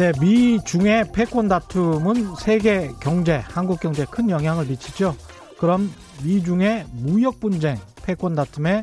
네, 0.00 0.12
미 0.18 0.58
중의 0.64 1.12
패권 1.12 1.46
다툼은 1.46 2.34
세계 2.36 2.90
경제, 3.02 3.36
한국 3.36 3.80
경제에 3.80 4.06
큰 4.10 4.30
영향을 4.30 4.64
미치죠. 4.64 5.14
그럼 5.58 5.92
미 6.24 6.42
중의 6.42 6.86
무역 6.90 7.38
분쟁, 7.38 7.76
패권 8.02 8.34
다툼에 8.34 8.82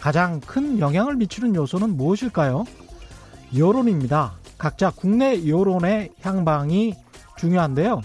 가장 0.00 0.40
큰 0.40 0.80
영향을 0.80 1.14
미치는 1.14 1.54
요소는 1.54 1.96
무엇일까요? 1.96 2.64
여론입니다. 3.56 4.38
각자 4.58 4.90
국내 4.90 5.46
여론의 5.46 6.10
향방이 6.20 6.96
중요한데요. 7.36 8.00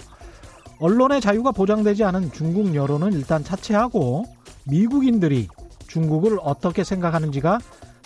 언론의 0.78 1.20
자유가 1.20 1.50
보장되지 1.50 2.04
않은 2.04 2.32
중국 2.32 2.76
여론은 2.76 3.14
일단 3.14 3.44
차치하고 3.44 4.26
미국인들이 4.66 5.48
중국을 5.88 6.38
어떻게 6.44 6.84
생각하는지가 6.84 7.58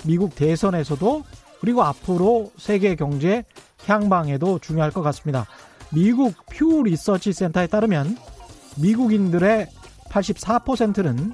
미국 0.06 0.34
대선에서도 0.34 1.24
그리고 1.60 1.84
앞으로 1.84 2.54
세계 2.58 2.96
경제 2.96 3.44
향방에도 3.86 4.60
중요할 4.60 4.92
것 4.92 5.02
같습니다. 5.02 5.46
미국 5.92 6.34
퓨 6.48 6.84
리서치 6.84 7.34
센터에 7.34 7.68
따르면 7.68 8.18
미국인들의 8.78 9.68
84%는 10.10 11.34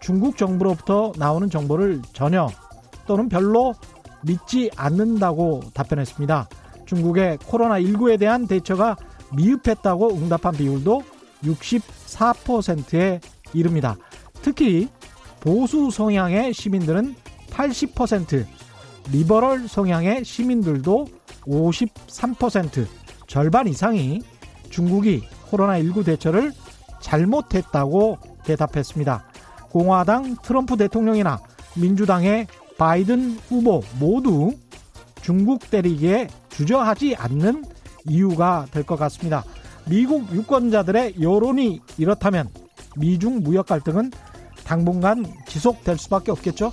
중국 0.00 0.36
정부로부터 0.36 1.12
나오는 1.16 1.48
정보를 1.48 2.02
전혀 2.12 2.48
또는 3.06 3.28
별로 3.28 3.74
믿지 4.22 4.70
않는다고 4.76 5.62
답변했습니다. 5.74 6.48
중국의 6.86 7.38
코로나19에 7.38 8.18
대한 8.18 8.46
대처가 8.46 8.96
미흡했다고 9.34 10.14
응답한 10.14 10.54
비율도 10.54 11.02
64%에 11.44 13.20
이릅니다. 13.54 13.96
특히 14.42 14.88
보수 15.40 15.90
성향의 15.90 16.54
시민들은 16.54 17.14
80%, 17.50 18.46
리버럴 19.12 19.68
성향의 19.68 20.24
시민들도 20.24 21.06
53% 21.46 22.86
절반 23.26 23.66
이상이 23.68 24.20
중국이 24.70 25.22
코로나19 25.50 26.04
대처를 26.04 26.52
잘못했다고 27.00 28.18
대답했습니다. 28.44 29.24
공화당 29.70 30.36
트럼프 30.42 30.76
대통령이나 30.76 31.40
민주당의 31.76 32.46
바이든 32.78 33.38
후보 33.48 33.82
모두 33.98 34.52
중국 35.22 35.70
때리기에 35.70 36.28
주저하지 36.50 37.16
않는 37.16 37.64
이유가 38.08 38.66
될 38.70 38.82
것 38.84 38.96
같습니다. 38.96 39.44
미국 39.86 40.32
유권자들의 40.32 41.20
여론이 41.20 41.80
이렇다면 41.98 42.48
미중 42.96 43.40
무역 43.42 43.66
갈등은 43.66 44.10
당분간 44.64 45.24
지속될 45.46 45.98
수밖에 45.98 46.30
없겠죠. 46.30 46.72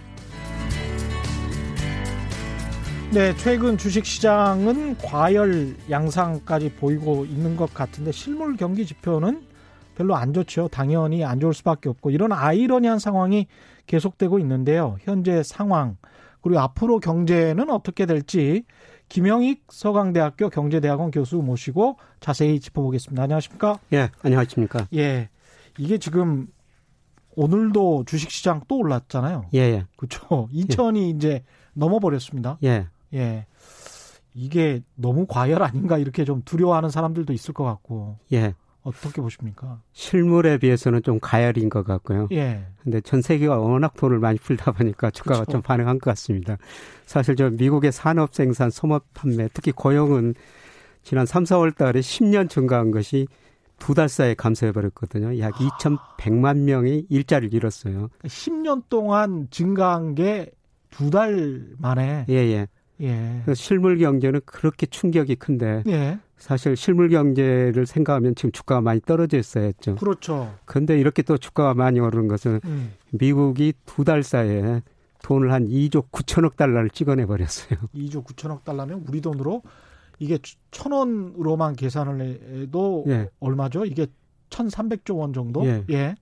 네, 3.13 3.35
최근 3.35 3.77
주식 3.77 4.05
시장은 4.05 4.95
과열 4.99 5.75
양상까지 5.89 6.75
보이고 6.75 7.25
있는 7.25 7.57
것 7.57 7.73
같은데 7.73 8.13
실물 8.13 8.55
경기 8.55 8.85
지표는 8.85 9.43
별로 9.95 10.15
안 10.15 10.31
좋죠. 10.31 10.69
당연히 10.69 11.25
안 11.25 11.41
좋을 11.41 11.53
수밖에 11.53 11.89
없고 11.89 12.11
이런 12.11 12.31
아이러니한 12.31 12.99
상황이 12.99 13.47
계속되고 13.85 14.39
있는데요. 14.39 14.95
현재 15.01 15.43
상황 15.43 15.97
그리고 16.41 16.61
앞으로 16.61 17.01
경제는 17.01 17.69
어떻게 17.69 18.05
될지 18.05 18.63
김영익 19.09 19.65
서강대학교 19.67 20.49
경제대학원 20.49 21.11
교수 21.11 21.35
모시고 21.35 21.97
자세히 22.21 22.61
짚어보겠습니다. 22.61 23.23
안녕하십니까? 23.23 23.77
예, 23.91 24.09
안녕하십니까? 24.21 24.87
예. 24.95 25.27
이게 25.77 25.97
지금 25.97 26.47
오늘도 27.35 28.05
주식시장 28.05 28.61
또 28.69 28.77
올랐잖아요. 28.77 29.47
예, 29.53 29.59
예. 29.59 29.85
그렇죠. 29.97 30.47
2천이 30.53 31.03
예. 31.03 31.09
이제 31.09 31.43
넘어버렸습니다. 31.73 32.57
예. 32.63 32.87
예. 33.13 33.45
이게 34.33 34.81
너무 34.95 35.25
과열 35.27 35.61
아닌가 35.61 35.97
이렇게 35.97 36.23
좀 36.23 36.41
두려워하는 36.45 36.89
사람들도 36.89 37.33
있을 37.33 37.53
것 37.53 37.63
같고. 37.63 38.17
예. 38.33 38.53
어떻게 38.83 39.21
보십니까? 39.21 39.79
실물에 39.91 40.57
비해서는 40.57 41.03
좀 41.03 41.19
가열인 41.19 41.69
것 41.69 41.83
같고요. 41.85 42.27
예. 42.31 42.65
근데 42.81 42.99
전 43.01 43.21
세계가 43.21 43.57
워낙 43.59 43.93
돈을 43.95 44.17
많이 44.19 44.39
풀다 44.39 44.71
보니까 44.71 45.11
주가가 45.11 45.41
그렇죠. 45.41 45.51
좀 45.51 45.61
반응한 45.61 45.99
것 45.99 46.09
같습니다. 46.11 46.57
사실 47.05 47.35
저 47.35 47.49
미국의 47.51 47.91
산업 47.91 48.33
생산, 48.33 48.71
소모 48.71 48.99
판매, 49.13 49.47
특히 49.53 49.71
고용은 49.71 50.33
지난 51.03 51.25
3, 51.27 51.43
4월 51.43 51.75
달에 51.75 51.99
10년 51.99 52.49
증가한 52.49 52.89
것이 52.91 53.27
두 53.77 53.93
달 53.95 54.09
사이에 54.09 54.33
감소해 54.35 54.71
버렸거든요. 54.71 55.37
약 55.39 55.53
2,100만 55.55 56.59
명이 56.59 57.05
일자리를 57.09 57.53
잃었어요. 57.53 58.09
10년 58.23 58.83
동안 58.89 59.47
증가한 59.51 60.15
게 60.15 60.51
두 60.91 61.09
달 61.09 61.65
만에 61.79 62.25
예, 62.29 62.33
예. 62.35 62.67
예. 63.01 63.41
실물 63.53 63.97
경제는 63.97 64.41
그렇게 64.45 64.85
충격이 64.85 65.35
큰데 65.35 65.83
예. 65.87 66.19
사실 66.37 66.75
실물 66.75 67.09
경제를 67.09 67.85
생각하면 67.85 68.35
지금 68.35 68.51
주가가 68.51 68.81
많이 68.81 68.99
떨어져 69.01 69.37
있어야 69.37 69.65
했죠. 69.65 69.95
그렇죠. 69.95 70.53
그런데 70.65 70.99
이렇게 70.99 71.21
또 71.21 71.37
주가가 71.37 71.73
많이 71.73 71.99
오르는 71.99 72.27
것은 72.27 72.59
음. 72.65 72.93
미국이 73.11 73.73
두 73.85 74.03
달 74.03 74.23
사이에 74.23 74.81
돈을 75.23 75.51
한 75.51 75.67
2조 75.67 76.09
9천억 76.11 76.55
달러를 76.55 76.89
찍어내 76.89 77.25
버렸어요. 77.27 77.77
2조 77.95 78.23
9천억 78.25 78.63
달러면 78.63 79.05
우리 79.07 79.21
돈으로 79.21 79.61
이게 80.19 80.39
천 80.71 80.91
원으로만 80.91 81.75
계산을 81.75 82.61
해도 82.63 83.03
예. 83.07 83.29
얼마죠? 83.39 83.85
이게 83.85 84.07
1,300조 84.49 85.17
원 85.17 85.33
정도? 85.33 85.65
예. 85.65 85.83
예. 85.91 86.15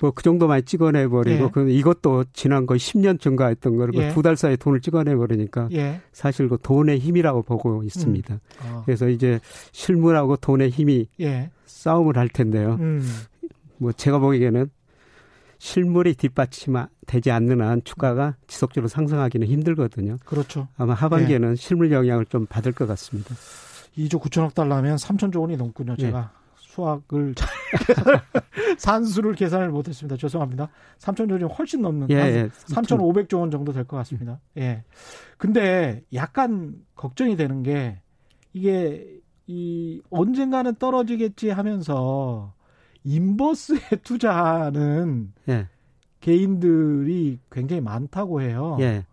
뭐 0.00 0.10
그 0.10 0.22
정도 0.22 0.46
많이 0.46 0.62
찍어내 0.62 1.08
버리고 1.08 1.44
예. 1.44 1.50
그 1.52 1.70
이것도 1.70 2.24
지난 2.32 2.66
거의 2.66 2.78
10년 2.78 3.20
증가했던 3.20 3.76
거를 3.76 3.94
예. 3.94 4.12
두달 4.12 4.36
사이에 4.36 4.56
돈을 4.56 4.80
찍어내 4.80 5.14
버리니까 5.16 5.68
예. 5.72 6.00
사실 6.12 6.48
그 6.48 6.58
돈의 6.62 6.98
힘이라고 6.98 7.42
보고 7.42 7.82
있습니다. 7.82 8.34
음. 8.34 8.40
어. 8.66 8.82
그래서 8.84 9.08
이제 9.08 9.40
실물하고 9.72 10.36
돈의 10.36 10.70
힘이 10.70 11.08
예. 11.20 11.50
싸움을 11.66 12.16
할 12.16 12.28
텐데요. 12.28 12.76
음. 12.80 13.02
뭐 13.78 13.92
제가 13.92 14.18
보기에는 14.18 14.70
실물이 15.58 16.14
뒷받침되지 16.14 17.30
않는 17.30 17.60
한 17.60 17.82
주가가 17.84 18.34
지속적으로 18.48 18.88
상승하기는 18.88 19.46
힘들거든요. 19.46 20.18
그렇죠. 20.24 20.66
아마 20.76 20.94
하반기에는 20.94 21.52
예. 21.52 21.54
실물 21.54 21.92
영향을 21.92 22.26
좀 22.26 22.46
받을 22.46 22.72
것 22.72 22.86
같습니다. 22.86 23.34
2조 23.96 24.20
9천억 24.20 24.54
달러면 24.54 24.96
3천조 24.96 25.40
원이 25.40 25.56
넘군요. 25.56 25.96
제가 25.96 26.32
수학을 26.72 27.34
산수를 28.78 29.34
계산을 29.34 29.70
못했습니다. 29.70 30.16
죄송합니다. 30.16 30.68
3천조 30.98 31.32
원이 31.32 31.44
훨씬 31.44 31.82
넘는 31.82 32.08
예, 32.10 32.14
예. 32.16 32.48
3,500조 32.48 33.40
원 33.40 33.50
정도 33.50 33.72
될 33.72 33.84
것 33.84 33.96
같습니다. 33.98 34.40
예. 34.56 34.82
근데 35.36 36.02
약간 36.14 36.76
걱정이 36.94 37.36
되는 37.36 37.62
게 37.62 38.00
이게 38.54 39.06
이 39.46 40.00
언젠가는 40.10 40.74
떨어지겠지 40.76 41.50
하면서 41.50 42.54
인버스에 43.04 43.78
투자하는 44.02 45.32
예. 45.48 45.68
개인들이 46.20 47.38
굉장히 47.50 47.82
많다고 47.82 48.40
해요. 48.40 48.78
예. 48.80 49.04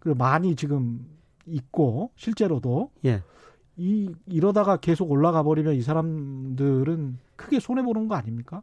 그리고 0.00 0.16
많이 0.18 0.56
지금 0.56 1.06
있고 1.46 2.10
실제로도 2.16 2.90
예. 3.04 3.22
이 3.76 4.10
이러다가 4.26 4.78
계속 4.78 5.10
올라가 5.10 5.42
버리면 5.42 5.74
이 5.74 5.82
사람들은 5.82 7.18
크게 7.36 7.60
손해 7.60 7.82
보는 7.82 8.08
거 8.08 8.14
아닙니까? 8.14 8.62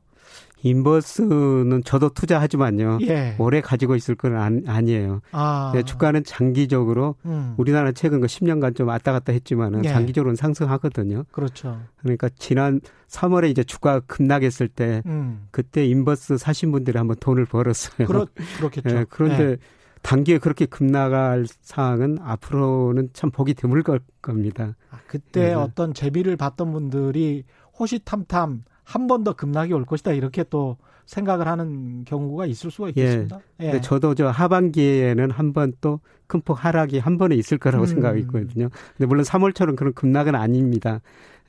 인버스는 0.64 1.84
저도 1.84 2.10
투자하지만요. 2.10 3.00
예. 3.04 3.36
오래 3.38 3.62
가지고 3.62 3.96
있을 3.96 4.16
건 4.16 4.64
아니, 4.66 4.94
에요 4.94 5.22
아. 5.32 5.72
네, 5.76 5.84
주가는 5.84 6.24
장기적으로 6.24 7.16
음. 7.26 7.54
우리나라 7.58 7.92
최근 7.92 8.22
그 8.22 8.28
10년간 8.28 8.76
좀 8.76 8.88
왔다 8.88 9.12
갔다 9.12 9.34
했지만은 9.34 9.86
예. 9.86 9.90
장기적으로는 9.90 10.36
상승하거든요. 10.36 11.26
그렇죠. 11.32 11.80
그러니까 11.98 12.30
지난 12.38 12.80
3월에 13.10 13.50
이제 13.52 13.64
주가 13.64 14.00
급락했을 14.00 14.70
때 14.70 15.04
음. 15.06 15.48
그때 15.52 15.86
인버스 15.86 16.38
사신 16.38 16.72
분들이 16.72 16.98
한번 16.98 17.18
돈을 17.20 17.46
벌었어요. 17.46 18.08
그렇, 18.08 18.26
그렇겠죠. 18.58 18.90
네, 18.90 19.06
그런데 19.10 19.44
예. 19.44 19.58
단기에 20.04 20.38
그렇게 20.38 20.66
급나갈 20.68 21.46
상황은 21.62 22.20
앞으로는 22.22 23.10
참 23.14 23.32
보기 23.32 23.56
드물 23.56 23.82
걸 23.84 24.00
겁니다. 24.22 24.76
아, 24.92 25.00
그때 25.08 25.48
네. 25.48 25.54
어떤 25.54 25.94
제비를 25.94 26.38
봤던 26.38 26.72
분들이 26.72 27.44
호시탐탐 27.80 28.64
한 28.84 29.08
번 29.08 29.24
더 29.24 29.34
급락이 29.34 29.72
올 29.74 29.86
것이다 29.86 30.12
이렇게 30.12 30.44
또 30.44 30.78
생각을 31.06 31.48
하는 31.48 32.04
경우가 32.06 32.46
있을 32.46 32.70
수가 32.70 32.90
있겠습니다. 32.90 33.40
예. 33.62 33.66
근데 33.72 33.82
저도 33.82 34.14
저 34.14 34.28
하반기에는 34.30 35.32
한 35.32 35.54
번 35.54 35.74
또 35.82 36.00
큰 36.28 36.42
폭 36.42 36.64
하락이 36.66 37.00
한 37.00 37.18
번에 37.18 37.36
있을 37.36 37.58
거라고 37.58 37.86
음. 37.86 37.88
생각하고 37.88 38.18
있거든요. 38.20 38.70
근데 38.98 39.06
물론 39.08 39.24
3월처럼 39.24 39.76
그런 39.78 39.94
급락은 39.94 40.36
아닙니다. 40.36 41.02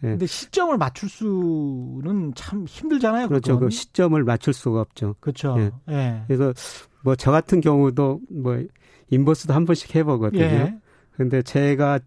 예. 0.04 0.08
근데 0.10 0.26
시점을 0.26 0.76
맞출 0.78 1.08
수는 1.08 2.32
참 2.34 2.64
힘들잖아요. 2.68 3.28
그렇죠. 3.28 3.58
그 3.58 3.70
시점을 3.70 4.22
맞출 4.24 4.52
수가 4.52 4.80
없죠. 4.80 5.14
그렇죠. 5.20 5.56
예. 5.58 5.70
예. 5.92 6.22
그래서 6.26 6.52
뭐 7.04 7.14
저 7.16 7.30
같은 7.30 7.60
경우도 7.60 8.20
뭐 8.30 8.62
인버스도 9.10 9.52
한 9.54 9.64
번씩 9.66 9.94
해보거든요. 9.94 10.42
예. 10.42 10.74
근데 11.16 11.42
제가 11.42 12.00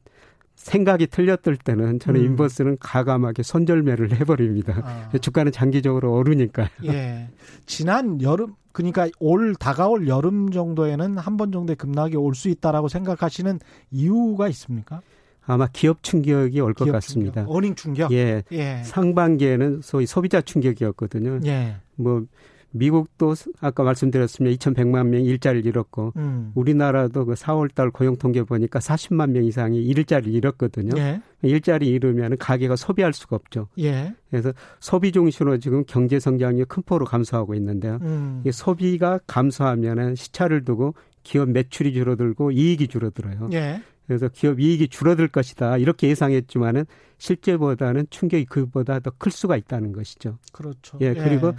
생각이 0.55 1.07
틀렸을 1.07 1.55
때는 1.63 1.99
저는 1.99 2.19
음. 2.19 2.25
인버스는 2.25 2.77
가감하게 2.79 3.43
손절매를 3.43 4.11
해버립니다. 4.19 4.81
아. 5.13 5.17
주가는 5.17 5.51
장기적으로 5.51 6.13
오르니까요. 6.15 6.67
예. 6.85 7.29
지난 7.67 8.19
여름, 8.21 8.55
그러니까 8.71 9.07
올 9.19 9.55
다가올 9.55 10.07
여름 10.07 10.49
정도에는 10.51 11.17
한 11.19 11.37
번 11.37 11.51
정도의 11.51 11.75
급락이 11.77 12.15
올 12.17 12.33
수 12.33 12.49
있다라고 12.49 12.87
생각하시는 12.87 13.59
이유가 13.91 14.47
있습니까? 14.49 15.01
아마 15.45 15.67
기업 15.71 16.01
충격이 16.03 16.59
올 16.59 16.73
것 16.73 16.91
같습니다. 16.91 17.41
충격. 17.45 17.55
어닝 17.55 17.75
충격? 17.75 18.11
예. 18.11 18.43
예. 18.51 18.81
상반기에는 18.83 19.81
소위 19.83 20.05
소비자 20.07 20.41
충격이었거든요. 20.41 21.39
예. 21.45 21.75
뭐 21.95 22.25
미국도 22.71 23.33
아까 23.59 23.83
말씀드렸습니다. 23.83 24.55
2,100만 24.57 25.07
명 25.07 25.21
일자리를 25.23 25.65
잃었고 25.67 26.13
음. 26.17 26.51
우리나라도 26.55 27.25
그 27.25 27.33
4월 27.33 27.73
달 27.73 27.89
고용 27.89 28.15
통계 28.17 28.43
보니까 28.43 28.79
40만 28.79 29.31
명 29.31 29.45
이상이 29.45 29.81
일자리를 29.83 30.33
잃었거든요. 30.33 30.91
예. 30.97 31.21
일자리 31.41 31.87
잃으면 31.87 32.37
가게가 32.37 32.75
소비할 32.75 33.13
수가 33.13 33.35
없죠. 33.35 33.67
예. 33.79 34.13
그래서 34.29 34.53
소비 34.79 35.11
중심으로 35.11 35.57
지금 35.59 35.83
경제 35.87 36.19
성장이 36.19 36.65
큰 36.65 36.83
폭으로 36.83 37.05
감소하고 37.05 37.53
있는데요. 37.55 37.99
음. 38.01 38.41
이 38.45 38.51
소비가 38.51 39.19
감소하면은 39.27 40.15
시차를 40.15 40.63
두고 40.65 40.93
기업 41.23 41.49
매출이 41.49 41.93
줄어들고 41.93 42.51
이익이 42.51 42.87
줄어들어요. 42.87 43.49
예. 43.53 43.81
그래서 44.07 44.29
기업 44.29 44.59
이익이 44.59 44.87
줄어들 44.87 45.27
것이다 45.27 45.77
이렇게 45.77 46.07
예상했지만은 46.07 46.85
실제보다는 47.17 48.07
충격이 48.09 48.45
그보다 48.45 48.99
더 48.99 49.11
클 49.17 49.31
수가 49.31 49.57
있다는 49.57 49.91
것이죠. 49.91 50.37
그렇죠. 50.53 50.97
예 51.01 51.13
그리고 51.13 51.47
예. 51.49 51.53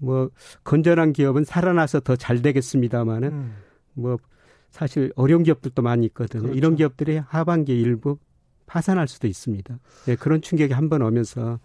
뭐 0.00 0.30
건전한 0.64 1.12
기업은 1.12 1.44
살아나서 1.44 2.00
더 2.00 2.16
잘 2.16 2.42
되겠습니다마는 2.42 3.28
음. 3.32 3.54
뭐 3.94 4.16
사실 4.70 5.12
어려운 5.16 5.42
기업들도 5.42 5.82
많이 5.82 6.06
있거든요. 6.06 6.42
그렇죠. 6.42 6.56
이런 6.56 6.76
기업들이 6.76 7.18
하반기 7.18 7.78
일부 7.80 8.18
파산할 8.66 9.08
수도 9.08 9.26
있습니다. 9.26 9.78
예, 10.08 10.16
그런 10.16 10.40
충격이 10.40 10.72
한 10.72 10.88
번 10.88 11.02
오면서 11.02 11.58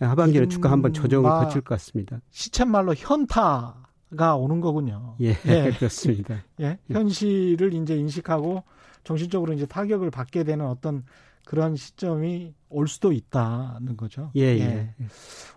하반기는 0.00 0.48
주가 0.48 0.70
한번 0.70 0.92
조정을 0.92 1.28
거칠 1.28 1.60
것 1.60 1.74
같습니다. 1.74 2.20
시쳇말로 2.30 2.94
현타가 2.94 4.36
오는 4.36 4.60
거군요. 4.60 5.16
예, 5.20 5.36
예. 5.46 5.70
그렇습니다. 5.78 6.42
예, 6.60 6.78
현실을 6.90 7.74
이제 7.74 7.96
인식하고 7.96 8.62
정신적으로 9.02 9.52
이제 9.52 9.66
타격을 9.66 10.10
받게 10.10 10.44
되는 10.44 10.64
어떤 10.66 11.04
그런 11.44 11.76
시점이 11.76 12.54
올 12.74 12.88
수도 12.88 13.12
있다는 13.12 13.96
거죠. 13.96 14.30
예, 14.36 14.42
예. 14.42 14.60
예. 14.60 14.94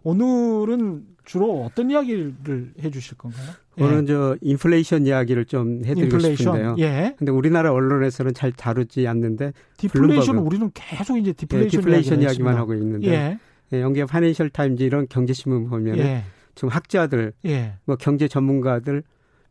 오늘은 0.04 1.04
주로 1.26 1.64
어떤 1.66 1.90
이야기를 1.90 2.74
해 2.80 2.92
주실 2.92 3.18
건가요? 3.18 3.48
오늘 3.80 4.04
예. 4.04 4.06
저 4.06 4.38
인플레이션 4.42 5.08
이야기를 5.08 5.46
좀 5.46 5.84
해드리고 5.84 6.18
인플레이션? 6.18 6.36
싶은데요. 6.36 6.76
예. 6.80 7.16
근데 7.18 7.32
우리나라 7.32 7.74
언론에서는 7.74 8.34
잘 8.34 8.52
다루지 8.52 9.08
않는데 9.08 9.52
디플레이션 9.78 10.38
우리는 10.38 10.72
계속 10.74 11.18
이제 11.18 11.34
디플레이션, 11.34 11.66
예, 11.66 11.82
디플레이션 11.82 12.22
이야기만 12.22 12.56
하고 12.56 12.74
있는데 12.76 13.08
예. 13.08 13.40
예, 13.74 13.82
연계 13.82 14.06
파이낸셜 14.06 14.50
타임즈 14.52 14.84
이런 14.84 15.08
경제신문 15.10 15.70
보면 15.70 15.98
예. 15.98 16.24
지금 16.56 16.70
학자들, 16.70 17.34
예. 17.46 17.74
뭐 17.86 17.96
경제 17.98 18.28
전문가들, 18.28 19.04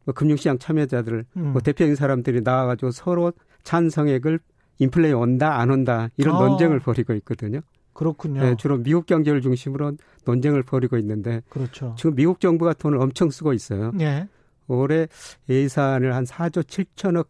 뭐 0.04 0.14
금융시장 0.14 0.58
참여자들, 0.58 1.24
음. 1.36 1.52
뭐 1.52 1.60
대표적인 1.60 1.96
사람들이 1.96 2.40
나와가지고 2.42 2.92
서로 2.92 3.32
찬성액을 3.64 4.38
인플레이 4.78 5.12
온다 5.12 5.58
안 5.58 5.70
온다 5.70 6.08
이런 6.16 6.36
어. 6.36 6.48
논쟁을 6.48 6.80
벌이고 6.80 7.14
있거든요. 7.14 7.60
그렇군요. 7.92 8.42
네, 8.42 8.56
주로 8.56 8.76
미국 8.76 9.06
경제를 9.06 9.40
중심으로 9.40 9.96
논쟁을 10.26 10.62
벌이고 10.62 10.98
있는데 10.98 11.42
그렇죠. 11.48 11.94
지금 11.96 12.14
미국 12.14 12.40
정부가 12.40 12.74
돈을 12.74 12.98
엄청 12.98 13.30
쓰고 13.30 13.52
있어요. 13.54 13.92
예. 14.00 14.28
올해 14.68 15.08
예산을 15.48 16.14
한 16.14 16.24
4조 16.24 16.62
7천억 16.64 17.28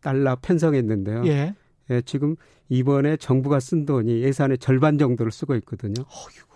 달러 0.00 0.36
편성했는데요. 0.40 1.26
예. 1.26 1.54
예, 1.90 2.02
지금 2.02 2.36
이번에 2.68 3.16
정부가 3.16 3.60
쓴 3.60 3.86
돈이 3.86 4.22
예산의 4.22 4.58
절반 4.58 4.98
정도를 4.98 5.32
쓰고 5.32 5.56
있거든요. 5.56 6.02
어휴. 6.02 6.48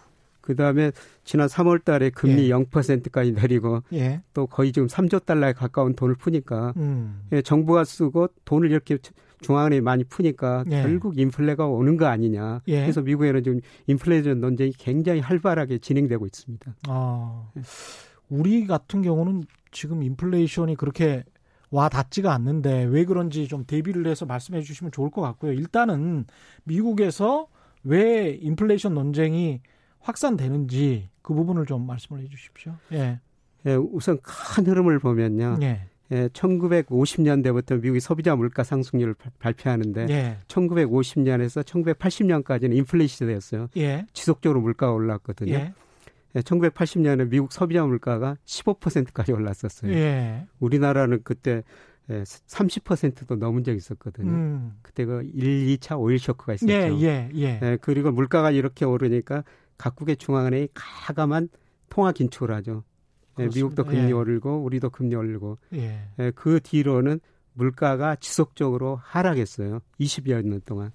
그다음에 0.42 0.90
지난 1.24 1.46
3월 1.48 1.84
달에 1.84 2.10
금리 2.10 2.50
예. 2.50 2.52
0%까지 2.52 3.32
내리고 3.32 3.82
예. 3.92 4.22
또 4.34 4.46
거의 4.46 4.72
지금 4.72 4.88
3조 4.88 5.24
달러에 5.24 5.52
가까운 5.52 5.94
돈을 5.94 6.16
푸니까 6.16 6.74
음. 6.76 7.22
예, 7.32 7.40
정부가 7.42 7.84
쓰고 7.84 8.28
돈을 8.44 8.70
이렇게 8.70 8.98
중앙은행이 9.42 9.80
많이 9.80 10.04
푸니까 10.04 10.64
예. 10.70 10.82
결국 10.82 11.18
인플레가 11.18 11.66
오는 11.66 11.96
거 11.96 12.06
아니냐. 12.06 12.62
예. 12.68 12.80
그래서 12.80 13.02
미국에는 13.02 13.42
지금 13.42 13.60
인플레이션 13.86 14.40
논쟁이 14.40 14.72
굉장히 14.72 15.20
활발하게 15.20 15.78
진행되고 15.78 16.24
있습니다. 16.26 16.74
아, 16.88 17.50
우리 18.28 18.66
같은 18.66 19.02
경우는 19.02 19.44
지금 19.70 20.02
인플레이션이 20.02 20.76
그렇게 20.76 21.24
와 21.70 21.88
닿지가 21.88 22.32
않는데 22.34 22.84
왜 22.84 23.04
그런지 23.04 23.48
좀 23.48 23.64
대비를 23.64 24.06
해서 24.06 24.26
말씀해 24.26 24.62
주시면 24.62 24.92
좋을 24.92 25.10
것 25.10 25.22
같고요. 25.22 25.52
일단은 25.52 26.26
미국에서 26.64 27.48
왜 27.84 28.30
인플레이션 28.40 28.94
논쟁이 28.94 29.60
확산되는지 30.00 31.10
그 31.22 31.34
부분을 31.34 31.66
좀 31.66 31.86
말씀을 31.86 32.22
해 32.22 32.28
주십시오. 32.28 32.74
예. 32.92 33.20
예, 33.66 33.74
우선 33.74 34.18
큰 34.22 34.66
흐름을 34.66 34.98
보면요. 34.98 35.58
예. 35.62 35.88
예, 36.12 36.28
1950년대부터 36.28 37.80
미국이 37.80 38.00
소비자 38.00 38.36
물가 38.36 38.62
상승률을 38.62 39.14
발표하는데 39.38 40.06
예. 40.10 40.38
1950년에서 40.46 41.64
1980년까지는 41.64 42.76
인플레이션이었어요. 42.76 43.68
예. 43.78 44.06
지속적으로 44.12 44.60
물가가 44.60 44.92
올랐거든요. 44.92 45.54
예. 45.54 45.74
예, 46.36 46.40
1980년에 46.40 47.28
미국 47.28 47.52
소비자 47.52 47.84
물가가 47.84 48.36
15%까지 48.44 49.32
올랐었어요. 49.32 49.92
예. 49.92 50.46
우리나라는 50.60 51.20
그때 51.24 51.62
예, 52.10 52.22
30%도 52.22 53.36
넘은 53.36 53.64
적이 53.64 53.78
있었거든요. 53.78 54.30
음. 54.30 54.72
그때 54.82 55.04
그 55.04 55.22
1, 55.34 55.78
2차 55.78 55.98
오일 55.98 56.18
쇼크가 56.18 56.54
있었죠. 56.54 56.72
예, 56.72 56.90
예, 57.00 57.30
예. 57.34 57.60
예, 57.62 57.78
그리고 57.80 58.10
물가가 58.10 58.50
이렇게 58.50 58.84
오르니까 58.84 59.44
각국의 59.78 60.16
중앙은행이 60.16 60.68
과감한 60.74 61.48
통화 61.88 62.12
긴축을 62.12 62.52
하죠. 62.56 62.84
예, 63.38 63.46
미국도 63.46 63.84
금리 63.84 64.08
예. 64.08 64.12
오르고 64.12 64.62
우리도 64.62 64.90
금리 64.90 65.14
오르고 65.14 65.58
예. 65.74 66.08
예, 66.18 66.30
그 66.34 66.60
뒤로는 66.60 67.20
물가가 67.54 68.16
지속적으로 68.16 68.98
하락했어요. 69.02 69.80
20여 70.00 70.42
년 70.42 70.60
동안. 70.64 70.92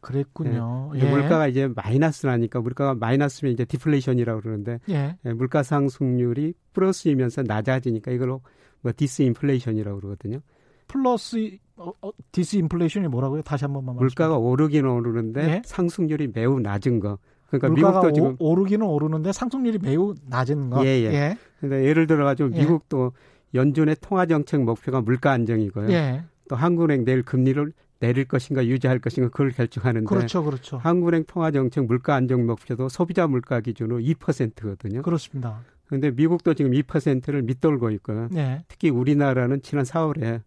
그랬군요. 0.00 0.92
예. 0.94 1.10
물가가 1.10 1.48
이제 1.48 1.66
마이너스라니까 1.66 2.60
물가가 2.60 2.94
마이너스면 2.94 3.52
이제 3.52 3.64
디플레이션이라고 3.64 4.40
그러는데 4.40 4.78
예. 4.88 5.16
예, 5.24 5.32
물가 5.32 5.62
상승률이 5.62 6.54
플러스이면서 6.72 7.42
낮아지니까 7.42 8.12
이걸로 8.12 8.40
뭐 8.82 8.92
디스인플레이션이라고 8.96 9.98
그러거든요. 9.98 10.40
플러스 10.86 11.58
어, 11.76 11.92
어, 12.00 12.10
디스인플레이션이 12.32 13.08
뭐라고요? 13.08 13.42
다시 13.42 13.64
한 13.64 13.72
번만 13.72 13.96
물가가 13.96 14.36
오르기는 14.38 14.88
오르는데 14.88 15.48
예? 15.48 15.62
상승률이 15.64 16.28
매우 16.32 16.60
낮은 16.60 17.00
거. 17.00 17.18
그러니까 17.48 17.68
미국도 17.68 18.12
지금 18.12 18.36
오, 18.38 18.54
르기는 18.54 18.84
오르는데 18.86 19.32
상승률이 19.32 19.78
매우 19.78 20.14
낮은 20.26 20.70
거. 20.70 20.84
예, 20.84 20.88
예. 20.88 21.12
예. 21.12 21.38
그러니까 21.60 21.88
예를 21.88 22.06
들어 22.06 22.24
가지고 22.24 22.52
예. 22.54 22.60
미국도 22.60 23.12
연준의 23.54 23.96
통화 24.00 24.26
정책 24.26 24.62
목표가 24.62 25.00
물가 25.00 25.32
안정이고요. 25.32 25.90
예. 25.90 26.24
또 26.48 26.56
한국은행 26.56 27.04
내일 27.04 27.22
금리를 27.22 27.72
내릴 27.98 28.26
것인가 28.26 28.66
유지할 28.66 28.98
것인가 28.98 29.30
그걸 29.30 29.50
결정하는데 29.50 30.06
그렇죠, 30.06 30.44
그렇죠. 30.44 30.78
한국은행 30.78 31.24
통화 31.26 31.50
정책 31.50 31.86
물가 31.86 32.14
안정 32.14 32.46
목표도 32.46 32.88
소비자 32.88 33.26
물가 33.26 33.60
기준으로 33.60 34.00
2%거든요. 34.00 35.02
그렇습니다. 35.02 35.60
그런데 35.86 36.10
미국도 36.10 36.54
지금 36.54 36.72
2%를 36.72 37.42
밑돌고 37.42 37.90
있고요. 37.92 38.28
네. 38.30 38.64
특히 38.68 38.90
우리나라는 38.90 39.62
지난 39.62 39.84
4월에 39.84 40.42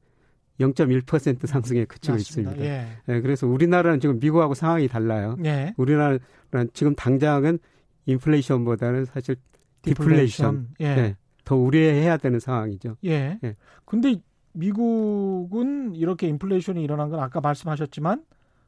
0.1% 0.60 1.48
상승에 1.48 1.86
그치고 1.86 2.18
맞습니다. 2.18 2.51
있습니다. 2.51 2.66
예. 2.66 2.88
네, 3.06 3.22
그래서 3.22 3.48
우리나라는 3.48 4.00
지금 4.00 4.20
미국하고 4.20 4.54
상황이 4.54 4.88
달라요. 4.88 5.38
예. 5.46 5.74
우리나라는 5.78 6.20
지금 6.74 6.96
당장은 6.96 7.60
인플레이션보다는 8.06 9.06
사실 9.06 9.38
디플레이션, 9.82 10.68
디플레이션. 10.75 10.75
예. 10.82 10.96
네, 10.96 11.16
더 11.46 11.56
우려해야 11.56 12.18
되는 12.18 12.39
상황이죠. 12.39 12.98
예. 13.06 13.39
예. 13.44 13.56
근데 13.86 14.18
미국은 14.54 15.96
이렇게 15.96 16.28
인플레이션이 16.28 16.84
일어난 16.84 17.10
건 17.10 17.20
아까 17.22 17.39
말씀하셨지만 17.39 18.25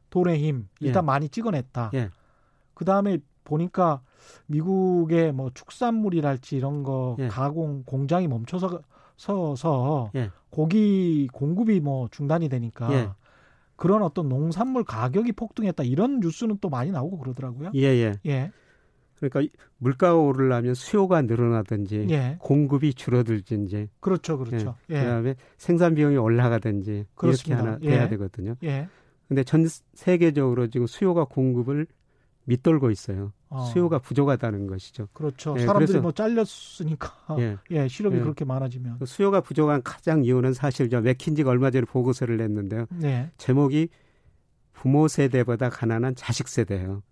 돈의 0.09 0.39
힘 0.39 0.67
일단 0.79 1.03
예. 1.03 1.05
많이 1.05 1.29
찍어냈다. 1.29 1.91
예. 1.95 2.09
그 2.73 2.85
다음에 2.85 3.17
보니까 3.43 4.01
미국의 4.47 5.33
뭐 5.33 5.49
축산물이랄지 5.53 6.55
이런 6.55 6.83
거 6.83 7.17
예. 7.19 7.27
가공 7.27 7.83
공장이 7.83 8.27
멈춰서 8.27 8.81
서서 9.21 10.11
예. 10.15 10.31
고기 10.49 11.27
공급이 11.31 11.79
뭐 11.79 12.07
중단이 12.09 12.49
되니까 12.49 12.91
예. 12.91 13.09
그런 13.75 14.01
어떤 14.01 14.27
농산물 14.27 14.83
가격이 14.83 15.33
폭등했다 15.33 15.83
이런 15.83 16.19
뉴스는 16.19 16.57
또 16.59 16.69
많이 16.69 16.91
나오고 16.91 17.19
그러더라고요. 17.19 17.71
예, 17.75 17.81
예. 17.81 18.13
예. 18.25 18.51
그러니까 19.17 19.53
물가가 19.77 20.15
오르려면 20.15 20.73
수요가 20.73 21.21
늘어나든지 21.21 22.07
예. 22.09 22.37
공급이 22.39 22.95
줄어들든지 22.95 23.89
그렇죠, 23.99 24.39
그렇죠. 24.39 24.75
예. 24.89 24.95
예. 24.95 24.99
그다음에 25.01 25.35
생산 25.57 25.93
비용이 25.93 26.17
올라가든지 26.17 27.05
그렇습니다. 27.13 27.61
이렇게 27.63 27.69
하나 27.69 27.79
예. 27.83 27.89
돼야 27.89 28.09
되거든요. 28.09 28.55
예. 28.63 28.87
근데 29.27 29.43
전 29.43 29.67
세계적으로 29.93 30.67
지금 30.67 30.87
수요가 30.87 31.25
공급을 31.25 31.85
밑돌고 32.51 32.91
있어요. 32.91 33.31
어. 33.49 33.65
수요가 33.65 33.99
부족하다는 33.99 34.67
것이죠. 34.67 35.07
그렇죠. 35.13 35.55
예, 35.57 35.61
사람들이 35.65 35.87
그래서- 35.87 36.01
뭐 36.01 36.11
잘렸으니까 36.11 37.13
예. 37.39 37.57
예, 37.71 37.87
실업이 37.87 38.17
예. 38.17 38.19
그렇게 38.21 38.43
많아지면 38.45 38.97
그 38.99 39.05
수요가 39.05 39.41
부족한 39.41 39.83
가장 39.83 40.23
이유는 40.23 40.53
사실 40.53 40.89
저 40.89 41.01
맥킨지가 41.01 41.49
얼마 41.49 41.71
전에 41.71 41.85
보고서를 41.85 42.37
냈는데요. 42.37 42.85
네. 42.91 43.31
제목이 43.37 43.89
부모 44.73 45.07
세대보다 45.07 45.69
가난한 45.69 46.15
자식 46.15 46.47
세대예요. 46.47 47.03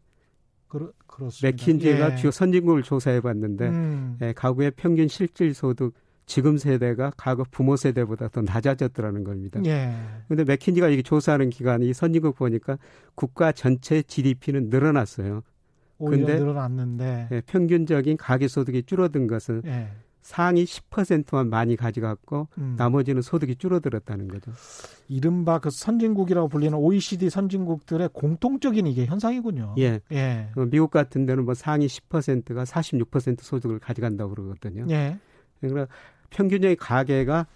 그렇 0.68 0.92
그렇습니다. 1.08 1.48
맥킨지가 1.48 2.12
예. 2.12 2.16
주요 2.16 2.32
선진국을 2.32 2.84
조사해 2.84 3.22
봤는데 3.22 3.68
음. 3.70 4.18
예, 4.22 4.34
가구의 4.34 4.72
평균 4.72 5.08
실질 5.08 5.54
소득 5.54 5.94
지금 6.30 6.60
세대가 6.60 7.12
과거 7.18 7.44
부모 7.50 7.76
세대보다 7.76 8.28
더 8.28 8.42
낮아졌더라는 8.44 9.24
겁니다. 9.24 9.60
예. 9.66 9.92
근데 10.28 10.44
맥킨지가 10.44 10.90
이게 10.90 11.02
조사하는 11.02 11.50
기간이 11.50 11.92
선진국 11.92 12.36
보니까 12.36 12.78
국가 13.16 13.52
전체 13.52 14.04
GDP는 14.04 14.70
늘어났어요. 14.70 15.42
근데- 15.98 16.38
늘어났는데 16.38 17.30
예, 17.32 17.42
평균적인 17.42 18.18
가계 18.18 18.48
소득이 18.48 18.84
줄어든 18.84 19.26
것은 19.26 19.64
예. 19.66 19.88
상위 20.22 20.66
10%만 20.66 21.50
많이 21.50 21.76
가져갔고 21.76 22.48
음. 22.60 22.76
나머지는 22.78 23.24
소득이 23.24 23.56
줄어들었다는 23.56 24.28
거죠. 24.28 24.52
이른바 25.08 25.58
그 25.58 25.72
선진국이라고 25.72 26.48
불리는 26.48 26.78
OECD 26.78 27.32
선진국들의 27.32 28.08
공통적인 28.14 28.86
이게 28.86 29.08
현상이군요. 29.08 29.74
예. 29.80 30.00
예. 30.12 30.50
어, 30.56 30.66
미국 30.70 30.92
같은 30.92 31.26
데는 31.26 31.44
뭐 31.46 31.56
상위 31.56 31.88
10%가 31.88 32.66
46% 32.66 33.42
소득을 33.42 33.80
가져간다고 33.80 34.36
그러거든요. 34.36 34.86
예. 34.92 35.18
그러니까 35.60 35.88
평균적인 36.30 36.78
가계가 36.78 37.48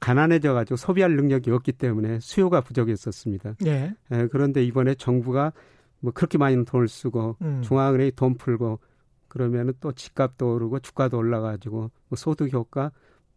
가난해져 0.00 0.54
가지고 0.54 0.76
소비할 0.76 1.14
능력이 1.14 1.50
없기 1.50 1.72
때문에 1.72 2.20
수요가 2.20 2.62
부족했었습니다. 2.62 3.56
예. 3.66 3.94
예, 4.12 4.28
그런데 4.32 4.64
이번에 4.64 4.94
정부가 4.94 5.52
뭐 6.00 6.12
그렇게 6.12 6.38
많이 6.38 6.64
돈을 6.64 6.88
쓰고 6.88 7.36
음. 7.42 7.60
중앙은행이 7.62 8.12
돈 8.16 8.34
풀고 8.34 8.78
그러면은 9.28 9.74
또 9.80 9.92
집값도 9.92 10.54
오르고 10.54 10.80
주가도 10.80 11.18
올라가지고 11.18 11.78
뭐 12.08 12.16
소득 12.16 12.52
효과 12.52 12.90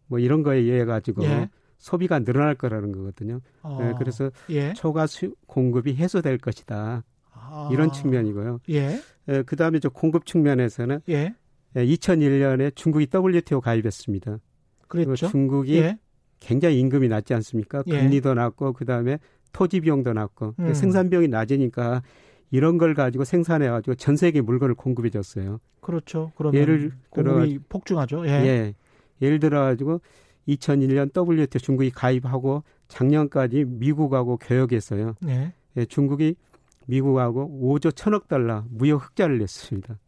뭐 0.06 0.18
이런 0.18 0.42
거에 0.42 0.58
의해 0.58 0.84
가지고 0.84 1.24
예. 1.24 1.50
소비가 1.78 2.18
늘어날 2.18 2.54
거라는 2.54 2.92
거거든요. 2.92 3.40
어. 3.62 3.78
예, 3.82 3.94
그래서 3.98 4.30
예. 4.48 4.72
초과 4.72 5.06
수, 5.06 5.34
공급이 5.46 5.94
해소될 5.94 6.38
것이다. 6.38 7.04
아. 7.32 7.68
이런 7.70 7.92
측면이고요. 7.92 8.60
예. 8.70 9.00
예, 9.28 9.42
그다음에 9.42 9.78
저 9.80 9.90
공급 9.90 10.24
측면에서는 10.24 11.02
예. 11.10 11.14
예, 11.14 11.34
2001년에 11.74 12.74
중국이 12.74 13.08
WTO 13.12 13.60
가입했습니다. 13.60 14.38
그랬죠. 14.88 15.28
중국이 15.28 15.76
예. 15.78 15.98
굉장히 16.40 16.78
임금이 16.80 17.08
낮지 17.08 17.34
않습니까? 17.34 17.82
예. 17.86 17.98
금리도 17.98 18.34
낮고 18.34 18.74
그다음에 18.74 19.18
토지 19.52 19.80
비용도 19.80 20.12
낮고 20.12 20.54
음. 20.58 20.74
생산 20.74 21.10
비용이 21.10 21.28
낮으니까 21.28 22.02
이런 22.50 22.78
걸 22.78 22.94
가지고 22.94 23.24
생산해 23.24 23.68
가지고 23.68 23.94
전 23.96 24.16
세계 24.16 24.40
물건을 24.40 24.74
공급해 24.74 25.10
줬어요. 25.10 25.60
그렇죠. 25.80 26.32
그러면 26.36 26.60
예를 26.60 26.92
공급이 27.10 27.58
폭증하죠. 27.68 28.26
예. 28.26 28.30
예. 28.30 28.74
예를 29.22 29.40
들어 29.40 29.60
가지고 29.60 30.00
2001년 30.48 31.10
WTO 31.16 31.58
중국이 31.58 31.90
가입하고 31.90 32.62
작년까지 32.88 33.64
미국하고 33.64 34.36
교역했어요. 34.36 35.14
예. 35.26 35.52
예, 35.76 35.84
중국이 35.86 36.36
미국하고 36.86 37.60
5조 37.62 37.96
천억 37.96 38.28
달러 38.28 38.64
무역 38.68 39.04
흑자를 39.04 39.38
냈습니다. 39.38 39.98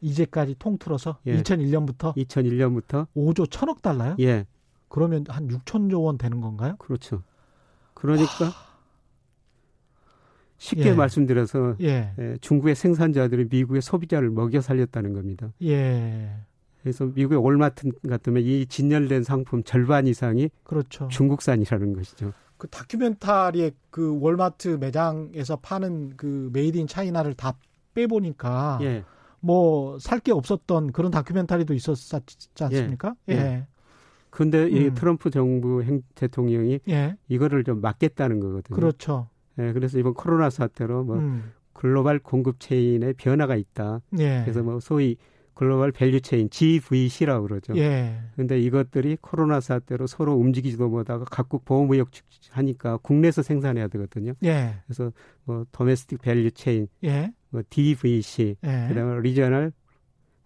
이제까지 0.00 0.56
통틀어서 0.58 1.18
예. 1.26 1.42
2001년부터 1.42 2.14
2001년부터 2.16 3.06
5조 3.16 3.50
천억 3.50 3.82
달러요? 3.82 4.16
예, 4.20 4.46
그러면 4.88 5.24
한 5.28 5.48
6천조 5.48 6.04
원 6.04 6.18
되는 6.18 6.40
건가요? 6.40 6.76
그렇죠. 6.78 7.22
그러니까 7.94 8.52
쉽게 10.58 10.90
예. 10.90 10.92
말씀드려서 10.92 11.76
예. 11.80 12.14
예, 12.18 12.36
중국의 12.40 12.74
생산자들이 12.74 13.46
미국의 13.50 13.80
소비자를 13.80 14.30
먹여 14.30 14.60
살렸다는 14.60 15.12
겁니다. 15.12 15.52
예. 15.62 16.30
그래서 16.82 17.06
미국의 17.06 17.38
올마트 17.38 17.90
같으면 18.08 18.42
이 18.42 18.66
진열된 18.66 19.24
상품 19.24 19.62
절반 19.62 20.06
이상이 20.06 20.50
그렇죠. 20.64 21.08
중국산이라는 21.08 21.92
것이죠. 21.92 22.32
그 22.56 22.66
다큐멘터리에 22.68 23.72
그 23.90 24.18
월마트 24.20 24.78
매장에서 24.80 25.56
파는 25.56 26.16
그 26.16 26.50
Made 26.52 26.76
in 26.76 26.86
China를 26.86 27.34
다 27.34 27.54
빼보니까 27.94 28.78
예, 28.82 29.04
뭐 29.40 29.98
살 29.98 30.20
게 30.20 30.32
없었던 30.32 30.92
그런 30.92 31.10
다큐멘터리도 31.10 31.74
있었지 31.74 32.16
않습니까? 32.60 33.14
예. 33.28 33.34
예. 33.34 33.66
근데 34.30 34.68
이 34.68 34.88
음. 34.88 34.94
트럼프 34.94 35.30
정부 35.30 35.82
행, 35.82 36.02
대통령이 36.14 36.80
예. 36.88 37.16
이거를 37.28 37.64
좀 37.64 37.80
막겠다는 37.80 38.40
거거든요. 38.40 38.76
그렇죠. 38.76 39.28
예, 39.58 39.72
그래서 39.72 39.98
이번 39.98 40.14
코로나 40.14 40.50
사태로 40.50 41.04
뭐 41.04 41.16
음. 41.16 41.52
글로벌 41.72 42.18
공급 42.18 42.60
체인에 42.60 43.14
변화가 43.14 43.56
있다. 43.56 44.00
예. 44.18 44.42
그래서 44.44 44.62
뭐 44.62 44.80
소위 44.80 45.16
global 45.54 45.90
value 45.90 46.20
chain 46.20 46.50
GVC라고 46.50 47.48
그러죠. 47.48 47.76
예. 47.78 48.20
근데 48.36 48.60
이것들이 48.60 49.18
코로나 49.20 49.60
사태로 49.60 50.06
서로 50.06 50.34
움직이지도 50.34 50.88
못하고 50.88 51.24
각국 51.24 51.64
보호무역 51.64 52.10
하니까 52.50 52.98
국내에서 52.98 53.42
생산해야 53.42 53.88
되거든요. 53.88 54.34
예. 54.44 54.76
그래서 54.86 55.10
뭐 55.44 55.64
domestic 55.72 56.22
value 56.22 56.52
chain, 56.52 56.86
예. 57.04 57.32
뭐 57.50 57.62
DVC, 57.70 58.56
예. 58.62 58.86
그다음에 58.88 59.20
regional 59.22 59.72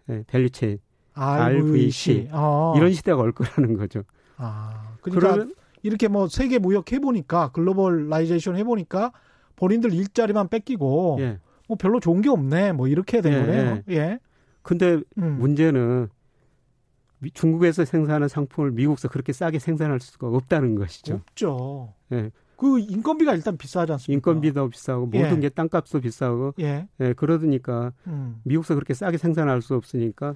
예, 0.09 0.23
value 0.27 0.49
chain 0.49 0.77
RVC. 1.13 2.29
어. 2.31 2.73
이런 2.75 2.91
시대가 2.93 3.17
올 3.21 3.31
거라는 3.33 3.77
거죠. 3.77 4.03
아. 4.37 4.95
그러니까 5.01 5.27
그러면 5.33 5.55
이렇게 5.81 6.07
뭐 6.07 6.27
세계 6.27 6.59
무역 6.59 6.91
해보니까 6.91 7.51
globalization 7.51 8.55
해보니까 8.57 9.11
본인들 9.55 9.93
일자리만 9.93 10.47
뺏기고 10.49 11.17
예. 11.19 11.39
뭐 11.67 11.77
별로 11.77 11.99
좋은 11.99 12.21
게 12.21 12.29
없네. 12.29 12.71
뭐 12.73 12.87
이렇게 12.87 13.21
된 13.21 13.33
예, 13.33 13.39
거네요. 13.39 13.81
예. 13.89 14.19
근데 14.61 15.01
음. 15.17 15.37
문제는 15.39 16.07
미- 17.19 17.31
중국에서 17.31 17.85
생산하는 17.85 18.27
상품을 18.27 18.71
미국에서 18.71 19.07
그렇게 19.09 19.31
싸게 19.33 19.59
생산할 19.59 19.99
수가 19.99 20.27
없다는 20.27 20.75
것이죠. 20.75 21.15
없죠. 21.15 21.93
예. 22.13 22.31
그 22.63 22.79
인건비가 22.79 23.35
일단 23.35 23.57
비싸지 23.57 23.91
않습니까? 23.91 24.31
인건비도 24.31 24.69
비싸고 24.69 25.11
예. 25.15 25.23
모든 25.23 25.41
게 25.41 25.49
땅값도 25.49 25.99
비싸고 25.99 26.53
예. 26.61 26.87
예, 27.01 27.11
그러니까 27.13 27.91
음. 28.07 28.39
미국에서 28.43 28.73
그렇게 28.75 28.93
싸게 28.93 29.17
생산할 29.17 29.61
수 29.61 29.75
없으니까 29.75 30.35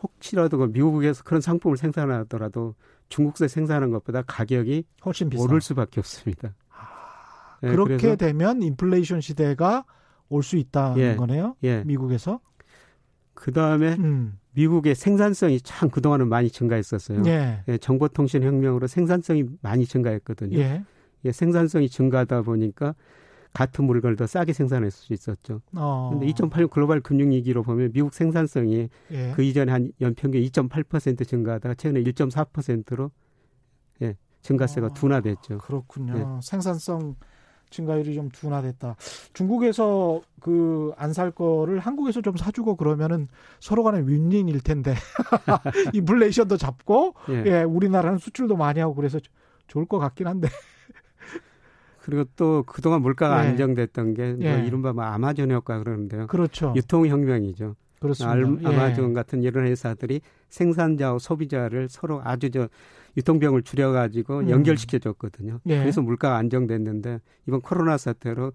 혹시라도 0.00 0.58
그 0.58 0.64
미국에서 0.66 1.24
그런 1.24 1.40
상품을 1.40 1.76
생산하더라도 1.76 2.76
중국에서 3.08 3.48
생산하는 3.48 3.90
것보다 3.90 4.22
가격이 4.22 4.84
훨씬 5.04 5.28
비싸. 5.28 5.42
오를 5.42 5.60
수밖에 5.60 5.98
없습니다. 5.98 6.54
예, 7.64 7.68
그렇게 7.68 8.14
되면 8.14 8.62
인플레이션 8.62 9.20
시대가 9.20 9.84
올 10.28 10.44
수 10.44 10.56
있다는 10.56 10.98
예. 10.98 11.16
거네요. 11.16 11.56
예. 11.64 11.82
미국에서. 11.84 12.38
그 13.34 13.50
다음에 13.52 13.94
음. 13.98 14.38
미국의 14.52 14.94
생산성이 14.94 15.60
참 15.60 15.90
그동안은 15.90 16.28
많이 16.28 16.50
증가했었어요. 16.50 17.22
예. 17.26 17.64
예, 17.66 17.78
정보통신 17.78 18.44
혁명으로 18.44 18.86
생산성이 18.86 19.44
많이 19.60 19.86
증가했거든요. 19.86 20.56
예. 21.24 21.28
예, 21.28 21.32
생산성이 21.32 21.88
증가하다 21.88 22.42
보니까 22.42 22.94
같은 23.52 23.84
물건을 23.84 24.16
더 24.16 24.26
싸게 24.26 24.52
생산할 24.52 24.90
수 24.90 25.12
있었죠. 25.12 25.60
어. 25.76 26.10
근데 26.12 26.26
2008년 26.32 26.70
글로벌 26.70 27.00
금융위기로 27.00 27.62
보면 27.62 27.92
미국 27.92 28.12
생산성이 28.12 28.88
예. 29.12 29.32
그 29.36 29.42
이전에 29.42 29.70
한 29.70 29.92
연평균 30.00 30.40
2.8% 30.42 31.26
증가하다가 31.26 31.74
최근에 31.74 32.02
1.4%로 32.02 33.10
예, 34.02 34.16
증가세가 34.42 34.88
어. 34.88 34.92
둔화됐죠. 34.92 35.58
그렇군요. 35.58 36.14
예. 36.18 36.24
생산성 36.42 37.14
증가율이 37.70 38.14
좀 38.14 38.28
둔화됐다. 38.28 38.94
중국에서 39.32 40.20
그 40.40 40.92
안 40.96 41.12
살 41.12 41.30
거를 41.30 41.78
한국에서 41.78 42.20
좀 42.22 42.36
사주고 42.36 42.76
그러면은 42.76 43.26
서로 43.60 43.82
간에 43.84 44.00
윈윈일 44.00 44.60
텐데 44.60 44.94
인플레이션도 45.94 46.56
잡고 46.56 47.14
예. 47.30 47.44
예 47.46 47.62
우리나라는 47.62 48.18
수출도 48.18 48.56
많이 48.56 48.80
하고 48.80 48.94
그래서 48.94 49.18
조- 49.20 49.30
좋을 49.66 49.86
것 49.86 49.98
같긴 49.98 50.26
한데 50.26 50.48
그리고 52.04 52.24
또 52.36 52.62
그동안 52.66 53.00
물가가 53.00 53.42
예. 53.44 53.48
안정됐던 53.48 54.12
게뭐 54.12 54.36
예. 54.42 54.62
이른바 54.66 54.92
뭐 54.92 55.04
아마존 55.04 55.50
효과 55.50 55.78
그러는데요. 55.78 56.26
그렇죠. 56.26 56.74
유통혁명이죠. 56.76 57.76
그렇습니다. 57.98 58.32
알- 58.34 58.58
예. 58.62 58.66
아마존 58.66 59.14
같은 59.14 59.42
이런 59.42 59.66
회사들이 59.66 60.20
생산자와 60.50 61.18
소비자를 61.18 61.88
서로 61.88 62.20
아주 62.22 62.50
저 62.50 62.68
유통병을 63.16 63.62
줄여가지고 63.62 64.40
음. 64.40 64.50
연결시켜줬거든요. 64.50 65.60
예. 65.66 65.78
그래서 65.78 66.02
물가가 66.02 66.36
안정됐는데 66.36 67.20
이번 67.48 67.62
코로나 67.62 67.96
사태로 67.96 68.52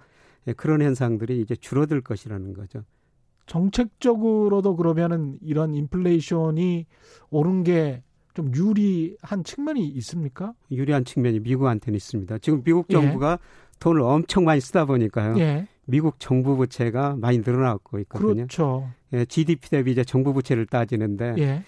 예, 0.47 0.53
그런 0.53 0.83
현상들이 0.83 1.41
이제 1.41 1.55
줄어들 1.55 2.01
것이라는 2.01 2.53
거죠. 2.53 2.83
정책적으로도 3.47 4.75
그러면은 4.75 5.39
이런 5.41 5.73
인플레이션이 5.73 6.85
오른 7.31 7.63
게 7.63 8.03
좀 8.33 8.51
유리한 8.55 9.43
측면이 9.43 9.87
있습니까? 9.87 10.53
유리한 10.71 11.05
측면이 11.05 11.39
미국한테는 11.39 11.95
있습니다. 11.97 12.37
지금 12.39 12.63
미국 12.63 12.87
예. 12.89 12.93
정부가 12.93 13.39
돈을 13.79 14.01
엄청 14.01 14.45
많이 14.45 14.61
쓰다 14.61 14.85
보니까요. 14.85 15.39
예. 15.39 15.67
미국 15.85 16.19
정부 16.19 16.55
부채가 16.55 17.15
많이 17.15 17.39
늘어나고 17.39 17.99
있거든요. 17.99 18.33
그렇죠. 18.33 18.89
예, 19.13 19.25
GDP 19.25 19.69
대비 19.69 19.91
이제 19.91 20.03
정부 20.03 20.33
부채를 20.33 20.67
따지는데 20.67 21.35
예. 21.39 21.63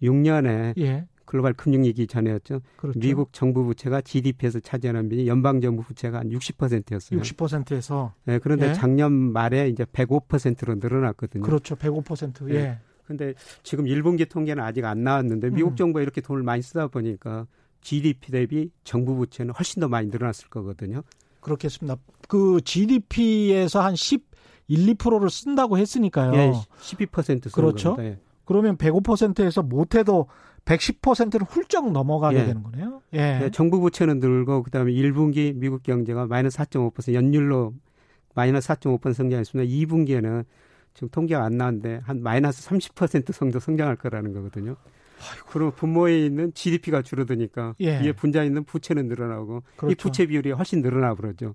2006년에 0.00 0.78
예. 0.78 1.06
글로벌 1.24 1.54
금융위기 1.54 2.06
전에였죠. 2.06 2.60
그렇죠. 2.76 2.98
미국 2.98 3.32
정부 3.32 3.64
부채가 3.64 4.02
GDP에서 4.02 4.60
차지하는 4.60 5.08
비율이 5.08 5.28
연방 5.28 5.62
정부 5.62 5.82
부채가 5.82 6.18
한 6.18 6.28
60%였어요. 6.28 7.18
60%에서 7.20 8.12
예, 8.28 8.38
그런데 8.38 8.68
예. 8.68 8.74
작년 8.74 9.12
말에 9.12 9.70
이제 9.70 9.86
105%로 9.86 10.74
늘어났거든요. 10.74 11.42
그렇죠. 11.42 11.74
105%. 11.76 12.50
예. 12.50 12.54
예. 12.54 12.78
근데 13.06 13.34
지금 13.62 13.84
1분기 13.84 14.28
통계는 14.28 14.62
아직 14.62 14.84
안 14.84 15.02
나왔는데 15.04 15.50
미국 15.50 15.72
음. 15.72 15.76
정부가 15.76 16.02
이렇게 16.02 16.20
돈을 16.20 16.42
많이 16.42 16.62
쓰다 16.62 16.88
보니까 16.88 17.46
GDP 17.80 18.32
대비 18.32 18.70
정부 18.84 19.14
부채는 19.16 19.54
훨씬 19.54 19.80
더 19.80 19.88
많이 19.88 20.08
늘어났을 20.08 20.48
거거든요. 20.48 21.02
그렇겠습니다. 21.40 21.96
그 22.28 22.60
GDP에서 22.64 23.80
한 23.80 23.96
10, 23.96 24.24
1, 24.68 24.94
2%를 24.94 25.28
쓴다고 25.28 25.76
했으니까요. 25.76 26.34
예, 26.34 26.52
12% 26.52 27.24
쓰는 27.24 27.40
그렇죠. 27.52 27.96
겁니다. 27.96 28.14
예. 28.14 28.18
그러면 28.44 28.76
105%에서 28.76 29.62
못해도 29.62 30.28
110%를 30.64 31.46
훌쩍 31.48 31.90
넘어가게 31.90 32.38
예. 32.38 32.46
되는 32.46 32.62
거네요. 32.62 33.02
예. 33.14 33.42
예, 33.44 33.50
정부 33.50 33.80
부채는 33.80 34.20
늘고 34.20 34.62
그다음에 34.62 34.92
1분기 34.92 35.54
미국 35.54 35.82
경제가 35.82 36.26
마이너스 36.26 36.58
4.5% 36.58 37.12
연율로 37.12 37.74
마이너스 38.34 38.68
4.5% 38.68 39.12
성장했습니다. 39.12 39.70
2분기에는 39.70 40.44
지금 40.94 41.08
통계가 41.08 41.44
안 41.44 41.56
나왔는데 41.56 42.00
한 42.04 42.22
마이너스 42.22 42.68
30% 42.68 43.34
정도 43.34 43.58
성장할 43.58 43.96
거라는 43.96 44.32
거거든요. 44.32 44.76
그럼 45.46 45.72
분모에 45.74 46.26
있는 46.26 46.52
GDP가 46.52 47.02
줄어드니까 47.02 47.74
예. 47.80 48.00
위에 48.00 48.12
분자에 48.12 48.46
있는 48.46 48.64
부채는 48.64 49.06
늘어나고 49.06 49.62
이 49.74 49.76
그렇죠. 49.76 49.96
부채 49.96 50.26
비율이 50.26 50.50
훨씬 50.52 50.82
늘어나 50.82 51.14
버려죠. 51.14 51.54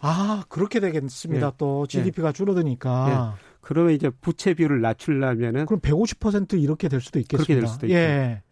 아, 0.00 0.44
그렇게 0.48 0.80
되겠습니다. 0.80 1.46
예. 1.46 1.50
또 1.56 1.86
GDP가 1.86 2.32
줄어드니까. 2.32 3.36
그러면 3.60 3.92
이제 3.92 4.10
부채 4.20 4.54
비율을 4.54 4.80
낮추려면은 4.80 5.66
그럼 5.66 5.80
150% 5.80 6.60
이렇게 6.60 6.88
될 6.88 7.00
수도 7.00 7.18
있겠습니다. 7.18 7.44
그렇게 7.46 7.60
될 7.60 7.68
수도 7.68 7.86
있죠. 7.86 7.96
예. 7.96 8.42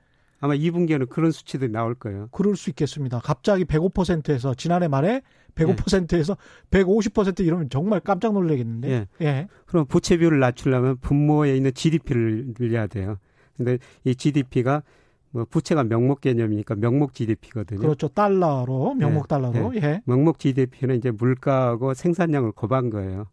아마 0.41 0.55
2분기에는 0.55 1.09
그런 1.09 1.31
수치들이 1.31 1.71
나올 1.71 1.95
거예요. 1.95 2.29
그럴 2.33 2.57
수 2.57 2.69
있겠습니다. 2.71 3.21
갑자기 3.21 3.65
105%에서 3.65 4.55
지난해 4.55 4.89
말에 4.89 5.23
105%에서 5.55 6.37
150% 6.71 7.41
이러면 7.41 7.69
정말 7.69 8.01
깜짝 8.01 8.33
놀라겠는데. 8.33 8.91
예. 8.91 9.07
예. 9.21 9.49
그럼 9.67 9.87
부채 9.87 10.17
비율을 10.17 10.39
낮추려면 10.41 10.97
분모에 10.99 11.57
있는 11.57 11.73
GDP를 11.75 12.55
늘려야 12.59 12.87
돼요. 12.87 13.19
근데 13.57 13.79
이 14.05 14.15
GDP가 14.15 14.83
뭐 15.31 15.45
부채가 15.49 15.85
명목 15.85 16.21
개념이니까 16.21 16.75
명목 16.75 17.15
GDP거든요. 17.15 17.81
그렇죠. 17.81 18.09
달러로 18.09 18.95
명목 18.95 19.25
예. 19.25 19.29
달러로. 19.29 19.75
예. 19.77 20.03
명목 20.05 20.39
GDP는 20.39 20.97
이제 20.97 21.11
물가하고 21.11 21.95
생산량을 21.95 22.53
곱한 22.53 22.91
거예요. 22.91 23.27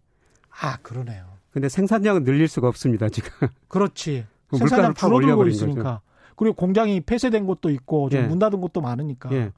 아, 0.61 0.77
그러네요. 0.77 1.25
근데 1.51 1.67
생산량은 1.67 2.23
늘릴 2.23 2.47
수가 2.47 2.67
없습니다, 2.67 3.09
지금. 3.09 3.31
그렇지. 3.67 4.25
그 4.47 4.57
생산량 4.57 4.93
줄어들고 4.93 5.47
있으니까. 5.47 6.01
그리고 6.35 6.55
공장이 6.55 7.01
폐쇄된 7.01 7.45
곳도 7.45 7.69
있고 7.69 8.09
좀 8.09 8.21
예. 8.21 8.27
문 8.27 8.39
닫은 8.39 8.61
곳도 8.61 8.81
많으니까. 8.81 9.29
예. 9.33 9.51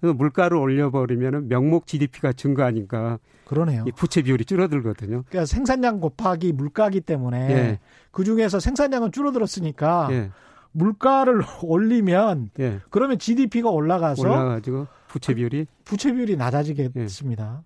물가를 0.00 0.56
올려버리면 0.56 1.48
명목 1.48 1.86
GDP가 1.86 2.32
증가하니까 2.32 3.18
그러네요. 3.46 3.84
이 3.86 3.92
부채 3.92 4.22
비율이 4.22 4.44
줄어들거든요. 4.44 5.24
그러니까 5.28 5.46
생산량 5.46 6.00
곱하기 6.00 6.52
물가기 6.52 7.00
때문에 7.00 7.50
예. 7.50 7.78
그 8.10 8.24
중에서 8.24 8.60
생산량은 8.60 9.12
줄어들었으니까 9.12 10.08
예. 10.10 10.30
물가를 10.72 11.42
올리면 11.62 12.50
예. 12.60 12.80
그러면 12.90 13.18
GDP가 13.18 13.70
올라가서 13.70 14.22
올라가지고 14.22 14.86
부채 15.08 15.34
비율이 15.34 15.66
부채 15.84 16.12
비율이 16.12 16.36
낮아지겠습니다. 16.36 17.62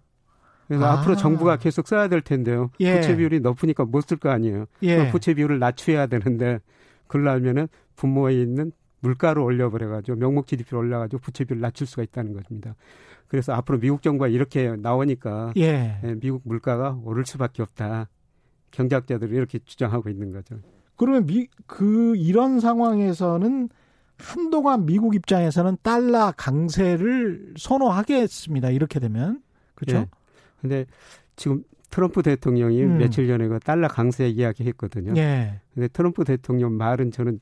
그래서 0.68 0.84
아. 0.84 0.92
앞으로 0.92 1.16
정부가 1.16 1.56
계속 1.56 1.88
써야 1.88 2.06
될 2.06 2.20
텐데요. 2.20 2.70
예. 2.78 2.94
부채 3.00 3.16
비율이 3.16 3.40
높으니까 3.40 3.84
못 3.84 4.06
쓸 4.06 4.18
거 4.18 4.30
아니에요. 4.30 4.66
예. 4.82 5.10
부채 5.10 5.34
비율을 5.34 5.58
낮춰야 5.58 6.06
되는데 6.06 6.60
그러려면은 7.08 7.66
분모에 7.96 8.34
있는 8.34 8.70
물가를 9.00 9.42
올려버려가지고 9.42 10.18
명목 10.18 10.46
GDP를 10.46 10.78
올려가지고 10.78 11.20
부채 11.20 11.44
비율을 11.44 11.60
낮출 11.60 11.86
수가 11.86 12.02
있다는 12.02 12.32
겁니다. 12.32 12.74
그래서 13.28 13.52
앞으로 13.52 13.78
미국 13.78 14.02
정부가 14.02 14.28
이렇게 14.28 14.74
나오니까 14.76 15.52
예. 15.56 16.00
예, 16.02 16.14
미국 16.20 16.42
물가가 16.44 16.98
오를 17.04 17.24
수밖에 17.24 17.62
없다. 17.62 18.08
경제학자들이 18.72 19.34
이렇게 19.34 19.58
주장하고 19.64 20.10
있는 20.10 20.32
거죠. 20.32 20.56
그러면 20.96 21.26
미, 21.26 21.48
그 21.66 22.14
이런 22.16 22.60
상황에서는 22.60 23.68
한동안 24.18 24.84
미국 24.84 25.14
입장에서는 25.14 25.78
달러 25.82 26.32
강세를 26.36 27.54
선호하겠습니다. 27.56 28.70
이렇게 28.70 29.00
되면 29.00 29.42
그렇죠? 29.74 29.98
예. 29.98 30.08
근데 30.60 30.86
지금 31.36 31.64
트럼프 31.90 32.22
대통령이 32.22 32.82
음. 32.82 32.98
며칠 32.98 33.26
전에 33.26 33.48
그 33.48 33.58
달러 33.60 33.88
강세 33.88 34.28
이야기했거든요. 34.28 35.14
예. 35.16 35.60
근데 35.74 35.88
트럼프 35.88 36.24
대통령 36.24 36.76
말은 36.76 37.10
저는 37.12 37.40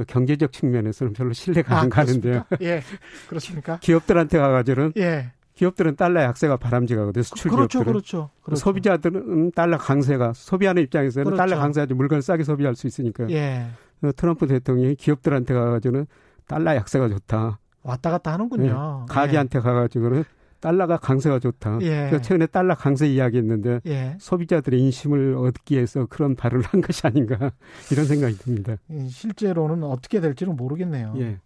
그 0.00 0.04
경제적 0.06 0.50
측면에서는 0.52 1.12
별로 1.12 1.34
신뢰가 1.34 1.78
안 1.78 1.90
가는데요. 1.90 2.44
예. 2.62 2.82
그렇습니까? 3.28 3.78
기업들한테 3.84 4.38
가가지고는 4.38 4.94
예. 4.96 5.30
기업들은 5.52 5.96
달러 5.96 6.22
약세가 6.22 6.56
바람직하거든요. 6.56 7.22
수출 7.22 7.50
그렇죠, 7.50 7.80
기업들은. 7.80 7.92
그렇죠. 7.92 8.30
그렇죠. 8.42 8.60
소비자들은 8.60 9.52
달러 9.52 9.76
강세가 9.76 10.32
소비하는 10.32 10.82
입장에서는 10.84 11.24
그렇죠. 11.24 11.36
달러 11.36 11.58
강세하지 11.58 11.92
물건을 11.92 12.22
싸게 12.22 12.44
소비할 12.44 12.74
수 12.76 12.86
있으니까 12.86 13.28
예. 13.28 13.66
요 14.02 14.12
트럼프 14.12 14.46
대통령이 14.46 14.94
기업들한테 14.94 15.52
가가지고는 15.52 16.06
달러 16.46 16.74
약세가 16.76 17.10
좋다. 17.10 17.58
왔다 17.82 18.10
갔다 18.10 18.32
하는군요. 18.32 19.04
예. 19.06 19.12
가게한테 19.12 19.60
가가지고는 19.60 20.24
달러가 20.60 20.96
강세가 20.98 21.38
좋다. 21.38 21.78
예. 21.82 22.10
최근에 22.22 22.46
달러 22.46 22.74
강세 22.74 23.08
이야기했는데 23.08 23.80
예. 23.86 23.90
예. 23.90 24.16
소비자들의 24.20 24.80
인심을 24.80 25.34
얻기 25.36 25.74
위해서 25.74 26.06
그런 26.06 26.34
발언을 26.34 26.64
한 26.66 26.80
것이 26.80 27.06
아닌가 27.06 27.52
이런 27.90 28.06
생각이 28.06 28.34
듭니다. 28.36 28.76
이 28.90 29.08
실제로는 29.08 29.82
어떻게 29.84 30.20
될지는 30.20 30.56
모르겠네요. 30.56 31.14
예. 31.18 31.38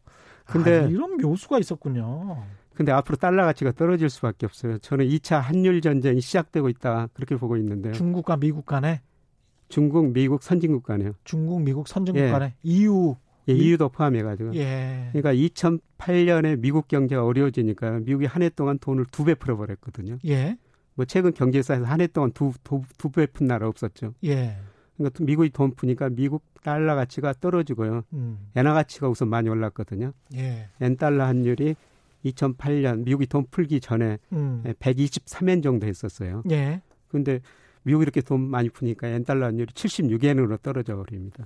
근데 0.47 0.81
아, 0.81 0.83
이런 0.83 1.17
묘수가 1.17 1.59
있었군요. 1.59 2.43
근데 2.75 2.93
앞으로 2.93 3.17
달러 3.17 3.45
가치가 3.45 3.73
떨어질 3.73 4.11
수밖에 4.11 4.47
없어요. 4.47 4.79
저는 4.79 5.07
2차 5.07 5.41
한율 5.41 5.81
전쟁이 5.81 6.21
시작되고 6.21 6.69
있다 6.69 7.09
그렇게 7.15 7.37
보고 7.37 7.57
있는데요. 7.57 7.93
중국과 7.95 8.37
미국 8.37 8.67
간에 8.67 9.01
중국, 9.69 10.13
미국 10.13 10.43
선진국 10.43 10.83
간에요. 10.83 11.13
중국, 11.25 11.63
미국 11.63 11.89
선진국 11.89 12.23
예. 12.23 12.31
간에 12.31 12.55
EU 12.63 13.17
예, 13.49 13.55
미- 13.55 13.61
EU도 13.71 13.89
포함해가지고. 13.91 14.55
예. 14.57 15.09
그러니까 15.13 15.35
2008년에 15.35 16.59
미국 16.59 16.89
경제가 16.89 17.25
어려워지니까 17.25 18.01
미국이 18.01 18.27
한 18.27 18.43
해 18.43 18.49
동안 18.49 18.79
돈을 18.79 19.07
두 19.11 19.25
배 19.25 19.35
풀어버렸거든요. 19.35 20.19
예. 20.27 20.57
뭐 20.95 21.05
최근 21.05 21.33
경제사에서 21.33 21.85
한 21.85 22.01
해 22.01 22.07
동안 22.07 22.31
두두배 22.33 23.27
푼 23.27 23.47
나라 23.47 23.69
없었죠. 23.69 24.15
예. 24.25 24.57
그러니까 24.97 25.25
미국이 25.25 25.51
돈 25.51 25.73
푸니까 25.75 26.09
미국 26.09 26.43
달러 26.63 26.95
가치가 26.95 27.33
떨어지고요. 27.33 28.03
음. 28.13 28.39
엔화 28.55 28.73
가치가 28.75 29.09
우선 29.09 29.29
많이 29.29 29.49
올랐거든요. 29.49 30.13
예. 30.37 30.69
엔 30.81 30.97
달러 30.97 31.25
환율이 31.27 31.75
2008년 32.25 33.05
미국이 33.05 33.27
돈 33.27 33.45
풀기 33.51 33.81
전에 33.81 34.19
음. 34.33 34.63
123엔 34.79 35.63
정도 35.63 35.87
했었어요. 35.87 36.43
예. 36.51 36.81
근데 37.09 37.41
미국이 37.83 38.03
이렇게 38.05 38.21
돈 38.23 38.41
많이 38.41 38.69
푸니까 38.71 39.09
엔 39.09 39.25
달러 39.25 39.47
환율이 39.47 39.73
76엔으로 39.75 40.63
떨어져 40.63 40.97
버립니다. 40.97 41.45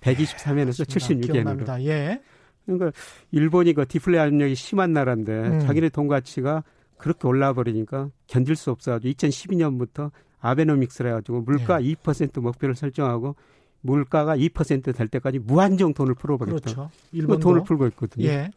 123엔에서 0.00 0.86
76엔으로. 0.86 1.32
기억납니다. 1.32 1.82
예. 1.84 2.20
그러니까 2.64 2.92
일본이 3.30 3.72
그 3.72 3.86
디플레 3.86 4.18
압력이 4.18 4.54
심한 4.54 4.92
나라인데 4.92 5.32
음. 5.32 5.60
자기네 5.60 5.88
돈 5.88 6.06
가치가 6.06 6.62
그렇게 6.98 7.26
올라 7.26 7.52
버리니까 7.52 8.10
견딜 8.26 8.56
수 8.56 8.70
없어가지고 8.70 9.12
2012년부터 9.14 10.10
아베노믹스를 10.40 11.10
해가지고 11.10 11.40
물가 11.42 11.82
예. 11.82 11.94
2% 11.94 12.40
목표를 12.40 12.74
설정하고 12.74 13.36
물가가 13.80 14.36
2%될 14.36 15.08
때까지 15.08 15.38
무한정 15.38 15.94
돈을 15.94 16.14
풀어버렸다. 16.14 16.60
그렇죠. 16.60 16.90
그 17.10 17.16
일본도 17.16 17.40
돈을 17.40 17.64
풀고 17.64 17.86
있거든요. 17.88 18.26
예. 18.26 18.50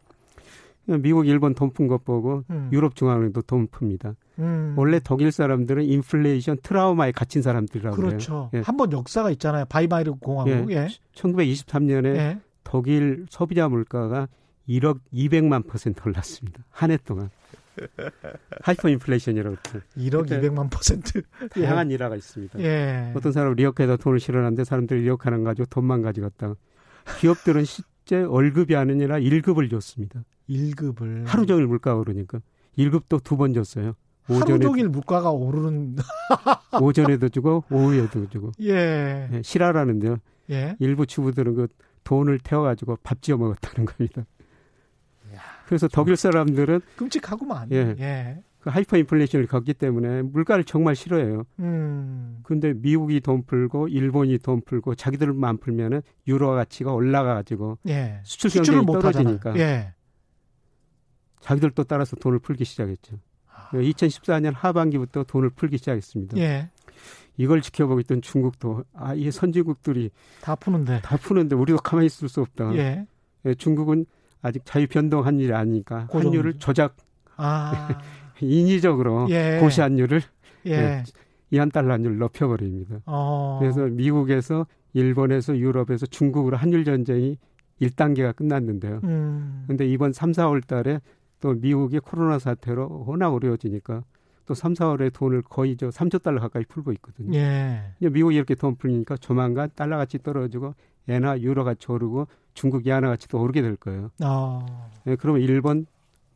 미국, 0.86 1.26
일본 1.26 1.54
돈 1.54 1.70
푼 1.72 1.86
것 1.88 2.04
보고 2.04 2.44
음. 2.50 2.68
유럽 2.72 2.96
중앙은행도 2.96 3.42
돈 3.42 3.68
풉니다. 3.68 4.16
음. 4.38 4.74
원래 4.76 4.98
독일 4.98 5.30
사람들은 5.32 5.84
인플레이션 5.84 6.58
트라우마에 6.62 7.12
갇힌 7.12 7.40
사람들이라고 7.42 7.94
그래요. 7.96 8.08
그렇죠. 8.10 8.50
예. 8.54 8.60
한번 8.60 8.90
역사가 8.92 9.30
있잖아요. 9.32 9.64
바이마르 9.66 10.14
공화국. 10.16 10.72
예. 10.72 10.88
1923년에 11.14 12.16
예. 12.16 12.38
독일 12.64 13.26
소비자 13.30 13.68
물가가 13.68 14.28
1억 14.68 14.98
200만 15.12 15.66
퍼센트 15.68 16.00
올랐습니다. 16.06 16.64
한 16.70 16.90
해 16.90 16.96
동안. 17.04 17.30
하이퍼 18.62 18.88
인플레이션이라고 18.88 19.56
그래요. 19.62 19.82
1억 19.96 20.22
그때 20.28 20.40
200만 20.40 20.70
퍼센트. 20.70 21.22
다양한 21.50 21.90
일화가 21.90 22.16
있습니다. 22.16 22.58
예. 22.60 23.12
어떤 23.14 23.32
사람은 23.32 23.56
리어카에다 23.56 23.96
돈을 23.96 24.20
실어놨는데 24.20 24.64
사람들이 24.64 25.02
리어카 25.02 25.30
안 25.32 25.44
가지고 25.44 25.66
돈만 25.66 26.02
가져갔다. 26.02 26.54
기업들은 27.20 27.64
실제 28.04 28.22
월급이 28.22 28.74
아니라 28.76 29.18
일급을 29.18 29.70
줬습니다. 29.70 30.24
일급을 30.48 31.24
하루 31.26 31.46
종일 31.46 31.66
물가가 31.66 31.96
오르니까. 31.98 32.40
일급도 32.78 33.22
두 33.22 33.36
번 33.36 33.52
줬어요. 33.54 33.94
하루 34.24 34.38
오전에, 34.40 34.58
종일 34.60 34.88
물가가 34.88 35.30
오르는 35.30 35.96
오전에도 36.80 37.28
주고 37.28 37.64
오후에도 37.70 38.28
주고. 38.28 38.52
예. 38.60 39.28
예, 39.32 39.42
실화라는데요. 39.42 40.16
예. 40.50 40.76
일부 40.78 41.06
주부들은 41.06 41.54
그 41.54 41.68
돈을 42.04 42.38
태워 42.40 42.62
가지고 42.64 42.96
밥 43.02 43.20
지어 43.22 43.36
먹었다는 43.36 43.86
겁니다. 43.86 44.24
그래서 45.66 45.88
독일 45.88 46.16
사람들은 46.16 46.80
끔찍하구만. 46.96 47.70
예. 47.72 47.94
예. 47.98 48.42
그 48.62 48.70
하이퍼 48.70 48.96
인플레이션을 48.96 49.48
겪기 49.48 49.74
때문에 49.74 50.22
물가를 50.22 50.62
정말 50.62 50.94
싫어해요. 50.94 51.42
음. 51.58 52.38
근데 52.44 52.72
미국이 52.72 53.20
돈 53.20 53.42
풀고 53.42 53.88
일본이 53.88 54.38
돈 54.38 54.60
풀고 54.60 54.94
자기들만 54.94 55.58
풀면은 55.58 56.00
유로 56.28 56.52
가치가 56.52 56.92
올라가 56.92 57.34
가지고 57.34 57.78
예. 57.88 58.20
수출 58.22 58.50
경쟁력이 58.52 59.00
떨어지니까. 59.00 59.58
예. 59.58 59.94
자기들 61.40 61.72
또 61.72 61.82
따라서 61.82 62.14
돈을 62.14 62.38
풀기 62.38 62.64
시작했죠. 62.64 63.18
아. 63.52 63.70
2014년 63.72 64.52
하반기부터 64.54 65.24
돈을 65.24 65.50
풀기 65.50 65.78
시작했습니다. 65.78 66.38
예. 66.38 66.70
이걸 67.36 67.62
지켜보고 67.62 67.98
있던 68.00 68.22
중국도 68.22 68.84
아, 68.94 69.12
이 69.14 69.32
선진국들이 69.32 70.10
다 70.40 70.54
푸는데. 70.54 71.00
다 71.02 71.16
푸는데 71.16 71.56
우리가 71.56 71.80
가만히 71.80 72.06
있을 72.06 72.28
수 72.28 72.40
없다. 72.40 72.76
예. 72.76 73.08
예, 73.44 73.54
중국은 73.56 74.06
아직 74.40 74.64
자유 74.64 74.86
변동한 74.86 75.40
일이 75.40 75.52
아니니까 75.52 76.06
그 76.06 76.18
환율을. 76.18 76.60
조작 76.60 76.96
아. 77.36 77.88
인위적으로 78.42 79.26
예. 79.30 79.58
고시 79.60 79.80
환율을 79.80 80.22
예. 80.66 80.72
예. 80.72 81.02
이한 81.50 81.70
달러 81.70 81.92
환율을 81.94 82.18
높여버립니다. 82.18 83.00
어. 83.06 83.58
그래서 83.60 83.86
미국에서 83.86 84.66
일본에서 84.94 85.56
유럽에서 85.56 86.06
중국으로 86.06 86.56
환율 86.56 86.84
전쟁이 86.84 87.38
1단계가 87.80 88.34
끝났는데요. 88.34 89.00
음. 89.04 89.64
근데 89.66 89.86
이번 89.86 90.12
3, 90.12 90.32
4월 90.32 90.66
달에 90.66 91.00
또 91.40 91.54
미국이 91.54 91.98
코로나 91.98 92.38
사태로 92.38 93.04
워낙 93.06 93.34
어려워지니까 93.34 94.04
또 94.46 94.54
3, 94.54 94.74
4월에 94.74 95.12
돈을 95.12 95.42
거의 95.42 95.76
저 95.76 95.88
3조 95.88 96.22
달러 96.22 96.40
가까이 96.40 96.64
풀고 96.64 96.92
있거든요. 96.94 97.36
예. 97.36 97.82
미국이 98.00 98.36
이렇게 98.36 98.54
돈 98.54 98.76
풀니까 98.76 99.16
조만간 99.16 99.70
달러 99.74 99.96
가치 99.96 100.18
떨어지고 100.18 100.74
엔화, 101.08 101.40
유로 101.40 101.64
가치 101.64 101.90
오르고 101.90 102.28
중국 102.54 102.86
이하나 102.86 103.08
가치도 103.08 103.40
오르게 103.40 103.62
될 103.62 103.76
거예요. 103.76 104.10
어. 104.24 104.90
예, 105.06 105.16
그러면 105.16 105.42
일본 105.42 105.86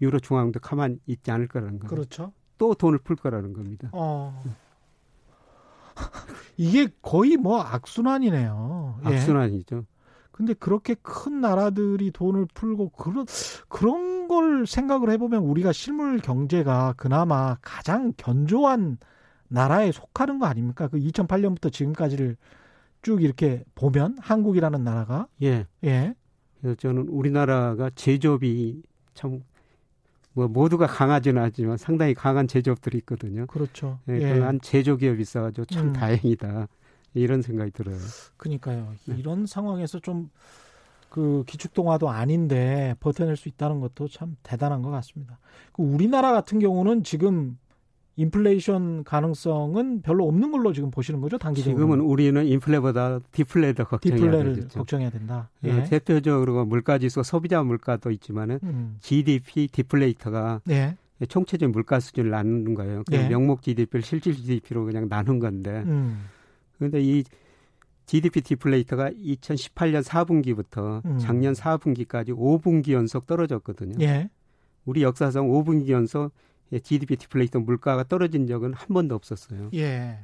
유로 0.01 0.19
중앙도 0.21 0.61
가만 0.61 0.99
있지 1.07 1.31
않을 1.31 1.49
거라는 1.49 1.79
거예요. 1.79 1.89
그렇죠. 1.89 2.33
또 2.59 2.75
돈을 2.75 2.99
풀 2.99 3.17
거라는 3.17 3.53
겁니다. 3.53 3.91
어. 3.93 4.43
이게 6.57 6.89
거의 7.03 7.37
뭐 7.37 7.61
악순환이네요. 7.61 9.01
예. 9.05 9.17
악순환이죠. 9.17 9.85
근데 10.33 10.53
그렇게 10.53 10.95
큰 11.01 11.41
나라들이 11.41 12.11
돈을 12.11 12.47
풀고 12.53 12.91
그런 12.91 13.25
그런 13.69 14.29
걸 14.29 14.67
생각을 14.67 15.11
해보면 15.13 15.43
우리가 15.43 15.73
실물 15.73 16.19
경제가 16.19 16.95
그나마 16.99 17.57
가장 17.63 18.13
견조한 18.19 18.99
나라에 19.49 19.93
속하는 19.93 20.39
거 20.39 20.45
아닙니까? 20.47 20.89
그 20.89 20.99
2008년부터 20.99 21.73
지금까지를 21.73 22.37
쭉 23.01 23.23
이렇게 23.23 23.65
보면 23.75 24.17
한국이라는 24.21 24.85
나라가 24.85 25.27
예. 25.43 25.67
예, 25.85 26.15
그래서 26.61 26.77
저는 26.77 27.09
우리나라가 27.09 27.89
제조업이 27.95 28.83
참 29.15 29.41
뭐 30.37 30.46
모두가 30.49 30.87
강하지는 30.87 31.42
않지만 31.42 31.79
상당히 31.79 32.14
강한 32.14 32.46
제조업들이 32.46 32.99
있거든요. 32.99 33.46
그렇죠. 33.46 33.99
예, 34.09 34.20
예, 34.20 34.38
강한 34.38 34.61
제조기업이 34.61 35.20
있어가지고 35.20 35.64
참 35.64 35.88
음. 35.88 35.92
다행이다 35.94 36.68
이런 37.14 37.40
생각이 37.40 37.70
들어요. 37.72 37.96
그니까요. 38.37 38.92
네. 39.07 39.16
이런 39.16 39.46
상황에서 39.46 39.99
좀 39.99 40.29
그 41.16 41.44
기축동화도 41.46 42.11
아닌데 42.11 42.94
버텨낼 43.01 43.37
수 43.37 43.49
있다는 43.49 43.81
것도 43.81 44.07
참 44.07 44.37
대단한 44.42 44.83
것 44.83 44.90
같습니다. 44.90 45.38
그 45.72 45.83
우리나라 45.83 46.31
같은 46.31 46.59
경우는 46.59 47.05
지금 47.05 47.59
인플레이션 48.16 49.05
가능성은 49.05 50.00
별로 50.00 50.26
없는 50.26 50.50
걸로 50.50 50.72
지금 50.72 50.90
보시는 50.90 51.20
거죠, 51.20 51.37
단기적으로. 51.37 51.76
지금은 51.76 52.00
우리는 52.00 52.44
인플레보다 52.46 53.20
디플레 53.33 53.74
더 53.74 53.85
걱정해야 53.85 54.16
디플레를 54.18 54.55
되죠. 54.55 54.79
걱정해야 54.79 55.11
된다. 55.11 55.50
예, 55.64 55.81
예. 55.81 55.85
대표적으로 55.85 56.64
물가지수 56.64 57.22
소비자 57.22 57.62
물가도 57.62 58.11
있지만은 58.12 58.59
음. 58.62 58.96
GDP 59.00 59.68
디플레이터가 59.68 60.62
예. 60.70 60.96
총체적인 61.29 61.72
물가 61.72 62.00
수준을 62.00 62.31
나누는 62.31 62.74
거예요. 62.74 63.02
예. 63.12 63.29
명목 63.29 63.62
GDP를 63.62 64.02
실질 64.02 64.35
GDP로 64.35 64.87
그냥 64.87 65.09
나눈 65.09 65.38
건데. 65.38 65.83
음. 65.87 66.24
그런데 66.79 67.02
이 67.02 67.22
GDP 68.07 68.40
디플레이터가 68.40 69.11
2018년 69.11 70.02
4분기부터 70.02 71.05
음. 71.05 71.18
작년 71.18 71.52
4분기까지 71.52 72.29
5분기 72.29 72.92
연속 72.92 73.26
떨어졌거든요. 73.26 73.96
예. 74.00 74.31
우리 74.87 75.02
역사상 75.02 75.48
5분기 75.48 75.88
연속 75.90 76.33
GDP 76.83 77.16
디플레이터 77.16 77.61
물가가 77.61 78.05
떨어진 78.05 78.46
적은 78.46 78.72
한 78.74 78.88
번도 78.88 79.14
없었어요. 79.14 79.70
예. 79.74 80.18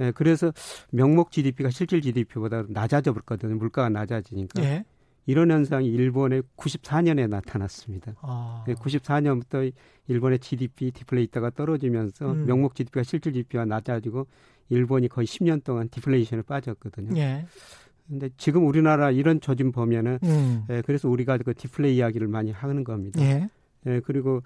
예, 0.00 0.12
그래서 0.12 0.52
명목 0.90 1.30
GDP가 1.30 1.70
실질 1.70 2.00
GDP보다 2.00 2.64
낮아져 2.68 3.12
버렸거든요. 3.12 3.54
물가가 3.56 3.88
낮아지니까. 3.88 4.62
예. 4.62 4.84
이런 5.26 5.50
현상이 5.50 5.88
일본에 5.88 6.42
94년에 6.56 7.28
나타났습니다. 7.28 8.14
아. 8.20 8.64
예, 8.68 8.74
94년부터 8.74 9.72
일본의 10.08 10.40
GDP 10.40 10.90
디플레이터가 10.90 11.50
떨어지면서 11.50 12.32
음. 12.32 12.46
명목 12.46 12.74
GDP가 12.74 13.02
실질 13.04 13.32
GDP가 13.32 13.64
낮아지고 13.64 14.26
일본이 14.68 15.08
거의 15.08 15.26
10년 15.26 15.64
동안 15.64 15.88
디플레이션에 15.88 16.42
빠졌거든요. 16.42 17.16
예. 17.18 17.46
근데 18.06 18.28
지금 18.36 18.66
우리나라 18.66 19.10
이런 19.10 19.40
조짐 19.40 19.72
보면은 19.72 20.18
음. 20.24 20.64
예, 20.68 20.82
그래서 20.84 21.08
우리가 21.08 21.38
그 21.38 21.54
디플레이 21.54 21.96
이야기를 21.96 22.28
많이 22.28 22.50
하는 22.50 22.84
겁니다. 22.84 23.20
예. 23.22 23.48
예, 23.86 24.00
그리고 24.04 24.42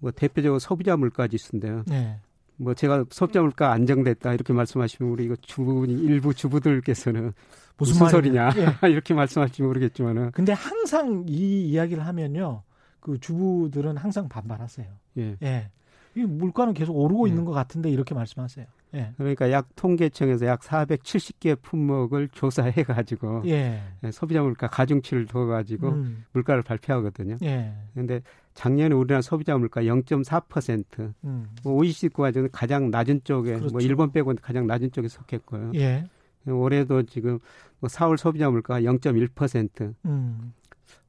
뭐 0.00 0.10
대표적으로 0.10 0.58
소비자 0.58 0.96
물가 0.96 1.28
지수인데요. 1.28 1.84
예. 1.92 2.16
뭐 2.56 2.74
제가 2.74 3.04
소비자 3.10 3.40
물가 3.40 3.72
안정됐다 3.72 4.34
이렇게 4.34 4.52
말씀하시면 4.52 5.12
우리 5.12 5.24
이거 5.24 5.36
주부 5.36 5.86
일부 5.86 6.34
주부들께서는 6.34 7.32
무슨, 7.78 8.08
소리냐 8.08 8.50
예. 8.56 8.88
이렇게 8.90 9.14
말씀하실지 9.14 9.62
모르겠지만은 9.62 10.32
근데 10.32 10.52
항상 10.52 11.24
이 11.28 11.68
이야기를 11.68 12.06
하면요. 12.06 12.62
그 13.00 13.18
주부들은 13.18 13.96
항상 13.96 14.28
반발하세요. 14.28 14.86
예. 15.18 15.36
예. 15.42 15.70
이 16.14 16.20
물가는 16.20 16.74
계속 16.74 16.94
오르고 16.96 17.28
예. 17.28 17.30
있는 17.30 17.44
것 17.44 17.52
같은데 17.52 17.88
이렇게 17.88 18.14
말씀하세요. 18.14 18.66
예. 18.94 19.12
그러니까 19.16 19.50
약 19.50 19.68
통계청에서 19.76 20.46
약 20.46 20.60
470개 20.60 21.60
품목을 21.62 22.28
조사해 22.32 22.82
가지고 22.82 23.42
예. 23.46 23.80
소비자 24.12 24.42
물가 24.42 24.66
가중치를 24.66 25.26
둬 25.26 25.46
가지고 25.46 25.90
음. 25.90 26.24
물가를 26.32 26.62
발표하거든요. 26.62 27.36
예. 27.42 27.72
근데 27.94 28.20
작년에 28.54 28.94
우리나라 28.94 29.22
소비자 29.22 29.56
물가 29.56 29.82
0.4%, 29.82 31.14
음. 31.24 31.48
뭐 31.62 31.74
OECD 31.74 32.08
국가중에 32.08 32.48
가장 32.52 32.90
낮은 32.90 33.22
쪽에 33.24 33.54
그렇죠. 33.54 33.72
뭐 33.72 33.80
일본 33.80 34.12
빼고는 34.12 34.38
가장 34.42 34.66
낮은 34.66 34.90
쪽에 34.92 35.08
속했고요. 35.08 35.72
예. 35.76 36.04
올해도 36.46 37.04
지금 37.04 37.38
뭐 37.78 37.88
4월 37.88 38.16
소비자 38.16 38.50
물가가 38.50 38.80
0.1%. 38.80 39.94
음. 40.04 40.52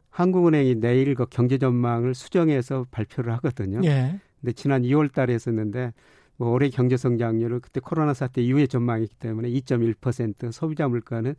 한국은행이 0.10 0.76
내일 0.76 1.16
그 1.16 1.26
경제 1.30 1.58
전망을 1.58 2.14
수정해서 2.14 2.86
발표를 2.92 3.34
하거든요. 3.36 3.82
예. 3.86 4.20
근데 4.42 4.52
지난 4.54 4.84
2월 4.84 5.12
달에 5.12 5.34
했었는데 5.34 5.80
뭐 5.86 5.92
올해 6.50 6.70
경제 6.70 6.98
성장률을 6.98 7.60
그때 7.60 7.80
코로나 7.80 8.14
사태 8.14 8.42
이후의 8.42 8.68
전망이기 8.68 9.16
때문에 9.16 9.50
2.1% 9.50 10.52
소비자 10.52 10.88
물가는 10.88 11.36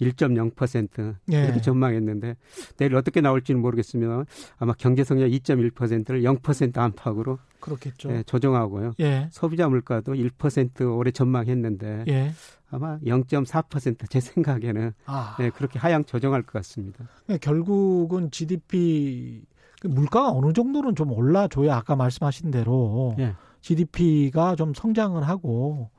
1.0% 0.00 1.14
예. 1.32 1.44
이렇게 1.44 1.60
전망했는데 1.60 2.36
내일 2.76 2.94
어떻게 2.94 3.20
나올지는 3.20 3.60
모르겠으면 3.60 4.26
아마 4.58 4.72
경제 4.76 5.04
성장 5.04 5.28
2.1%를 5.28 6.22
0% 6.22 6.78
안팎으로 6.78 7.38
그렇겠죠. 7.60 8.10
예, 8.12 8.22
조정하고요. 8.22 8.94
예. 9.00 9.28
소비자 9.32 9.68
물가도 9.68 10.14
1% 10.14 10.96
올해 10.96 11.10
전망했는데 11.10 12.04
예. 12.08 12.32
아마 12.70 12.98
0.4%제 13.00 14.20
생각에는 14.20 14.92
아. 15.06 15.36
네, 15.38 15.50
그렇게 15.50 15.78
하향 15.78 16.04
조정할 16.04 16.42
것 16.42 16.52
같습니다. 16.52 17.08
그러니까 17.24 17.44
결국은 17.44 18.30
GDP 18.30 19.42
그 19.80 19.86
물가가 19.86 20.30
어느 20.30 20.52
정도는 20.52 20.94
좀 20.94 21.12
올라줘야 21.12 21.76
아까 21.76 21.96
말씀하신 21.96 22.50
대로 22.50 23.14
예. 23.18 23.34
GDP가 23.60 24.56
좀 24.56 24.74
성장을 24.74 25.20
하고 25.26 25.90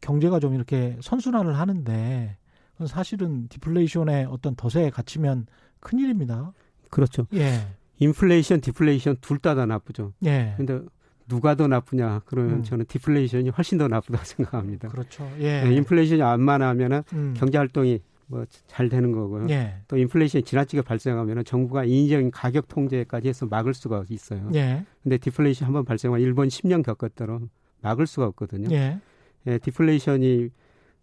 경제가 0.00 0.40
좀 0.40 0.54
이렇게 0.54 0.96
선순환을 1.00 1.56
하는데 1.58 2.36
그건 2.72 2.86
사실은 2.86 3.48
디플레이션의 3.48 4.26
어떤 4.30 4.54
덫에 4.56 4.90
갇히면 4.90 5.46
큰일입니다. 5.80 6.52
그렇죠. 6.90 7.26
예. 7.34 7.66
인플레이션, 7.98 8.60
디플레이션 8.60 9.16
둘 9.20 9.38
다 9.38 9.54
다 9.54 9.66
나쁘죠. 9.66 10.12
예. 10.24 10.54
근데 10.56 10.80
누가 11.28 11.54
더 11.54 11.68
나쁘냐? 11.68 12.22
그러면 12.26 12.56
음. 12.56 12.62
저는 12.64 12.86
디플레이션이 12.86 13.50
훨씬 13.50 13.78
더 13.78 13.86
나쁘다고 13.88 14.24
생각합니다. 14.26 14.88
그렇죠. 14.88 15.30
예. 15.38 15.62
네, 15.62 15.74
인플레이션이 15.76 16.22
완만하면은 16.22 17.02
음. 17.12 17.34
경제 17.36 17.58
활동이 17.58 18.00
뭐 18.26 18.44
잘 18.66 18.88
되는 18.88 19.12
거고요. 19.12 19.46
예. 19.50 19.76
또 19.88 19.96
인플레이션이 19.96 20.44
지나치게 20.44 20.82
발생하면은 20.82 21.44
정부가 21.44 21.84
인위적인 21.84 22.30
가격 22.30 22.68
통제까지 22.68 23.28
해서 23.28 23.46
막을 23.46 23.74
수가 23.74 24.04
있어요. 24.08 24.48
예. 24.54 24.84
근데 25.02 25.18
디플레이션 25.18 25.66
한번 25.66 25.84
발생하면 25.84 26.24
일본 26.24 26.48
10년 26.48 26.82
겪었더러 26.82 27.40
막을 27.82 28.06
수가 28.06 28.26
없거든요. 28.28 28.68
예. 28.74 28.98
예, 29.46 29.58
디플레이션이 29.58 30.50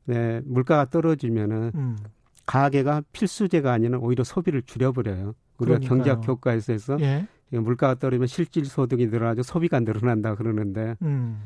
네, 0.06 0.42
물가가 0.46 0.90
떨어지면은 0.90 1.72
음. 1.76 1.98
가계가 2.46 3.04
필수재가 3.12 3.72
아니라 3.72 4.00
오히려 4.00 4.24
소비를 4.24 4.64
줄여버려요. 4.64 5.36
우리가 5.60 5.78
그러니까요. 5.78 5.88
경제학 5.88 6.22
교과에서 6.22 6.74
해서 6.74 6.98
예. 7.02 7.28
물가가 7.52 7.96
떨어지면 7.96 8.28
실질 8.28 8.66
소득이 8.66 9.08
늘어나죠. 9.08 9.44
소비가 9.44 9.80
늘어난다 9.80 10.36
그러는데 10.36 10.96
음. 11.02 11.42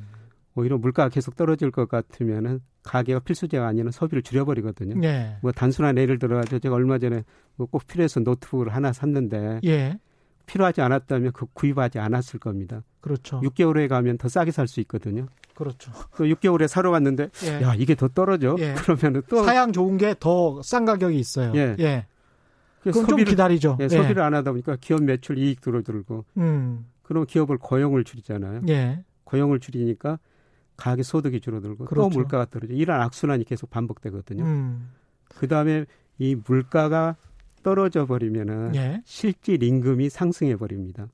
오히려 0.56 0.78
물가가 0.78 1.10
계속 1.10 1.36
떨어질 1.36 1.72
것 1.72 1.88
같으면은 1.90 2.60
가계가 2.84 3.20
필수재가 3.20 3.66
아니라 3.66 3.92
소비를 3.92 4.22
줄여버리거든요. 4.22 5.04
예. 5.08 5.38
뭐 5.42 5.52
단순한 5.52 5.98
예를 5.98 6.20
들어가지고 6.20 6.60
제가 6.60 6.76
얼마 6.76 7.00
전에 7.00 7.24
뭐 7.56 7.68
꼭 7.68 7.88
필요해서 7.88 8.20
노트북을 8.20 8.70
하나 8.70 8.94
샀는데 8.94 9.62
예. 9.66 9.98
필요하지 10.46 10.82
않았다면 10.82 11.32
그 11.32 11.46
구입하지 11.54 12.00
않았을 12.00 12.40
겁니다. 12.40 12.84
그렇죠. 13.02 13.40
6개월에 13.42 13.88
가면 13.88 14.18
더 14.18 14.28
싸게 14.28 14.52
살 14.52 14.68
수 14.68 14.80
있거든요. 14.82 15.28
그렇죠. 15.56 15.92
또 16.18 16.26
6개월에 16.26 16.68
사러 16.68 16.92
갔는데 16.92 17.30
예. 17.46 17.62
야 17.62 17.74
이게 17.76 17.96
더 17.96 18.08
떨어져. 18.10 18.56
예. 18.60 18.74
그러면은 18.76 19.22
또 19.30 19.44
사양 19.44 19.72
좋은 19.72 19.98
게 19.98 20.14
더 20.20 20.62
싼 20.64 20.86
가격이 20.86 21.18
있어요. 21.18 21.52
예. 21.56 21.76
예. 21.80 22.06
그 22.82 22.92
그럼 22.92 23.06
좀 23.06 23.10
소비를 23.12 23.32
기다리죠. 23.32 23.78
예, 23.80 23.88
소비를 23.88 24.22
안 24.22 24.34
하다 24.34 24.52
보니까 24.52 24.76
기업 24.82 25.02
매출 25.04 25.38
이익 25.38 25.62
들어들고 25.62 26.26
음. 26.38 26.86
그럼 27.02 27.26
기업을 27.26 27.58
고용을 27.58 28.04
줄이잖아요. 28.04 28.64
예. 28.68 29.04
고용을 29.24 29.60
줄이니까 29.62 30.20
가계 30.84 31.02
소득이 31.02 31.40
줄어들고 31.40 31.86
그렇죠. 31.86 32.10
또 32.10 32.14
물가가 32.14 32.46
떨어져. 32.46 32.74
이런 32.74 33.00
악순환이 33.00 33.46
계속 33.46 33.70
반복되거든요. 33.70 34.44
음. 34.44 34.90
그 35.30 35.48
다음에 35.48 35.86
이 36.20 36.36
물가가 36.36 37.16
떨어져 37.64 38.06
버리면은 38.06 38.76
예. 38.76 39.02
실질 39.06 39.64
임금이 39.64 40.10
상승해 40.10 40.58
버립니다. 40.58 41.08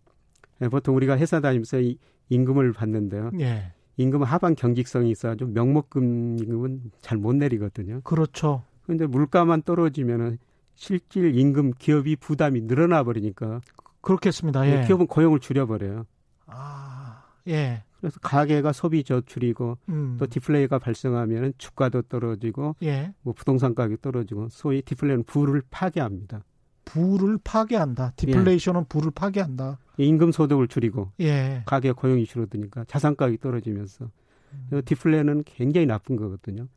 예, 0.64 0.70
보통 0.70 0.96
우리가 0.96 1.20
회사 1.20 1.40
다니면서 1.40 1.82
이 1.82 2.00
임금을 2.30 2.74
받는데요. 2.74 3.30
예. 3.42 3.72
임금은 3.98 4.26
하반 4.26 4.56
경직성이 4.56 5.12
있어 5.12 5.36
좀 5.36 5.54
명목금 5.54 6.38
임금은 6.40 6.92
잘 7.02 7.20
못 7.20 7.36
내리거든요. 7.36 8.02
그렇죠. 8.02 8.64
그런데 8.82 9.06
물가만 9.06 9.62
떨어지면은 9.62 10.40
실질 10.74 11.38
임금 11.38 11.74
기업이 11.78 12.16
부담이 12.16 12.62
늘어나 12.62 13.04
버리니까 13.04 13.62
그렇겠습니다. 14.02 14.68
예. 14.68 14.88
기업은 14.88 15.06
고용을 15.06 15.40
줄여 15.40 15.68
버려요. 15.68 16.08
아. 16.48 17.24
예. 17.48 17.84
그래서 18.00 18.20
가계가 18.22 18.72
소비 18.72 19.04
저출이고 19.04 19.78
음. 19.90 20.18
또 20.20 20.28
디플레이가 20.28 20.80
발생하면 20.80 21.54
주가도 21.58 22.04
떨어지고 22.04 22.76
예. 22.84 23.14
뭐 23.22 23.34
부동산 23.34 23.76
가격이 23.76 24.02
떨어지고 24.02 24.48
소위 24.50 24.82
디플레이는 24.82 25.24
부를 25.24 25.62
파괴합니다. 25.70 26.44
부를 26.86 27.38
파괴한다. 27.44 28.14
디플레이션은 28.16 28.86
부를 28.90 29.12
파괴한다. 29.12 29.78
임금 29.98 30.32
소득을 30.32 30.68
줄이고 30.68 31.12
예. 31.20 31.62
가계 31.66 31.92
고용이 31.92 32.26
줄어드니까 32.26 32.86
자산 32.86 33.16
가격이 33.16 33.40
떨어지면서 33.40 34.06
음. 34.06 34.66
그래서 34.70 34.84
디플레이는 34.86 35.44
굉장히 35.46 35.86
나쁜 35.86 36.16
거거든요. 36.16 36.68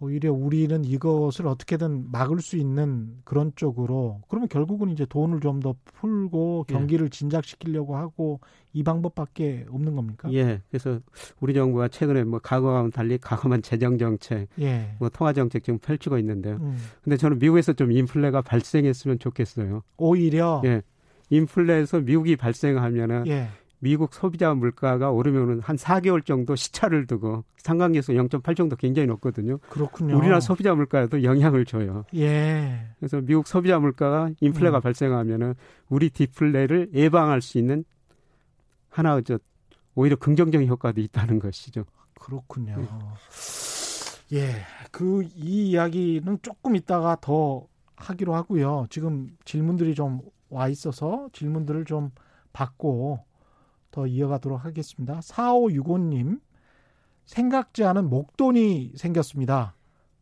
오히려 0.00 0.32
우리는 0.32 0.84
이것을 0.84 1.46
어떻게든 1.46 2.10
막을 2.10 2.40
수 2.40 2.56
있는 2.56 3.18
그런 3.24 3.52
쪽으로 3.54 4.22
그러면 4.28 4.48
결국은 4.48 4.88
이제 4.90 5.04
돈을 5.04 5.40
좀 5.40 5.60
더 5.60 5.74
풀고 5.84 6.66
예. 6.70 6.72
경기를 6.72 7.10
진작시키려고 7.10 7.96
하고 7.96 8.40
이 8.72 8.82
방법밖에 8.82 9.66
없는 9.68 9.94
겁니까? 9.94 10.32
예. 10.32 10.62
그래서 10.70 11.00
우리 11.40 11.52
정부가 11.52 11.88
최근에 11.88 12.24
뭐 12.24 12.38
과거와는 12.38 12.90
달리 12.92 13.18
과감한 13.18 13.60
재정 13.62 13.98
정책, 13.98 14.48
예. 14.58 14.94
뭐 14.98 15.10
통화 15.10 15.32
정책 15.34 15.64
지금 15.64 15.78
펼치고 15.78 16.16
있는데요. 16.18 16.56
음. 16.60 16.78
근데 17.02 17.16
저는 17.18 17.38
미국에서 17.38 17.74
좀 17.74 17.92
인플레가 17.92 18.40
발생했으면 18.42 19.18
좋겠어요. 19.18 19.82
오히려 19.98 20.62
예. 20.64 20.82
인플레에서 21.28 22.00
미국이 22.00 22.36
발생하면은 22.36 23.26
예. 23.26 23.48
미국 23.80 24.12
소비자 24.14 24.54
물가가 24.54 25.10
오르면은 25.10 25.60
한 25.60 25.76
4개월 25.76 26.24
정도 26.24 26.54
시차를 26.54 27.06
두고 27.06 27.44
상관계수 27.56 28.12
0.8 28.12 28.56
정도 28.56 28.76
굉장히 28.76 29.06
높거든요. 29.08 29.58
그렇군요. 29.70 30.16
우리나라 30.16 30.40
소비자 30.40 30.74
물가에도 30.74 31.22
영향을 31.22 31.64
줘요. 31.64 32.04
예. 32.14 32.86
그래서 32.98 33.20
미국 33.20 33.46
소비자 33.48 33.78
물가가 33.78 34.30
인플레가 34.40 34.78
음. 34.78 34.82
발생하면은 34.82 35.54
우리 35.88 36.10
디플레를 36.10 36.90
예방할 36.94 37.40
수 37.40 37.58
있는 37.58 37.84
하나 38.88 39.20
저 39.22 39.38
오히려 39.94 40.16
긍정적인 40.16 40.68
효과도 40.68 41.00
있다는 41.00 41.38
것이죠. 41.38 41.84
그렇군요. 42.20 42.86
예. 44.32 44.54
그 44.90 45.22
이 45.34 45.70
이야기는 45.70 46.38
조금 46.42 46.76
있다가 46.76 47.16
더 47.20 47.66
하기로 47.96 48.34
하고요. 48.34 48.86
지금 48.90 49.36
질문들이 49.44 49.94
좀 49.94 50.20
와 50.50 50.68
있어서 50.68 51.28
질문들을 51.32 51.84
좀 51.84 52.10
받고 52.52 53.24
더 53.90 54.06
이어가도록 54.06 54.64
하겠습니다. 54.64 55.20
4565님, 55.20 56.40
생각지 57.24 57.84
않은 57.84 58.08
목돈이 58.08 58.92
생겼습니다. 58.96 59.74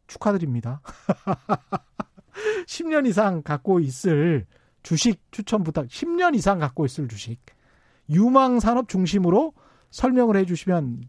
축하드립니다. 0.07 0.81
10년 2.67 3.07
이상 3.07 3.43
갖고 3.43 3.81
있을 3.81 4.47
주식 4.83 5.21
추천 5.31 5.63
부탁, 5.65 5.87
10년 5.87 6.35
이상 6.35 6.59
갖고 6.59 6.85
있을 6.87 7.09
주식. 7.09 7.39
유망 8.11 8.61
산업 8.61 8.89
중심으로 8.89 9.53
설명을 9.91 10.37
해 10.37 10.45
주시면 10.47 11.03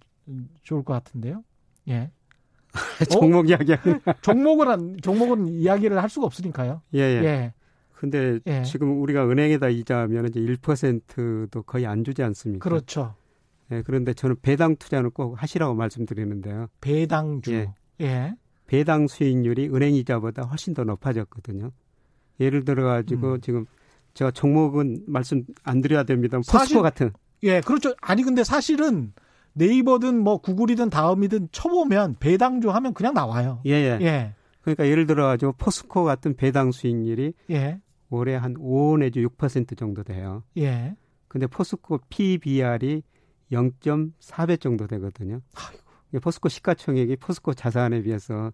좋을 0.63 0.83
것 0.83 0.93
같은데요. 0.93 1.43
예. 1.87 2.11
종목 3.09 3.49
이야기. 3.49 3.75
종목은, 4.21 4.67
안- 4.69 4.97
종목은 5.01 5.47
이야기를 5.47 6.01
할 6.01 6.09
수가 6.09 6.25
없으니까요. 6.27 6.81
예, 6.93 6.99
예. 6.99 7.23
예. 7.23 7.53
근데 7.99 8.39
예. 8.47 8.63
지금 8.63 9.01
우리가 9.01 9.29
은행에다 9.29 9.67
이자하면 9.67 10.29
이제 10.29 10.39
1%도 10.39 11.63
거의 11.63 11.85
안 11.85 12.05
주지 12.05 12.23
않습니까? 12.23 12.63
그렇죠. 12.63 13.13
예, 13.73 13.83
그런데 13.85 14.13
저는 14.13 14.37
배당 14.41 14.77
투자는 14.77 15.11
꼭 15.11 15.35
하시라고 15.35 15.75
말씀드리는데요. 15.75 16.67
배당주. 16.79 17.51
예. 17.51 17.73
예. 17.99 18.33
배당 18.67 19.07
수익률이 19.07 19.67
은행 19.67 19.95
이자보다 19.95 20.43
훨씬 20.43 20.73
더 20.73 20.85
높아졌거든요. 20.85 21.71
예를 22.39 22.63
들어 22.63 22.85
가지고 22.85 23.33
음. 23.33 23.41
지금 23.41 23.65
제가 24.13 24.31
종목은 24.31 25.03
말씀 25.05 25.43
안 25.63 25.81
드려야 25.81 26.03
됩니다. 26.03 26.39
포스코 26.49 26.81
같은 26.81 27.11
예, 27.43 27.59
그렇죠. 27.59 27.93
아니 27.99 28.23
근데 28.23 28.45
사실은 28.45 29.11
네이버든 29.53 30.17
뭐 30.17 30.37
구글이든 30.37 30.89
다음이든 30.89 31.49
쳐보면 31.51 32.15
배당주 32.21 32.69
하면 32.71 32.93
그냥 32.93 33.13
나와요. 33.13 33.59
예, 33.65 33.71
예. 33.71 33.97
예, 34.01 34.35
그러니까 34.61 34.87
예를 34.87 35.05
들어 35.05 35.25
가지고 35.25 35.51
포스코 35.57 36.05
같은 36.05 36.37
배당 36.37 36.71
수익률이 36.71 37.33
예, 37.49 37.81
올해 38.09 38.35
한 38.35 38.55
5 38.59 38.97
내지 38.97 39.23
6% 39.25 39.77
정도 39.77 40.03
돼요. 40.03 40.43
예. 40.57 40.95
근데 41.27 41.45
포스코 41.47 41.99
PBR이 42.09 43.03
0.4배 43.51 44.59
정도 44.59 44.87
되거든요. 44.87 45.41
이게 46.09 46.19
포스코 46.19 46.49
시가총액이 46.49 47.17
포스코 47.17 47.53
자산에 47.53 48.01
비해서 48.01 48.51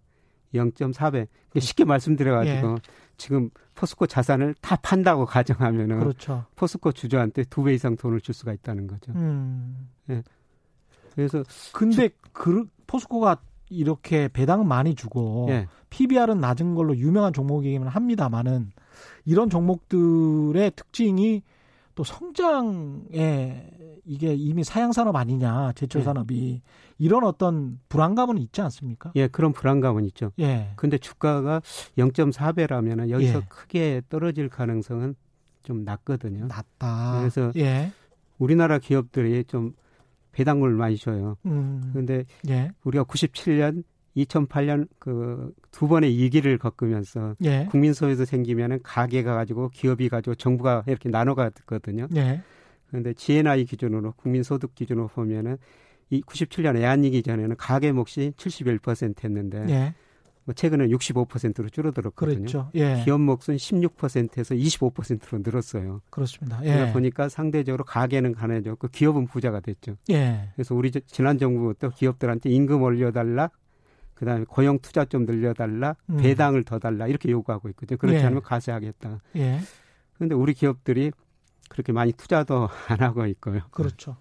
0.4배. 0.53 1.27
쉽게 1.59 1.83
말씀드려가지고 1.85 2.75
지금 3.17 3.49
포스코 3.75 4.07
자산을 4.07 4.55
다 4.61 4.75
판다고 4.77 5.25
가정하면은 5.27 5.99
그렇죠. 5.99 6.45
포스코 6.55 6.91
주주한테 6.91 7.43
두 7.45 7.63
배 7.63 7.73
이상 7.73 7.95
돈을 7.95 8.21
줄 8.21 8.33
수가 8.33 8.53
있다는 8.53 8.87
거죠. 8.87 9.11
음. 9.13 9.89
그래서 11.13 11.43
근데 11.73 12.09
그 12.33 12.65
포스코가 12.87 13.37
이렇게 13.69 14.27
배당은 14.27 14.67
많이 14.67 14.95
주고 14.95 15.47
예, 15.49 15.67
PBR은 15.89 16.39
낮은 16.39 16.75
걸로 16.75 16.95
유명한 16.95 17.33
종목이기는 17.33 17.87
합니다만은 17.87 18.71
이런 19.25 19.49
종목들의 19.49 20.71
특징이 20.75 21.43
또 21.95 22.03
성장에 22.03 23.69
이게 24.05 24.33
이미 24.33 24.63
사양 24.63 24.91
산업 24.91 25.15
아니냐 25.15 25.71
제철 25.73 26.01
예. 26.01 26.05
산업이 26.05 26.61
이런 26.97 27.23
어떤 27.23 27.79
불안감은 27.89 28.37
있지 28.37 28.61
않습니까? 28.61 29.11
예, 29.15 29.27
그런 29.27 29.53
불안감은 29.53 30.05
있죠. 30.05 30.31
예. 30.39 30.71
근데 30.75 30.97
주가가 30.97 31.61
0.4배라면 31.97 33.09
여기서 33.09 33.39
예. 33.39 33.45
크게 33.47 34.01
떨어질 34.09 34.49
가능성은 34.49 35.15
좀 35.63 35.83
낮거든요. 35.83 36.47
낮다. 36.47 37.19
그래서 37.19 37.51
예. 37.55 37.91
우리나라 38.37 38.77
기업들이 38.77 39.43
좀 39.45 39.73
배당을 40.31 40.71
많이 40.71 40.97
줘요. 40.97 41.37
음. 41.45 41.91
근데 41.93 42.25
예. 42.49 42.71
우리가 42.83 43.05
97년, 43.05 43.83
2008년 44.17 44.87
그 44.99 45.51
두 45.71 45.87
번의 45.89 46.15
위기를 46.17 46.57
겪으면서 46.57 47.35
예. 47.43 47.67
국민 47.69 47.93
소유도 47.93 48.23
생기면은 48.23 48.79
가게가 48.81 49.35
가지고 49.35 49.69
기업이 49.69 50.07
가지고 50.07 50.35
정부가 50.35 50.83
이렇게 50.87 51.09
나눠가거든요. 51.09 52.07
예. 52.15 52.41
그런데 52.87 53.13
GNI 53.13 53.65
기준으로 53.65 54.13
국민 54.15 54.41
소득 54.43 54.73
기준으로 54.73 55.07
보면은 55.09 55.57
이 56.11 56.21
97년 56.21 56.77
애한위기 56.77 57.23
전에는 57.23 57.57
가계 57.57 57.91
몫이 57.91 58.31
71%였는데 58.37 59.65
예. 59.69 59.93
뭐 60.45 60.53
최근에 60.53 60.87
65%로 60.87 61.67
줄어들었거든요. 61.69 62.37
그렇죠. 62.37 62.69
예. 62.75 63.01
기업 63.03 63.19
몫은 63.19 63.57
16%에서 63.57 64.53
25%로 64.55 65.39
늘었어요. 65.43 66.01
그렇습니다. 66.09 66.59
그러다 66.59 66.87
예. 66.89 66.93
보니까 66.93 67.27
상대적으로 67.27 67.83
가계는 67.83 68.33
가난해졌고 68.33 68.89
기업은 68.89 69.25
부자가 69.25 69.59
됐죠. 69.59 69.97
예. 70.11 70.49
그래서 70.55 70.73
우리 70.75 70.91
저- 70.91 70.99
지난 71.07 71.37
정부부터 71.39 71.89
기업들한테 71.89 72.49
임금 72.51 72.81
올려달라, 72.83 73.49
그다음에 74.15 74.45
고용 74.47 74.79
투자 74.79 75.05
좀 75.05 75.25
늘려달라, 75.25 75.95
음. 76.09 76.17
배당을 76.17 76.63
더 76.63 76.79
달라 76.79 77.07
이렇게 77.07 77.29
요구하고 77.29 77.69
있거든요. 77.69 77.97
그렇지 77.97 78.17
예. 78.19 78.23
않으면 78.23 78.41
가세하겠다. 78.43 79.19
예. 79.35 79.59
그런데 80.15 80.35
우리 80.35 80.53
기업들이 80.53 81.11
그렇게 81.69 81.91
많이 81.91 82.11
투자도 82.13 82.69
안 82.87 83.01
하고 83.01 83.25
있고요. 83.27 83.61
그렇죠. 83.71 84.15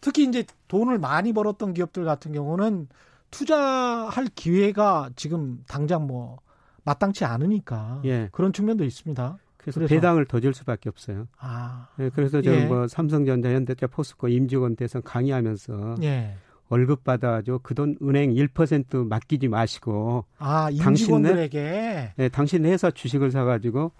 특히 0.00 0.24
이제 0.24 0.44
돈을 0.68 0.98
많이 0.98 1.32
벌었던 1.32 1.72
기업들 1.74 2.04
같은 2.04 2.32
경우는 2.32 2.88
투자할 3.30 4.26
기회가 4.34 5.10
지금 5.16 5.62
당장 5.66 6.06
뭐 6.06 6.38
마땅치 6.84 7.24
않으니까 7.24 8.02
예. 8.04 8.28
그런 8.32 8.52
측면도 8.52 8.84
있습니다. 8.84 9.38
그래서, 9.56 9.78
그래서- 9.80 9.94
배당을 9.94 10.26
더 10.26 10.40
줄 10.40 10.52
수밖에 10.52 10.88
없어요. 10.88 11.28
아, 11.38 11.88
예, 12.00 12.10
그래서 12.10 12.42
저는 12.42 12.58
예. 12.58 12.66
뭐 12.66 12.88
삼성전자, 12.88 13.48
현대차, 13.50 13.86
포스코, 13.86 14.28
임직원 14.28 14.74
대상 14.76 15.00
강의하면서 15.02 15.94
예. 16.02 16.36
월급 16.72 17.04
받아줘 17.04 17.58
그돈 17.62 17.98
은행 18.02 18.32
1% 18.32 19.06
맡기지 19.06 19.48
마시고 19.48 20.24
아? 20.38 20.70
임직원들에게 20.70 22.14
예, 22.18 22.28
당신 22.30 22.64
회사 22.64 22.90
주식을 22.90 23.30
사가지고 23.30 23.92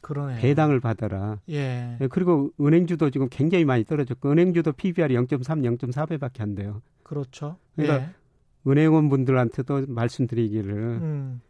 그러네. 0.00 0.40
배당을 0.40 0.80
받아라. 0.80 1.40
예. 1.50 1.98
예, 2.00 2.08
그리고 2.08 2.50
은행주도 2.58 3.10
지금 3.10 3.28
굉장히 3.30 3.66
많이 3.66 3.84
떨어졌고 3.84 4.30
은행주도 4.30 4.72
PBR이 4.72 5.14
0.3, 5.14 5.78
0.4배밖에 5.78 6.40
안 6.40 6.54
돼요. 6.54 6.80
그렇죠. 7.02 7.58
그러니까 7.76 8.06
예. 8.06 8.70
은행원 8.70 9.10
분들한테도 9.10 9.84
말씀드리기를 9.88 10.72
음. 10.72 11.42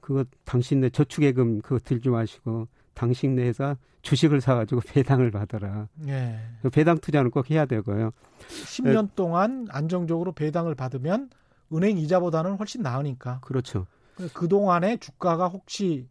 그거 0.00 0.24
당신네 0.44 0.90
저축예금 0.90 1.62
그거 1.62 1.80
들지 1.80 2.08
마시고 2.08 2.68
당신네에서 2.98 3.76
주식을 4.02 4.40
사가지고 4.40 4.80
배당을 4.92 5.30
받아라. 5.30 5.88
예. 6.08 6.38
그 6.62 6.70
배당 6.70 6.98
투자는 6.98 7.30
꼭 7.30 7.50
해야 7.50 7.64
되고요. 7.64 8.10
10년 8.48 9.08
동안 9.14 9.66
안정적으로 9.70 10.32
배당을 10.32 10.74
받으면 10.74 11.30
은행 11.72 11.98
이자보다는 11.98 12.56
훨씬 12.56 12.82
나으니까. 12.82 13.40
그렇죠. 13.42 13.86
그 14.34 14.48
동안에 14.48 14.96
주가가 14.96 15.48
혹시 15.48 16.08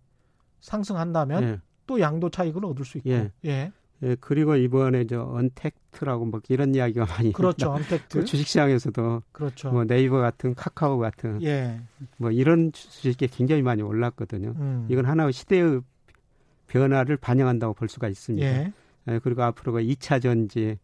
상승한다면 0.61 1.43
예. 1.43 1.59
또 1.85 1.99
양도 1.99 2.29
차익을 2.29 2.65
얻을 2.65 2.85
수 2.85 2.97
있고. 2.99 3.09
예. 3.09 3.31
예. 3.45 3.71
예, 4.03 4.15
그리고 4.19 4.55
이번에 4.55 5.07
저 5.07 5.23
언택트라고 5.23 6.25
뭐 6.25 6.39
이런 6.49 6.75
이야기가 6.75 7.05
많이 7.07 7.33
그렇죠. 7.33 7.65
나- 7.69 7.71
언택트. 7.73 8.19
그 8.19 8.25
주식시장에서도 8.25 9.23
그렇죠. 9.31 9.71
뭐 9.71 9.85
네이버 9.85 10.19
같은 10.19 10.53
카카오 10.53 10.99
같은 10.99 11.41
예. 11.41 11.81
뭐 12.17 12.29
이런 12.29 12.71
주식이 12.71 13.27
굉장히 13.29 13.63
많이 13.63 13.81
올랐거든요. 13.81 14.53
음. 14.55 14.85
이건 14.87 15.05
하나의 15.05 15.33
시대의 15.33 15.81
변화를 16.67 17.17
반영한다고 17.17 17.73
볼 17.73 17.89
수가 17.89 18.07
있습니다. 18.07 18.47
예. 18.47 18.73
예, 19.09 19.19
그리고 19.23 19.43
앞으로가 19.43 19.81
2차 19.81 20.21
전지, 20.21 20.77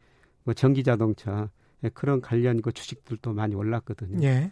뭐 0.44 0.54
전기 0.54 0.84
자동차 0.84 1.50
예, 1.84 1.90
그런 1.90 2.22
관련 2.22 2.62
그 2.62 2.72
주식들도 2.72 3.34
많이 3.34 3.56
올랐거든요. 3.56 4.26
예. 4.26 4.52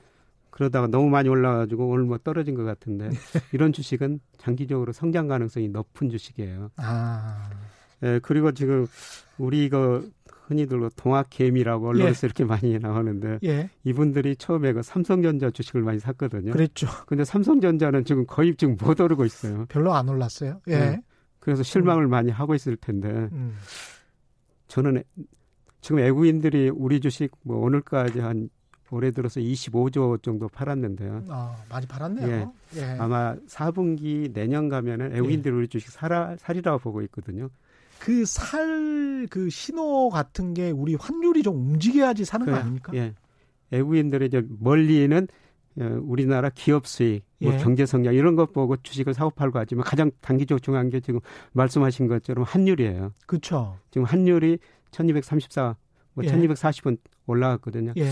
그러다가 0.50 0.88
너무 0.88 1.10
많이 1.10 1.30
올라가지고 1.30 1.88
오늘 1.88 2.04
뭐 2.04 2.18
떨어진 2.18 2.56
것 2.56 2.64
같은데 2.64 3.10
네. 3.10 3.16
이런 3.54 3.72
주식은 3.72 4.20
장기적으로 4.38 4.92
성장 4.92 5.28
가능성이 5.28 5.70
높은 5.70 6.10
주식이에요. 6.10 6.72
아. 6.76 7.50
예, 8.04 8.20
그리고 8.22 8.52
지금 8.52 8.86
우리 9.38 9.64
이거 9.66 10.04
흔히들 10.48 10.80
뭐 10.80 10.90
동학개미라고 10.96 11.90
언론에서 11.90 12.28
이렇게 12.28 12.44
많이 12.44 12.78
나오는데 12.78 13.40
예. 13.46 13.70
이분들이 13.86 14.36
처음에 14.36 14.74
그 14.74 14.84
삼성전자 14.84 15.50
주식을 15.50 15.82
많이 15.82 16.00
샀거든요. 16.00 16.52
그랬죠. 16.52 16.88
근데 17.06 17.24
삼성전자는 17.24 18.04
지금 18.04 18.26
거의 18.26 18.56
지금 18.58 18.76
못 18.78 19.00
오르고 19.00 19.24
있어요. 19.24 19.66
별로 19.70 19.94
안 19.94 20.10
올랐어요. 20.10 20.60
예. 20.68 20.78
네. 20.78 21.02
그래서 21.42 21.62
실망을 21.64 22.08
많이 22.08 22.32
하고 22.32 22.56
있을 22.56 22.78
텐데 22.78 23.10
음. 23.10 23.58
저는 24.68 24.98
애- 24.98 25.04
지금 25.82 25.98
외국인들이 25.98 26.70
우리 26.70 27.02
주식 27.02 27.32
뭐 27.42 27.58
오늘까지 27.66 28.20
한 28.20 28.50
올해 28.92 29.12
들어서 29.12 29.40
25조 29.40 30.22
정도 30.22 30.48
팔았는데요. 30.50 31.24
아, 31.30 31.56
많이 31.70 31.86
팔았네요. 31.88 32.54
예. 32.76 32.84
아마 33.00 33.36
4분기 33.48 34.32
내년 34.34 34.70
가면은 34.70 35.12
외국인들이 35.14 35.54
우리 35.56 35.68
주식 35.68 35.92
사라, 35.92 36.36
살이라고 36.38 36.80
보고 36.80 37.02
있거든요. 37.04 37.50
그살그 38.00 39.50
신호 39.50 40.10
같은 40.10 40.54
게 40.54 40.72
우리 40.72 40.96
환율이 40.96 41.42
좀 41.44 41.56
움직여야지 41.56 42.26
사는 42.26 42.46
거 42.46 42.52
그, 42.52 42.58
아닙니까? 42.58 42.92
예. 42.96 43.14
외국인들이 43.72 44.26
이제 44.28 44.46
멀리는 44.60 45.24
어, 45.24 45.28
우리나라 45.78 46.50
기업 46.50 46.86
수익, 46.88 47.24
뭐 47.40 47.54
예. 47.54 47.58
경제 47.58 47.86
성장 47.86 48.14
이런 48.14 48.36
것 48.36 48.52
보고 48.52 48.76
주식을 48.78 49.14
사고 49.14 49.30
팔고 49.32 49.60
하지만 49.60 49.84
가장 49.84 50.12
단기적으로 50.22 50.60
중요한 50.60 50.90
게 50.90 51.00
지금 51.00 51.20
말씀하신 51.54 52.08
것처럼 52.08 52.44
환율이에요. 52.44 53.14
그렇죠. 53.26 53.78
지금 53.90 54.06
환율이 54.06 54.60
1234, 54.92 55.76
뭐 56.14 56.26
예. 56.26 56.30
1240원 56.30 56.98
올라갔거든요. 57.26 57.94
예. 57.98 58.10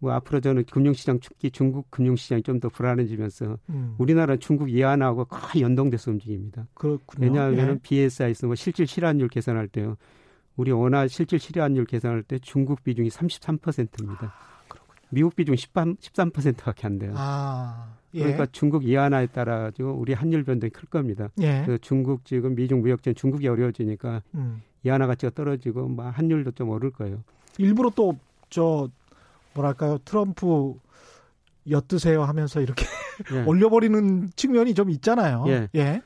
뭐 0.00 0.12
앞으로 0.12 0.40
저는 0.40 0.64
금융시장 0.64 1.18
특히 1.20 1.50
중국 1.50 1.90
금융시장이 1.90 2.42
좀 2.42 2.60
더 2.60 2.68
불안해지면서 2.68 3.58
음. 3.70 3.94
우리나라는 3.98 4.38
중국 4.40 4.70
이안하고 4.70 5.24
거의 5.24 5.62
연동돼서 5.62 6.10
움직입니다. 6.10 6.66
그렇군요. 6.74 7.26
왜냐하면 7.26 7.70
예. 7.70 7.78
BSI에서 7.82 8.46
뭐 8.46 8.54
실질 8.54 8.86
실환율 8.86 9.28
계산할 9.28 9.68
때요. 9.68 9.96
우리 10.56 10.72
원화 10.72 11.06
실질 11.08 11.38
실환율 11.38 11.84
계산할 11.84 12.22
때 12.24 12.38
중국 12.38 12.82
비중이 12.82 13.08
33%입니다. 13.08 14.18
그렇군요. 14.18 14.30
미국 15.10 15.36
비중 15.36 15.56
13, 15.56 15.96
13%밖에 15.96 16.86
안 16.86 16.98
돼요. 16.98 17.12
아. 17.16 17.94
예. 18.14 18.20
그러니까 18.20 18.46
중국 18.52 18.86
이안화에 18.86 19.26
따라 19.26 19.58
가지고 19.60 19.92
우리 19.92 20.14
환율 20.14 20.44
변동이 20.44 20.70
클 20.70 20.88
겁니다. 20.88 21.28
예. 21.40 21.62
그래서 21.64 21.78
중국 21.82 22.24
지금 22.24 22.54
미중 22.54 22.80
무역전 22.80 23.14
중국이 23.14 23.46
어려워지니까 23.48 24.22
음. 24.34 24.62
이안화 24.84 25.06
가치가 25.06 25.30
떨어지고 25.34 25.88
뭐 25.88 26.08
환율도 26.08 26.52
좀 26.52 26.70
오를 26.70 26.90
거예요. 26.90 27.22
일부러 27.58 27.90
또 27.90 28.16
저 28.50 28.88
뭐랄까요? 29.54 29.98
트럼프 30.04 30.74
엿드세요 31.68 32.22
하면서 32.22 32.60
이렇게 32.60 32.86
예. 33.32 33.42
올려버리는 33.44 34.30
측면이 34.36 34.74
좀 34.74 34.90
있잖아요. 34.90 35.44
예. 35.48 35.68
예. 35.74 36.02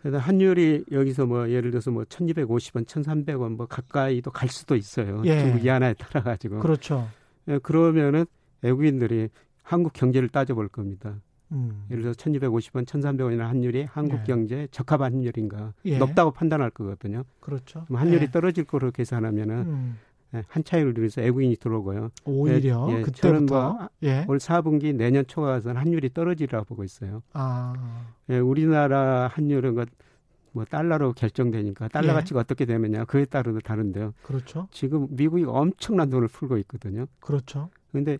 그래서 0.00 0.18
환율이 0.18 0.84
여기서 0.92 1.26
뭐 1.26 1.48
예를 1.50 1.70
들어서 1.70 1.90
뭐 1.90 2.04
1250원, 2.04 2.86
1300원 2.86 3.56
뭐 3.56 3.66
가까이도 3.66 4.30
갈 4.30 4.48
수도 4.48 4.76
있어요. 4.76 5.22
예. 5.24 5.40
중국 5.40 5.64
이안화에 5.64 5.94
따라 5.94 6.22
가지고. 6.22 6.60
그렇죠. 6.60 7.08
예, 7.48 7.58
그러면은 7.58 8.26
외국인들이 8.62 9.28
한국 9.62 9.92
경제를 9.92 10.28
따져볼 10.28 10.68
겁니다. 10.68 11.20
음. 11.52 11.86
예를 11.90 12.02
들어서 12.02 12.18
1250원, 12.18 12.86
1300원이라는 12.86 13.46
환율이 13.46 13.84
한국 13.84 14.20
예. 14.20 14.24
경제에 14.24 14.68
적합한 14.70 15.14
환율인가 15.14 15.74
예. 15.84 15.98
높다고 15.98 16.32
판단할 16.32 16.70
거거든요. 16.70 17.24
그렇죠. 17.40 17.86
환율이 17.92 18.22
예. 18.22 18.30
떨어질 18.30 18.64
거로 18.64 18.90
계산하면은 18.90 19.54
음. 19.56 19.98
예, 20.34 20.42
한 20.48 20.64
차이를 20.64 20.92
누려서 20.94 21.20
외국인이 21.20 21.56
들어오고요. 21.56 22.10
오히려 22.24 22.88
예, 22.90 23.02
그때부터 23.02 23.72
뭐 23.72 23.88
예. 24.02 24.24
올 24.26 24.38
4분기 24.38 24.94
내년 24.94 25.24
초가 25.26 25.48
가서는 25.48 25.80
환율이 25.80 26.12
떨어지리라고 26.12 26.64
보고 26.64 26.82
있어요. 26.82 27.22
아. 27.32 27.74
예, 28.30 28.38
우리나라 28.38 29.28
환율은 29.32 29.74
그 29.76 29.86
뭐 30.56 30.64
달러로 30.64 31.12
결정되니까 31.12 31.88
달러 31.88 32.08
예. 32.08 32.12
가치가 32.14 32.40
어떻게 32.40 32.64
되느냐 32.64 33.04
그에 33.04 33.26
따라서 33.26 33.58
다른데요. 33.60 34.14
그렇죠. 34.22 34.68
지금 34.70 35.06
미국이 35.10 35.44
엄청난 35.44 36.08
돈을 36.08 36.28
풀고 36.28 36.56
있거든요. 36.58 37.04
그렇죠. 37.20 37.68
근데 37.92 38.16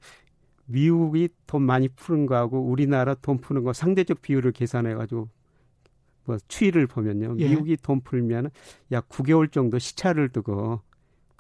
미국이 0.67 1.31
돈 1.47 1.63
많이 1.63 1.89
푸는 1.89 2.27
거하고 2.27 2.61
우리나라 2.61 3.15
돈 3.15 3.39
푸는 3.39 3.65
거 3.65 3.73
상대적 3.73 4.21
비율을 4.21 4.53
계산해 4.53 4.95
가지고 4.97 5.31
뭐 6.25 6.37
추이를 6.47 6.87
보면요. 6.87 7.37
예. 7.39 7.49
미국이 7.49 7.79
돈 7.79 8.03
풀면 8.03 8.51
약 8.93 9.09
9개월 9.09 9.51
정도 9.51 9.79
시차를 9.79 10.29
두고 10.29 10.83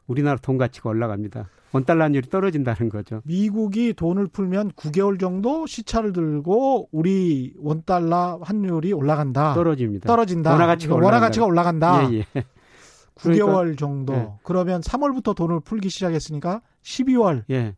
우리나라 0.06 0.36
돈 0.38 0.56
가치가 0.58 0.90
올라갑니다. 0.90 1.48
원달러 1.72 2.04
환율이 2.04 2.28
떨어진다는 2.30 2.88
거죠. 2.88 3.20
미국이 3.24 3.92
돈을 3.92 4.28
풀면 4.28 4.72
9개월 4.72 5.18
정도 5.20 5.66
시차를 5.66 6.12
들고 6.12 6.88
우리 6.92 7.52
원달러 7.58 8.38
환율이 8.42 8.92
올라간다. 8.92 9.54
떨어집니다. 9.54 10.06
떨어진다. 10.06 10.52
원화 10.52 10.66
가치가 10.66 10.94
원화 10.94 11.08
올라간다. 11.08 11.26
가치가 11.26 11.46
올라간다. 11.46 12.12
예, 12.12 12.18
예. 12.18 12.44
9개월 13.16 13.76
정도. 13.76 14.14
예. 14.14 14.28
그러면 14.42 14.80
3월부터 14.80 15.34
돈을 15.34 15.60
풀기 15.60 15.88
시작했으니까 15.90 16.62
12월. 16.82 17.44
예. 17.50 17.74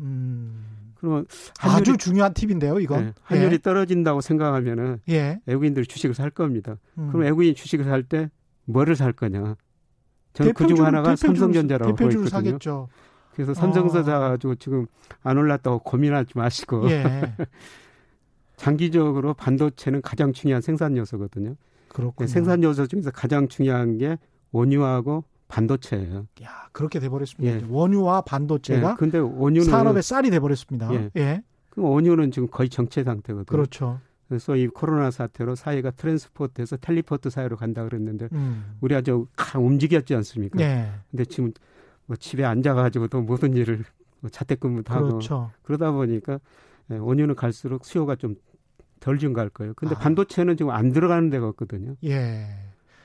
음. 0.00 0.92
그러면 0.94 1.26
아주 1.60 1.96
중요한 1.96 2.32
팁인데요, 2.32 2.78
이건. 2.78 3.06
예, 3.06 3.12
환율이 3.24 3.58
떨어진다고 3.60 4.20
생각하면은 4.20 5.00
예. 5.08 5.40
외국인들이 5.46 5.86
주식을 5.86 6.14
살 6.14 6.30
겁니다. 6.30 6.76
음. 6.98 7.08
그럼 7.08 7.22
외국인 7.22 7.54
주식을 7.54 7.84
살 7.84 8.04
때 8.04 8.30
뭐를 8.64 8.94
살 8.94 9.12
거냐? 9.12 9.56
저는 10.32 10.54
그중 10.54 10.84
하나가 10.84 11.16
삼성전자라고 11.16 11.94
보고 11.94 12.10
있거든요. 12.10 12.28
사겠죠. 12.28 12.88
그래서 13.34 13.54
삼성전자 13.54 14.16
아. 14.16 14.20
가지고 14.20 14.54
지금 14.56 14.86
안 15.22 15.38
올랐다고 15.38 15.80
고민하지 15.80 16.32
마시고 16.36 16.90
예. 16.90 17.34
장기적으로 18.56 19.34
반도체는 19.34 20.02
가장 20.02 20.32
중요한 20.32 20.60
생산 20.62 20.96
요소거든요. 20.96 21.56
그렇군요. 21.88 22.26
생산 22.26 22.62
요소 22.62 22.86
중에서 22.86 23.10
가장 23.10 23.48
중요한 23.48 23.98
게 23.98 24.18
원유하고 24.52 25.24
반도체예요. 25.48 26.26
야, 26.42 26.68
그렇게 26.72 26.98
돼 26.98 27.08
버렸습니다. 27.08 27.56
예. 27.56 27.64
원유와 27.68 28.22
반도체가 28.22 28.90
예, 28.90 28.94
근데 28.98 29.18
원유는 29.18 29.64
산업의 29.68 30.02
쌀이 30.02 30.30
돼 30.30 30.38
버렸습니다. 30.40 30.92
예. 30.94 31.10
예. 31.16 31.42
그 31.70 31.82
원유는 31.82 32.30
지금 32.30 32.48
거의 32.48 32.68
정체 32.68 33.02
상태거든요. 33.02 33.44
그렇죠. 33.46 34.00
그래서 34.32 34.56
이 34.56 34.66
코로나 34.66 35.10
사태로 35.10 35.54
사회가 35.56 35.90
트랜스포트에서 35.90 36.78
텔리포트 36.78 37.28
사회로 37.28 37.56
간다 37.58 37.84
그랬는데 37.84 38.28
음. 38.32 38.76
우리 38.80 38.94
아주 38.94 39.26
강 39.36 39.66
움직였지 39.66 40.14
않습니까? 40.14 40.58
예. 40.62 40.90
근데 41.10 41.26
지금 41.26 41.52
뭐 42.06 42.16
집에 42.16 42.42
앉아가지고도 42.42 43.20
모든 43.20 43.54
일을 43.54 43.84
뭐 44.20 44.30
자택근무도 44.30 44.90
하고 44.94 45.06
그렇죠. 45.08 45.50
그러다 45.62 45.90
보니까 45.90 46.40
예, 46.90 46.96
원유는 46.96 47.34
갈수록 47.34 47.84
수요가 47.84 48.16
좀 48.16 48.36
덜 49.00 49.18
증가할 49.18 49.50
거예요. 49.50 49.74
근데 49.74 49.96
아. 49.96 49.98
반도체는 49.98 50.56
지금 50.56 50.70
안 50.70 50.92
들어가는 50.92 51.28
데가 51.28 51.48
없거든요. 51.48 51.96
예. 52.04 52.46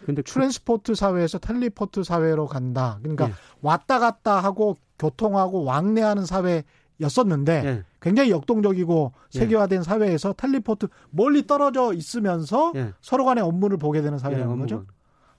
근데 0.06 0.22
그- 0.22 0.32
transport 0.32 0.94
사회에서 0.94 1.40
텔리포트 1.40 2.04
사회로 2.04 2.46
간다. 2.46 3.00
그러니까 3.02 3.30
예. 3.30 3.34
왔다 3.62 3.98
갔다 4.00 4.40
하고 4.40 4.78
교통하고 5.00 5.64
왕래하는 5.64 6.26
사회 6.28 6.64
였었는데 7.00 7.62
예, 7.66 7.84
굉장히 8.02 8.32
역동적이고 8.32 9.14
예. 9.36 9.40
세계화된 9.40 9.84
사회에서 9.84 10.34
텔리포트 10.34 10.88
멀리 11.10 11.46
떨어져 11.46 11.94
있으면서 11.94 12.72
예, 12.76 12.94
서로 13.02 13.26
간의 13.26 13.44
업무를 13.44 13.78
보게 13.78 14.02
되는 14.02 14.16
예, 14.16 14.20
사회라는 14.20 14.48
업무가. 14.48 14.62
거죠. 14.64 14.86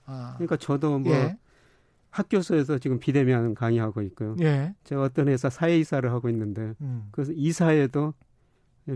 아. 0.05 0.33
그러니까 0.37 0.57
저도 0.57 0.99
뭐 0.99 1.11
예. 1.13 1.37
학교에서 2.11 2.79
지금 2.79 2.99
비대면 2.99 3.53
강의하고 3.53 4.01
있고요. 4.03 4.35
예. 4.41 4.73
제가 4.83 5.03
어떤 5.03 5.27
회사 5.27 5.49
사외 5.49 5.77
이사를 5.77 6.09
하고 6.11 6.29
있는데 6.29 6.73
음. 6.81 7.07
그래서 7.11 7.31
이사에도 7.35 8.13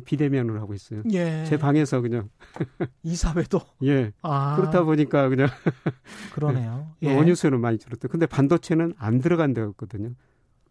비대면으로 0.05 0.59
하고 0.59 0.73
있어요. 0.73 1.03
예. 1.11 1.43
제 1.45 1.57
방에서 1.57 2.01
그냥 2.01 2.29
이사회도 3.03 3.61
예 3.85 4.11
아. 4.23 4.55
그렇다 4.55 4.83
보니까 4.83 5.29
그냥 5.29 5.47
그러네요. 6.33 6.95
예. 7.03 7.15
원유수는 7.15 7.59
많이 7.61 7.77
줄었대. 7.77 8.07
근데 8.07 8.25
반도체는 8.25 8.93
안 8.97 9.19
들어간 9.19 9.53
데였거든요. 9.53 10.11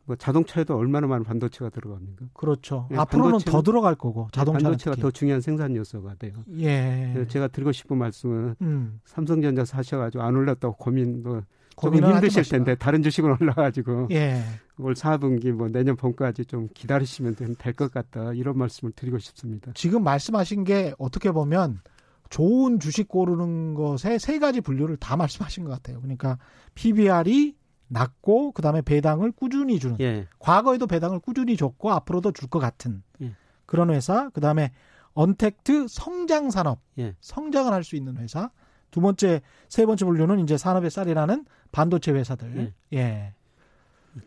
뭐 0.04 0.16
자동차에도 0.16 0.76
얼마나 0.76 1.06
많은 1.06 1.24
반도체가 1.24 1.70
들어갑니까? 1.70 2.26
그렇죠. 2.34 2.88
예, 2.92 2.96
앞으로는 2.96 3.38
더 3.40 3.62
들어갈 3.62 3.94
거고 3.94 4.28
자동차 4.32 4.64
반도체가 4.64 4.96
더 4.96 5.10
중요한 5.10 5.40
생산 5.40 5.76
요소가 5.76 6.14
돼요. 6.16 6.32
예. 6.58 7.24
제가 7.28 7.48
드리고 7.48 7.72
싶은 7.72 7.96
말씀은 7.98 8.56
음. 8.62 9.00
삼성전자 9.04 9.64
사셔가지고 9.64 10.22
안 10.24 10.34
올랐다고 10.34 10.76
고민 10.76 11.22
뭐 11.22 11.42
조금 11.80 12.04
힘드실 12.04 12.44
텐데 12.44 12.74
다른 12.74 13.02
주식은 13.02 13.36
올라가지고 13.40 14.08
예. 14.10 14.42
올 14.78 14.94
4분기 14.94 15.52
뭐 15.52 15.68
내년 15.68 15.96
봄까지 15.96 16.44
좀 16.46 16.68
기다리시면 16.74 17.36
될 17.58 17.72
것 17.74 17.92
같다 17.92 18.32
이런 18.34 18.58
말씀을 18.58 18.92
드리고 18.92 19.18
싶습니다. 19.18 19.72
지금 19.74 20.02
말씀하신 20.04 20.64
게 20.64 20.94
어떻게 20.98 21.30
보면 21.32 21.80
좋은 22.28 22.80
주식 22.80 23.08
고르는 23.08 23.74
것에 23.74 24.18
세 24.18 24.38
가지 24.38 24.60
분류를 24.60 24.96
다 24.96 25.16
말씀하신 25.16 25.64
것 25.64 25.70
같아요. 25.70 26.00
그러니까 26.00 26.38
PBR이 26.74 27.54
낮고 27.92 28.52
그다음에 28.52 28.82
배당을 28.82 29.32
꾸준히 29.32 29.78
주는 29.78 29.96
예. 30.00 30.26
과거에도 30.38 30.86
배당을 30.86 31.20
꾸준히 31.20 31.56
줬고 31.56 31.92
앞으로도 31.92 32.32
줄 32.32 32.48
것 32.48 32.58
같은 32.58 33.02
예. 33.20 33.34
그런 33.66 33.90
회사 33.90 34.28
그다음에 34.30 34.72
언택트 35.14 35.86
성장 35.88 36.50
산업 36.50 36.80
예. 36.98 37.14
성장을 37.20 37.72
할 37.72 37.84
수 37.84 37.96
있는 37.96 38.16
회사 38.16 38.50
두 38.90 39.00
번째, 39.00 39.40
세 39.68 39.86
번째 39.86 40.04
분류는 40.04 40.40
이제 40.40 40.58
산업의 40.58 40.90
쌀이라는 40.90 41.46
반도체 41.72 42.12
회사들. 42.12 42.74
예. 42.92 42.98
예. 42.98 43.34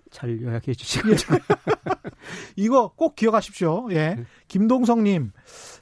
잘 0.09 0.41
요약해 0.41 0.74
주시고. 0.74 1.07
이거 2.55 2.91
꼭 2.95 3.16
기억하십시오. 3.16 3.88
예. 3.91 4.16
네. 4.16 4.26
김동성님, 4.47 5.32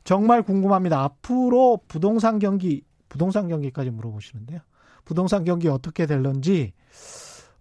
정말 0.04 0.42
궁금합니다. 0.44 1.02
앞으로 1.02 1.80
부동산 1.88 2.40
경기, 2.40 2.84
부동산 3.08 3.48
경기까지 3.48 3.90
물어보시는데요. 3.92 4.60
부동산 5.06 5.46
경기 5.46 5.70
어떻게 5.70 6.06
될런지, 6.06 6.74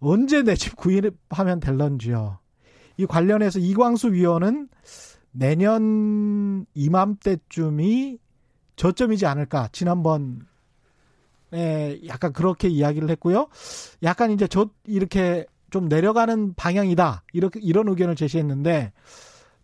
언제 0.02 0.42
내 0.42 0.54
집 0.56 0.76
구입하면 0.76 1.60
될런지요. 1.60 2.38
이 2.96 3.06
관련해서 3.06 3.58
이광수 3.58 4.12
위원은 4.12 4.68
내년 5.30 6.66
이맘때쯤이 6.74 8.18
저점이지 8.76 9.26
않을까. 9.26 9.68
지난번 9.72 10.40
예, 11.54 12.00
약간 12.06 12.32
그렇게 12.32 12.68
이야기를 12.68 13.10
했고요. 13.10 13.48
약간 14.02 14.30
이제 14.30 14.46
저 14.46 14.70
이렇게 14.86 15.46
좀 15.70 15.88
내려가는 15.88 16.54
방향이다. 16.54 17.24
이렇게 17.32 17.60
이런 17.62 17.88
의견을 17.88 18.16
제시했는데 18.16 18.92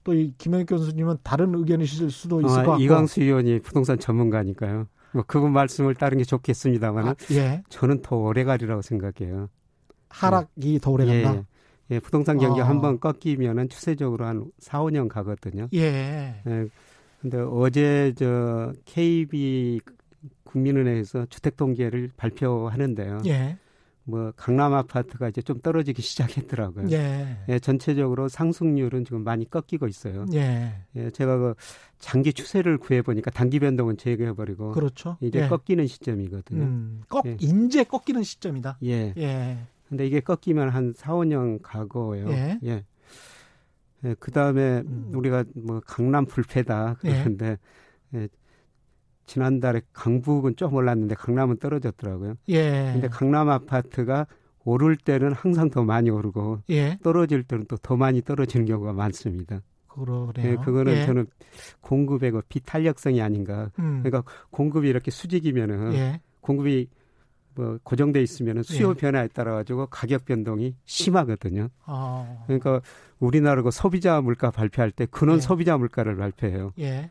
또 0.05 0.15
이 0.15 0.33
김영익 0.39 0.69
교수님은 0.69 1.19
다른 1.23 1.55
의견이실 1.55 2.11
수도 2.11 2.41
있을 2.41 2.61
아, 2.61 2.63
것 2.63 2.71
같고. 2.73 2.83
이광수 2.83 3.21
의원이 3.23 3.61
부동산 3.61 3.99
전문가니까요. 3.99 4.87
뭐 5.13 5.25
그분 5.27 5.53
말씀을 5.53 5.95
따르는 5.95 6.19
게 6.19 6.25
좋겠습니다만 6.25 7.09
아, 7.09 7.15
예. 7.33 7.63
저는 7.69 8.01
더 8.03 8.17
오래 8.17 8.45
가리라고 8.45 8.81
생각해요. 8.83 9.49
하락이 10.09 10.75
예. 10.75 10.79
더 10.79 10.91
오래 10.91 11.07
간다. 11.07 11.35
예. 11.39 11.45
예, 11.91 12.01
부동산 12.01 12.37
경기 12.39 12.61
어. 12.61 12.65
한번 12.65 13.01
꺾이면은 13.01 13.69
추세적으로 13.69 14.27
한 14.27 14.51
4, 14.59 14.81
5년 14.81 15.09
가거든요. 15.09 15.69
예. 15.73 16.43
예. 16.47 16.69
근데 17.21 17.39
어제 17.39 18.13
저 18.17 18.73
KB 18.85 19.81
국민은행에서 20.45 21.27
주택 21.27 21.57
통계를 21.57 22.11
발표하는데요. 22.17 23.23
예. 23.27 23.59
뭐 24.05 24.33
강남 24.37 24.73
아파트가 24.73 25.29
이제 25.29 25.43
좀 25.43 25.61
떨어지기 25.61 26.01
시작했더라고요. 26.03 26.89
예. 26.91 27.37
예. 27.49 27.59
전체적으로 27.59 28.29
상승률은 28.29 29.05
지금 29.05 29.25
많이 29.25 29.49
꺾이고 29.49 29.87
있어요. 29.87 30.25
예. 30.33 30.75
예 30.97 31.11
제가 31.11 31.37
그 31.39 31.55
장기 31.99 32.33
추세를 32.33 32.79
구해 32.79 33.03
보니까 33.03 33.31
단기 33.31 33.59
변동은 33.59 33.99
제거해 33.99 34.35
버리고 34.35 34.73
그렇죠. 34.73 35.19
이제 35.21 35.43
예. 35.45 35.49
꺾이는 35.49 35.87
시점이거든요. 35.87 36.63
음, 36.63 37.03
꺾 37.09 37.27
예. 37.27 37.37
인제 37.41 37.85
꺾이는 37.85 38.23
시점이다. 38.23 38.79
예. 38.85 39.13
예. 39.17 39.59
근데 39.89 40.07
이게 40.07 40.21
꺾이면 40.21 40.69
한 40.69 40.93
4, 40.95 41.13
5년 41.15 41.61
가고요. 41.63 42.29
예. 42.31 42.59
예. 42.65 42.85
예, 44.05 44.15
그다음에 44.21 44.83
음. 44.87 45.11
우리가 45.15 45.45
뭐 45.57 45.81
강남 45.85 46.25
불패다 46.27 46.97
그러는데 47.01 47.59
예. 48.15 48.29
지난달에 49.27 49.83
강북은 49.93 50.57
좀 50.57 50.73
올랐는데 50.75 51.15
강남은 51.15 51.59
떨어졌더라고요. 51.59 52.35
예. 52.49 52.91
근데 52.93 53.09
강남 53.09 53.49
아파트가 53.49 54.27
오를 54.65 54.97
때는 54.97 55.33
항상 55.33 55.71
더 55.71 55.83
많이 55.83 56.11
오르고 56.11 56.63
예. 56.71 56.99
떨어질 57.03 57.43
때는 57.43 57.65
또 57.67 57.77
더 57.77 57.97
많이 57.97 58.23
떨어지는 58.23 58.67
경우가 58.67 58.93
많습니다. 58.93 59.63
그러네요. 59.89 60.53
예, 60.53 60.57
그거는 60.57 60.93
예. 60.93 61.07
저는 61.07 61.27
공급의 61.81 62.31
그 62.31 62.43
비탄력성이 62.49 63.21
아닌가. 63.21 63.71
음. 63.79 64.03
그러니까 64.03 64.23
공급이 64.51 64.89
이렇게 64.89 65.11
수직이면은 65.11 65.95
예. 65.95 66.21
공급이 66.41 66.89
뭐 67.59 67.77
고정돼 67.83 68.23
있으면은 68.23 68.63
수요 68.63 68.91
예. 68.91 68.95
변화에 68.95 69.27
따라 69.27 69.53
가지고 69.53 69.87
가격 69.87 70.25
변동이 70.25 70.77
심하거든요. 70.85 71.71
아. 71.87 72.45
그러니까 72.47 72.81
우리나라 73.19 73.63
그 73.63 73.73
소비자 73.73 74.21
물가 74.21 74.53
발표할 74.53 74.93
때 74.93 75.07
근원 75.11 75.39
예. 75.39 75.41
소비자 75.41 75.77
물가를 75.77 76.17
발표해요. 76.17 76.73
예. 76.79 77.11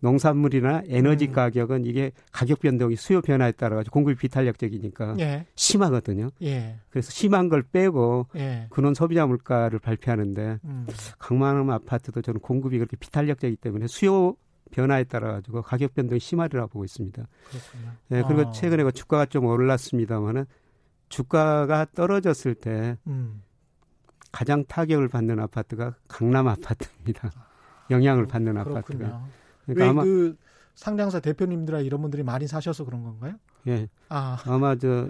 농산물이나 0.00 0.82
에너지 0.88 1.26
음. 1.26 1.32
가격은 1.32 1.84
이게 1.84 2.10
가격 2.32 2.58
변동이 2.60 2.96
수요 2.96 3.20
변화에 3.20 3.52
따라 3.52 3.76
가지고 3.76 3.94
공급이 3.94 4.16
비탄력적이니까 4.16 5.14
예. 5.20 5.46
심하거든요. 5.54 6.30
예. 6.42 6.76
그래서 6.90 7.12
심한 7.12 7.48
걸 7.48 7.62
빼고 7.62 8.26
예. 8.34 8.66
근원 8.70 8.94
소비자 8.94 9.26
물가를 9.26 9.78
발표하는데 9.78 10.58
음. 10.64 10.86
강만남 11.20 11.70
아파트도 11.70 12.22
저는 12.22 12.40
공급이 12.40 12.78
그렇게 12.78 12.96
비탄력적이기 12.96 13.60
때문에 13.60 13.86
수요 13.86 14.34
변화에 14.70 15.04
따라 15.04 15.32
가지고 15.32 15.62
가격 15.62 15.94
변동이 15.94 16.20
심하리라 16.20 16.66
보고 16.66 16.84
있습니다. 16.84 17.26
그렇군요. 17.50 17.92
예, 18.12 18.22
그리고 18.26 18.48
아. 18.48 18.52
최근에 18.52 18.84
그 18.84 18.92
주가가 18.92 19.26
좀 19.26 19.46
올랐습니다만은 19.46 20.46
주가가 21.08 21.86
떨어졌을 21.94 22.54
때 22.54 22.96
음. 23.06 23.42
가장 24.30 24.64
타격을 24.64 25.08
받는 25.08 25.40
아파트가 25.40 25.94
강남 26.06 26.48
아파트입니다. 26.48 27.30
영향을 27.90 28.26
받는 28.26 28.62
그렇군요. 28.62 29.06
아파트가. 29.06 29.28
그러니까 29.66 30.02
왜그 30.02 30.36
상장사 30.74 31.20
대표님들이나 31.20 31.80
이런 31.80 32.02
분들이 32.02 32.22
많이 32.22 32.46
사셔서 32.46 32.84
그런 32.84 33.02
건가요? 33.02 33.34
예. 33.66 33.88
아. 34.08 34.38
아마 34.46 34.76
저 34.76 35.08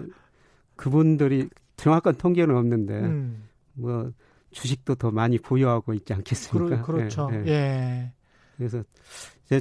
그분들이 0.75 1.49
정확한 1.75 2.15
통계는 2.15 2.55
없는데 2.55 2.99
음. 3.01 3.47
뭐 3.73 4.11
주식도 4.51 4.95
더 4.95 5.11
많이 5.11 5.37
보유하고 5.37 5.93
있지 5.93 6.13
않겠습니까? 6.13 6.81
그러, 6.81 6.97
그렇죠. 6.97 7.29
예, 7.33 7.43
예. 7.45 7.51
예. 7.51 8.13
그래서 8.57 8.83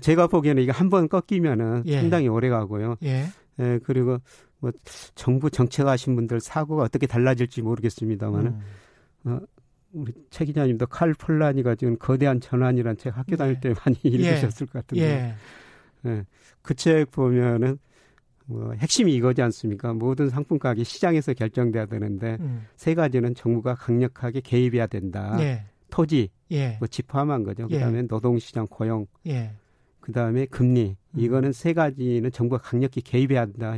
제가 0.00 0.26
보기에는 0.26 0.62
이게 0.62 0.72
한 0.72 0.90
번 0.90 1.08
꺾이면은 1.08 1.82
예. 1.86 2.00
상당히 2.00 2.28
오래 2.28 2.48
가고요. 2.48 2.96
예. 3.04 3.24
예. 3.60 3.78
그리고 3.84 4.18
뭐 4.58 4.70
정부 5.14 5.50
정책하신 5.50 6.14
분들 6.16 6.40
사고가 6.40 6.82
어떻게 6.82 7.06
달라질지 7.06 7.62
모르겠습니다만은 7.62 8.46
음. 8.50 8.60
어, 9.32 9.40
우리 9.92 10.12
최 10.30 10.44
기자님도 10.44 10.86
칼 10.88 11.14
폴라니가 11.14 11.74
지금 11.74 11.96
거대한 11.98 12.40
전환이란 12.40 12.96
책 12.98 13.16
학교 13.16 13.36
다닐 13.36 13.54
예. 13.56 13.60
때 13.60 13.74
많이 13.84 13.96
예. 14.04 14.08
읽으셨을 14.08 14.66
것 14.66 14.72
같은데. 14.86 15.36
예. 16.04 16.10
예. 16.10 16.24
그 16.62 16.74
책 16.74 17.10
보면은 17.10 17.78
뭐 18.46 18.72
핵심이 18.74 19.14
이거지 19.14 19.42
않습니까? 19.42 19.92
모든 19.92 20.28
상품 20.30 20.58
가격이 20.58 20.84
시장에서 20.84 21.34
결정돼야 21.34 21.86
되는데 21.86 22.36
음. 22.40 22.66
세 22.76 22.94
가지는 22.94 23.34
정부가 23.34 23.74
강력하게 23.74 24.40
개입해야 24.40 24.86
된다. 24.86 25.36
예. 25.40 25.64
토지, 25.90 26.28
예. 26.50 26.76
뭐집 26.78 27.08
포함한 27.08 27.42
거죠. 27.44 27.66
예. 27.70 27.74
그다음에 27.76 28.02
노동시장 28.02 28.66
고용, 28.68 29.06
예. 29.26 29.52
그다음에 30.08 30.46
금리. 30.46 30.96
음. 31.12 31.20
이거는 31.20 31.52
세 31.52 31.74
가지는 31.74 32.32
정부가 32.32 32.62
강력히 32.62 33.02
개입해야 33.02 33.42
한다. 33.42 33.76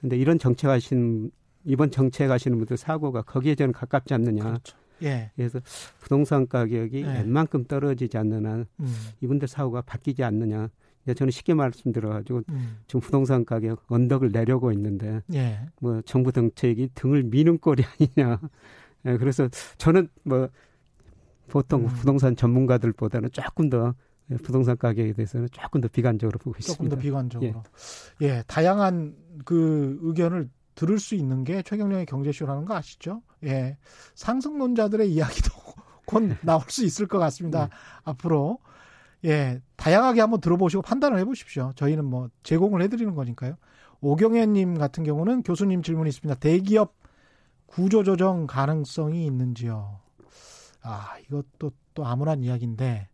근데 0.00 0.16
이런 0.16 0.38
정책하신 0.38 1.32
이번 1.64 1.90
정책 1.90 2.30
하시는 2.30 2.56
분들 2.56 2.76
사고가 2.76 3.22
거기에 3.22 3.56
저는 3.56 3.72
가깝지 3.72 4.14
않느냐. 4.14 4.44
그렇죠. 4.44 4.76
예. 5.02 5.32
그래서 5.34 5.60
부동산 5.98 6.46
가격이 6.46 7.02
예. 7.02 7.04
웬만큼 7.04 7.64
떨어지지 7.64 8.16
않는 8.16 8.46
한 8.46 8.66
음. 8.78 8.94
이분들 9.20 9.48
사고가 9.48 9.82
바뀌지 9.82 10.22
않느냐. 10.22 10.68
저는 11.16 11.30
쉽게 11.30 11.54
말씀드려가지고 11.54 12.42
음. 12.48 12.78
지금 12.86 13.00
부동산 13.00 13.44
가격 13.44 13.84
언덕을 13.88 14.30
내려고 14.30 14.72
있는데 14.72 15.20
예. 15.34 15.60
뭐 15.80 16.00
정부 16.02 16.30
정책이 16.30 16.90
등을 16.94 17.24
미는 17.24 17.58
꼴이 17.58 17.82
아니냐. 18.16 18.40
예, 19.06 19.16
그래서 19.16 19.48
저는 19.78 20.08
뭐 20.22 20.48
보통 21.48 21.82
음. 21.82 21.86
부동산 21.88 22.36
전문가들보다는 22.36 23.30
조금 23.32 23.68
더 23.68 23.94
부동산 24.42 24.76
가격에 24.76 25.12
대해서는 25.12 25.48
조금 25.52 25.80
더 25.80 25.88
비관적으로 25.88 26.38
보고 26.38 26.56
있습니다. 26.58 26.72
조금 26.72 26.88
더 26.88 26.96
비관적으로. 26.96 27.62
예. 28.22 28.26
예, 28.26 28.44
다양한 28.46 29.16
그 29.44 29.98
의견을 30.02 30.50
들을 30.74 30.98
수 30.98 31.14
있는 31.14 31.44
게 31.44 31.62
최경령의 31.62 32.06
경제쇼라는 32.06 32.64
거 32.64 32.74
아시죠? 32.74 33.22
예. 33.44 33.78
상승론자들의 34.14 35.10
이야기도 35.12 35.50
곧 36.06 36.36
나올 36.42 36.62
수 36.68 36.84
있을 36.84 37.06
것 37.06 37.18
같습니다. 37.18 37.66
네. 37.66 37.70
앞으로. 38.04 38.58
예. 39.24 39.60
다양하게 39.76 40.20
한번 40.20 40.40
들어보시고 40.40 40.82
판단을 40.82 41.18
해보십시오. 41.18 41.72
저희는 41.76 42.04
뭐 42.04 42.28
제공을 42.42 42.82
해드리는 42.82 43.14
거니까요. 43.14 43.56
오경혜님 44.00 44.76
같은 44.78 45.04
경우는 45.04 45.42
교수님 45.42 45.82
질문이 45.82 46.08
있습니다. 46.10 46.38
대기업 46.38 46.94
구조조정 47.66 48.46
가능성이 48.46 49.26
있는지요? 49.26 50.00
아, 50.82 51.16
이것도 51.26 51.72
또 51.94 52.06
암울한 52.06 52.42
이야기인데, 52.42 53.08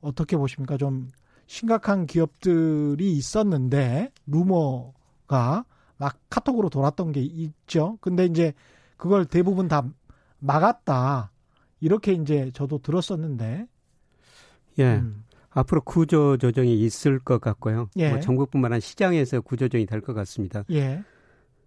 어떻게 0.00 0.36
보십니까? 0.36 0.76
좀 0.76 1.10
심각한 1.46 2.06
기업들이 2.06 3.12
있었는데 3.12 4.10
루머가 4.26 5.64
막 5.96 6.18
카톡으로 6.30 6.68
돌았던 6.68 7.12
게 7.12 7.20
있죠. 7.22 7.98
근데 8.00 8.24
이제 8.26 8.52
그걸 8.96 9.24
대부분 9.24 9.68
다 9.68 9.88
막았다. 10.38 11.30
이렇게 11.80 12.12
이제 12.12 12.50
저도 12.54 12.78
들었었는데. 12.78 13.66
예. 14.78 14.84
음. 14.96 15.24
앞으로 15.50 15.80
구조 15.80 16.36
조정이 16.36 16.78
있을 16.84 17.18
것 17.18 17.40
같고요. 17.40 17.88
예. 17.96 18.10
뭐 18.10 18.20
전국뿐만 18.20 18.72
아니라 18.72 18.80
시장에서 18.80 19.40
구조 19.40 19.66
조정이 19.66 19.86
될 19.86 20.00
것 20.02 20.12
같습니다. 20.14 20.62
예. 20.70 21.02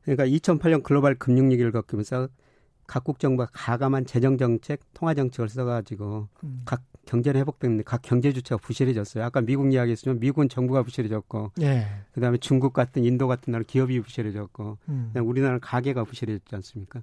그러니까 0.04 0.26
2008년 0.26 0.84
글로벌 0.84 1.16
금융위기를 1.16 1.72
겪으면서 1.72 2.30
각국 2.92 3.20
정부가 3.20 3.50
가감한 3.54 4.04
재정 4.04 4.38
정책, 4.38 4.82
통화 4.94 5.14
정책을 5.14 5.48
써가지고 5.48 6.28
음. 6.44 6.62
각 6.66 6.84
경제는 7.06 7.40
회복됐는데 7.40 7.86
각 7.86 8.02
경제 8.02 8.34
주체가 8.34 8.60
부실해졌어요. 8.60 9.24
아까 9.24 9.40
미국 9.40 9.72
이야기했지만 9.72 10.20
미국은 10.20 10.50
정부가 10.50 10.84
부실해졌고, 10.84 11.52
예. 11.62 11.88
그다음에 12.12 12.38
중국 12.40 12.74
같은 12.74 13.06
인도 13.06 13.30
같은 13.30 13.52
나라 13.52 13.64
기업이 13.66 14.02
부실해졌고, 14.02 14.78
음. 14.90 15.14
우리나라는 15.16 15.62
가계가 15.62 16.04
부실해졌지 16.04 16.54
않습니까? 16.54 17.02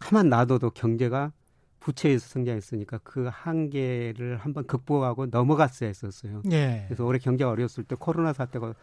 가만 0.00 0.28
놔둬도 0.28 0.70
경제가 0.70 1.30
부채에서 1.78 2.26
성장했으니까 2.26 2.98
그 3.04 3.28
한계를 3.30 4.38
한번 4.38 4.66
극복하고 4.66 5.26
넘어갔어야 5.26 5.86
했었어요. 5.86 6.42
예. 6.50 6.86
그래서 6.88 7.04
올해 7.04 7.20
경제가 7.20 7.48
어려웠을 7.48 7.84
때 7.84 7.94
코로나 7.96 8.32
사태가 8.32 8.74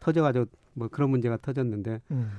터져가지고 0.00 0.46
뭐 0.72 0.88
그런 0.88 1.10
문제가 1.10 1.36
터졌는데, 1.36 2.00
음. 2.10 2.32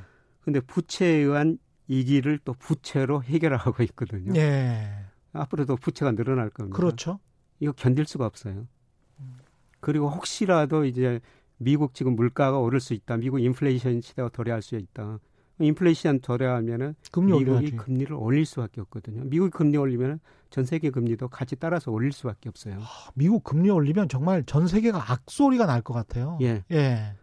근데 0.44 0.60
부채에 0.60 1.08
의한 1.08 1.58
이기를 1.88 2.40
또 2.44 2.54
부채로 2.54 3.24
해결하고 3.24 3.84
있거든요. 3.84 4.34
예. 4.36 4.90
앞으로도 5.34 5.76
부채가 5.78 6.12
늘어날 6.14 6.50
겁니다. 6.50 6.76
그렇죠. 6.76 7.20
이거 7.60 7.72
견딜 7.74 8.06
수가 8.06 8.26
없어요. 8.26 8.68
그리고 9.80 10.10
혹시라도 10.10 10.86
이제 10.86 11.20
미국 11.58 11.94
지금 11.94 12.16
물가가 12.16 12.58
오를 12.60 12.80
수 12.80 12.94
있다. 12.94 13.18
미국 13.18 13.40
인플레이션 13.40 14.02
시대가 14.02 14.30
도래할 14.30 14.62
수 14.62 14.76
있다. 14.76 15.20
인플레이션 15.60 16.20
도래하면은 16.20 16.96
금리 17.12 17.32
미국이 17.34 17.50
올려야지. 17.50 17.76
금리를 17.78 18.14
올릴 18.14 18.46
수밖에 18.46 18.82
없거든요. 18.82 19.24
미국이 19.24 19.52
금리 19.52 19.78
올리면 19.78 20.20
전 20.50 20.66
세계 20.66 20.90
금리도 20.90 21.30
같이 21.30 21.56
따라서 21.56 21.92
올릴 21.92 22.12
수밖에 22.12 22.50
없어요. 22.50 22.80
아, 22.82 23.10
미국 23.14 23.44
금리 23.44 23.70
올리면 23.70 24.10
정말 24.10 24.44
전 24.46 24.68
세계가 24.68 25.12
악소리가 25.12 25.66
날 25.66 25.82
것 25.82 25.94
같아요. 25.94 26.38
예. 26.42 26.64
예. 26.72 27.14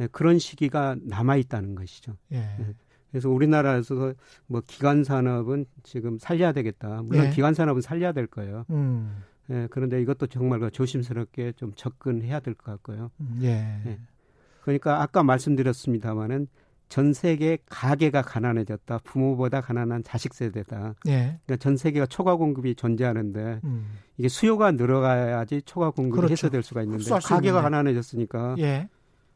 예. 0.00 0.06
그런 0.08 0.38
시기가 0.38 0.96
남아 1.02 1.36
있다는 1.36 1.74
것이죠. 1.76 2.16
예. 2.32 2.38
예. 2.58 2.74
그래서 3.10 3.30
우리나라에서 3.30 4.12
뭐 4.46 4.62
기관 4.66 5.04
산업은 5.04 5.66
지금 5.82 6.18
살려야 6.18 6.52
되겠다. 6.52 7.02
물론 7.04 7.26
예. 7.26 7.30
기관 7.30 7.54
산업은 7.54 7.80
살려야 7.80 8.12
될 8.12 8.26
거예요. 8.26 8.64
음. 8.70 9.22
예, 9.50 9.68
그런데 9.70 10.00
이것도 10.02 10.26
정말 10.26 10.58
그 10.58 10.70
조심스럽게 10.70 11.52
좀 11.56 11.72
접근해야 11.76 12.40
될 12.40 12.54
것 12.54 12.64
같고요. 12.72 13.10
음, 13.20 13.38
예. 13.42 13.80
예. 13.86 13.98
그러니까 14.62 15.00
아까 15.02 15.22
말씀드렸습니다마는 15.22 16.48
전 16.88 17.12
세계 17.12 17.58
가계가 17.66 18.22
가난해졌다. 18.22 18.98
부모보다 19.04 19.60
가난한 19.60 20.02
자식 20.04 20.34
세대다. 20.34 20.94
예. 21.08 21.38
그러니까 21.46 21.56
전 21.56 21.76
세계가 21.76 22.06
초과 22.06 22.36
공급이 22.36 22.74
존재하는데 22.74 23.60
음. 23.64 23.86
이게 24.18 24.28
수요가 24.28 24.72
늘어가야지 24.72 25.62
초과 25.62 25.90
공급이 25.90 26.16
그렇죠. 26.18 26.32
해소될 26.32 26.62
수가 26.62 26.82
있는데 26.82 27.04
가계가 27.24 27.62
가난해졌으니까 27.62 28.56
예. 28.58 28.88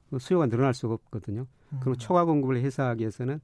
뭐 0.08 0.18
수요가 0.18 0.46
늘어날 0.46 0.74
수가 0.74 0.94
없거든요. 0.94 1.46
음. 1.72 1.78
그럼 1.80 1.96
초과 1.96 2.24
공급을 2.24 2.56
해소하기 2.58 3.00
위해서는 3.00 3.40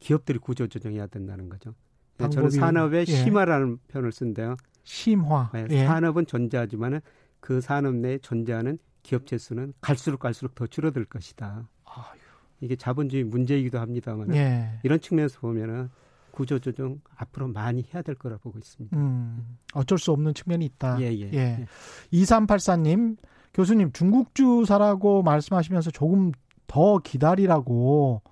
기업들이 0.00 0.38
구조 0.38 0.66
조정해야 0.66 1.06
된다는 1.06 1.48
거죠. 1.48 1.74
방법이, 2.18 2.34
저는 2.34 2.50
산업의 2.50 3.06
예. 3.08 3.12
심화라는 3.12 3.78
표현을 3.88 4.12
쓴데요. 4.12 4.56
심화. 4.82 5.50
네, 5.52 5.66
예. 5.70 5.86
산업은 5.86 6.26
존재하지만은 6.26 7.00
그 7.38 7.60
산업 7.60 7.94
내에 7.94 8.18
존재하는 8.18 8.78
기업체 9.02 9.38
수는 9.38 9.72
갈수록 9.80 10.18
갈수록 10.18 10.54
더 10.54 10.66
줄어들 10.66 11.04
것이다. 11.04 11.68
아유. 11.84 12.20
이게 12.60 12.76
자본주의 12.76 13.24
문제이기도 13.24 13.78
합니다만 13.78 14.34
예. 14.34 14.78
이런 14.82 15.00
측면에서 15.00 15.40
보면은 15.40 15.88
구조조정 16.30 17.00
앞으로 17.16 17.48
많이 17.48 17.84
해야 17.92 18.02
될 18.02 18.14
거라 18.14 18.36
보고 18.38 18.58
있습니다. 18.58 18.96
음, 18.96 19.58
어쩔 19.74 19.98
수 19.98 20.12
없는 20.12 20.34
측면이 20.34 20.64
있다. 20.64 21.00
예, 21.00 21.06
예. 21.12 21.30
예. 21.32 21.66
2384님, 22.12 23.16
교수님, 23.52 23.92
중국주사라고 23.92 25.22
말씀하시면서 25.22 25.90
조금 25.90 26.32
더 26.66 26.98
기다리라고 26.98 28.22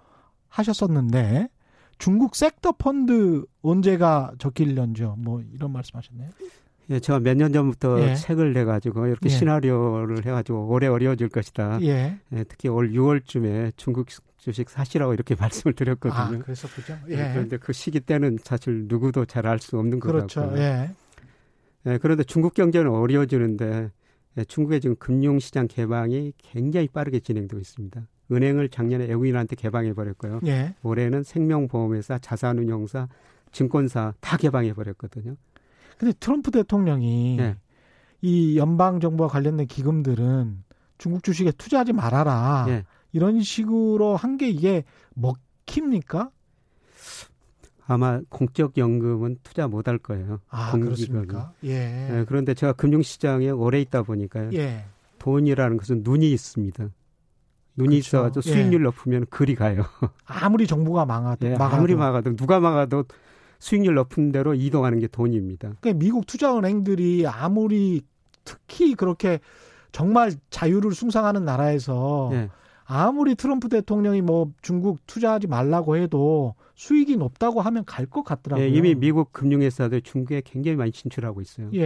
하셨었는데, 0.48 1.48
중국 1.98 2.36
섹터 2.36 2.72
펀드 2.72 3.44
언제가 3.62 4.32
적힐련죠? 4.38 5.16
뭐 5.18 5.42
이런 5.52 5.72
말씀하셨네요. 5.72 6.30
예, 6.90 7.00
제가 7.00 7.20
몇 7.20 7.34
년 7.36 7.52
전부터 7.52 8.00
예. 8.00 8.14
책을 8.14 8.54
내 8.54 8.64
가지고 8.64 9.06
이렇게 9.06 9.26
예. 9.26 9.28
시나리오를 9.28 10.24
해 10.24 10.30
가지고 10.30 10.68
올해 10.68 10.86
어려워질 10.86 11.28
것이다. 11.28 11.80
예. 11.82 12.18
예. 12.32 12.44
특히 12.44 12.68
올 12.68 12.92
6월쯤에 12.92 13.72
중국 13.76 14.08
주식 14.38 14.70
사시라고 14.70 15.12
이렇게 15.12 15.34
말씀을 15.38 15.74
드렸거든요. 15.74 16.38
아, 16.38 16.42
그래서 16.42 16.66
그죠. 16.68 16.96
예. 17.10 17.12
예. 17.14 17.30
그런데 17.34 17.58
그 17.58 17.72
시기 17.74 18.00
때는 18.00 18.38
사실 18.42 18.86
누구도 18.88 19.26
잘 19.26 19.44
알 19.46 19.58
수 19.58 19.78
없는 19.78 20.00
것 20.00 20.10
그렇죠. 20.12 20.50
예. 20.56 20.90
예. 21.86 21.98
그런데 21.98 22.24
중국 22.24 22.54
경제는 22.54 22.90
어려워지는데 22.90 23.90
예, 24.38 24.44
중국의 24.44 24.80
지금 24.80 24.96
금융시장 24.96 25.66
개방이 25.68 26.32
굉장히 26.38 26.88
빠르게 26.88 27.20
진행되고 27.20 27.60
있습니다. 27.60 28.06
은행을 28.30 28.68
작년에 28.68 29.06
외국인한테 29.06 29.56
개방해 29.56 29.92
버렸고요. 29.94 30.40
예. 30.46 30.74
올해는 30.82 31.22
생명보험회사, 31.22 32.18
자산운용사, 32.18 33.08
증권사 33.52 34.14
다 34.20 34.36
개방해 34.36 34.72
버렸거든요. 34.74 35.36
근데 35.96 36.12
트럼프 36.20 36.50
대통령이 36.50 37.38
예. 37.40 37.56
이 38.20 38.58
연방 38.58 39.00
정부와 39.00 39.28
관련된 39.28 39.66
기금들은 39.66 40.64
중국 40.98 41.22
주식에 41.22 41.52
투자하지 41.52 41.92
말아라. 41.92 42.66
예. 42.68 42.84
이런 43.12 43.40
식으로 43.40 44.16
한 44.16 44.36
게 44.36 44.48
이게 44.50 44.84
먹힙니까? 45.14 46.30
아마 47.86 48.20
공적 48.28 48.76
연금은 48.76 49.38
투자 49.42 49.66
못 49.66 49.88
할 49.88 49.96
거예요. 49.96 50.40
아, 50.50 50.72
그렇습니까? 50.72 51.52
예. 51.64 51.70
예. 52.20 52.24
그런데 52.28 52.52
제가 52.52 52.74
금융시장에 52.74 53.48
오래 53.48 53.80
있다 53.80 54.02
보니까요. 54.02 54.50
예. 54.52 54.84
돈이라는 55.18 55.78
것은 55.78 56.02
눈이 56.04 56.30
있습니다. 56.32 56.90
눈이 57.78 57.96
그렇죠. 58.00 58.08
있어가지고 58.08 58.40
수익률 58.42 58.80
예. 58.80 58.84
높으면 58.84 59.26
그리 59.30 59.54
가요. 59.54 59.84
아무리 60.26 60.66
정부가 60.66 61.06
망하도, 61.06 61.46
예, 61.46 61.54
아무리 61.58 61.94
망하도 61.94 62.36
누가 62.36 62.60
망하도 62.60 63.04
수익률 63.60 63.94
높은 63.94 64.32
대로 64.32 64.54
이동하는 64.54 64.98
게 64.98 65.06
돈입니다. 65.06 65.72
그러니까 65.80 65.98
미국 65.98 66.26
투자은행들이 66.26 67.26
아무리 67.26 68.02
특히 68.44 68.94
그렇게 68.94 69.40
정말 69.92 70.32
자유를 70.50 70.92
숭상하는 70.92 71.44
나라에서 71.44 72.30
예. 72.32 72.50
아무리 72.84 73.34
트럼프 73.34 73.68
대통령이 73.68 74.22
뭐 74.22 74.50
중국 74.62 75.06
투자하지 75.06 75.46
말라고 75.46 75.96
해도 75.96 76.54
수익이 76.74 77.16
높다고 77.16 77.60
하면 77.60 77.84
갈 77.84 78.06
것 78.06 78.22
같더라고요. 78.22 78.64
예, 78.64 78.70
이미 78.70 78.94
미국 78.94 79.32
금융회사들 79.32 80.00
중국에 80.02 80.42
굉장히 80.44 80.76
많이 80.76 80.90
진출하고 80.92 81.40
있어요. 81.42 81.68
예. 81.74 81.80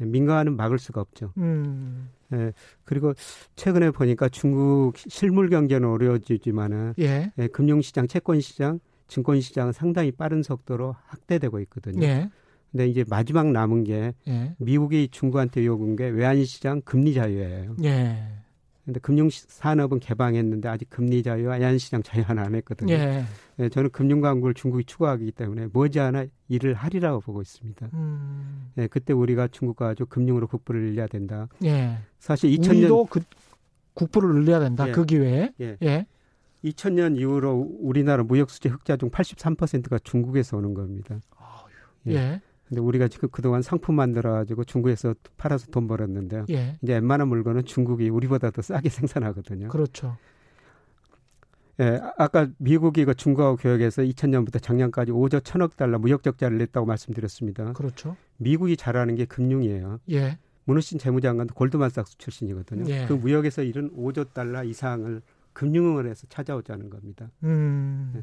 예. 0.00 0.04
민간은 0.04 0.56
막을 0.56 0.78
수가 0.78 1.00
없죠. 1.00 1.32
음. 1.38 2.10
예, 2.32 2.52
그리고 2.84 3.14
최근에 3.56 3.90
보니까 3.90 4.28
중국 4.28 4.96
실물 4.96 5.48
경제는 5.48 5.88
어려워지지만은 5.88 6.94
예. 6.98 7.32
예, 7.38 7.46
금융 7.48 7.80
시장, 7.80 8.06
채권 8.06 8.40
시장, 8.40 8.80
증권 9.06 9.40
시장은 9.40 9.72
상당히 9.72 10.12
빠른 10.12 10.42
속도로 10.42 10.94
확대되고 11.06 11.60
있거든요. 11.60 12.04
예. 12.04 12.30
근데 12.70 12.86
이제 12.86 13.04
마지막 13.08 13.50
남은 13.50 13.84
게 13.84 14.14
예. 14.28 14.54
미국이 14.58 15.08
중국한테 15.10 15.64
요구한 15.64 15.96
게 15.96 16.08
외환 16.08 16.44
시장 16.44 16.82
금리 16.82 17.14
자유예요. 17.14 17.76
예. 17.84 18.22
근데 18.88 19.00
금융 19.00 19.28
산업은 19.30 20.00
개방했는데 20.00 20.66
아직 20.66 20.88
금리 20.88 21.22
자유와 21.22 21.56
외환시장 21.56 22.02
자유 22.02 22.22
하나 22.22 22.44
안 22.44 22.54
했거든요. 22.54 22.94
예. 22.94 23.22
네, 23.56 23.68
저는 23.68 23.90
금융 23.90 24.22
강국을 24.22 24.54
중국이 24.54 24.84
추구하기 24.84 25.30
때문에 25.32 25.68
머지않아 25.74 26.24
일을 26.48 26.72
하리라고 26.72 27.20
보고 27.20 27.42
있습니다. 27.42 27.90
음. 27.92 28.70
네, 28.76 28.86
그때 28.86 29.12
우리가 29.12 29.48
중국과 29.48 29.88
아주 29.88 30.06
금융으로 30.06 30.46
국부를 30.46 30.80
늘려야 30.80 31.06
된다. 31.06 31.48
예. 31.64 31.98
사실 32.18 32.50
2000년 32.52 33.10
그 33.10 33.20
국부를 33.92 34.30
늘려야 34.36 34.58
된다. 34.58 34.88
예. 34.88 34.92
그 34.92 35.04
기회에. 35.04 35.52
예. 35.60 35.76
예. 35.82 36.06
2000년 36.64 37.18
이후로 37.18 37.80
우리나라 37.80 38.22
무역 38.22 38.48
수지 38.48 38.68
흑자 38.68 38.96
중 38.96 39.10
83%가 39.10 39.98
중국에서 39.98 40.56
오는 40.56 40.72
겁니다. 40.72 41.20
예. 42.06 42.14
예. 42.14 42.40
근데 42.68 42.80
우리가 42.80 43.08
지금 43.08 43.28
그동안 43.30 43.62
상품 43.62 43.94
만들어 43.96 44.32
가지고 44.32 44.64
중국에서 44.64 45.14
팔아서 45.38 45.66
돈 45.70 45.88
벌었는데요. 45.88 46.44
예. 46.50 46.76
이제 46.82 46.94
웬만한 46.94 47.28
물건은 47.28 47.64
중국이 47.64 48.08
우리보다 48.10 48.50
더 48.50 48.60
싸게 48.60 48.88
생산하거든요. 48.90 49.68
그렇죠. 49.68 50.16
예, 51.80 52.00
아까 52.18 52.48
미국이 52.58 53.04
그 53.04 53.14
중국하고 53.14 53.56
교역해서 53.56 54.02
2000년부터 54.02 54.60
작년까지 54.60 55.12
5조 55.12 55.40
1000억 55.40 55.76
달러 55.76 55.98
무역 55.98 56.22
적자를 56.22 56.58
냈다고 56.58 56.86
말씀드렸습니다. 56.86 57.72
그렇죠. 57.72 58.16
미국이 58.36 58.76
잘하는 58.76 59.14
게 59.14 59.24
금융이에요. 59.24 60.00
예. 60.10 60.38
문우신 60.64 60.98
재무장관도 60.98 61.54
골드만삭스 61.54 62.18
출신이거든요. 62.18 62.92
예. 62.92 63.06
그 63.06 63.14
무역에서 63.14 63.62
이런 63.62 63.90
5조 63.96 64.34
달러 64.34 64.62
이상을 64.64 65.22
금융을 65.54 66.06
해서 66.06 66.26
찾아오자는 66.28 66.90
겁니다. 66.90 67.30
음. 67.44 68.10
네. 68.14 68.22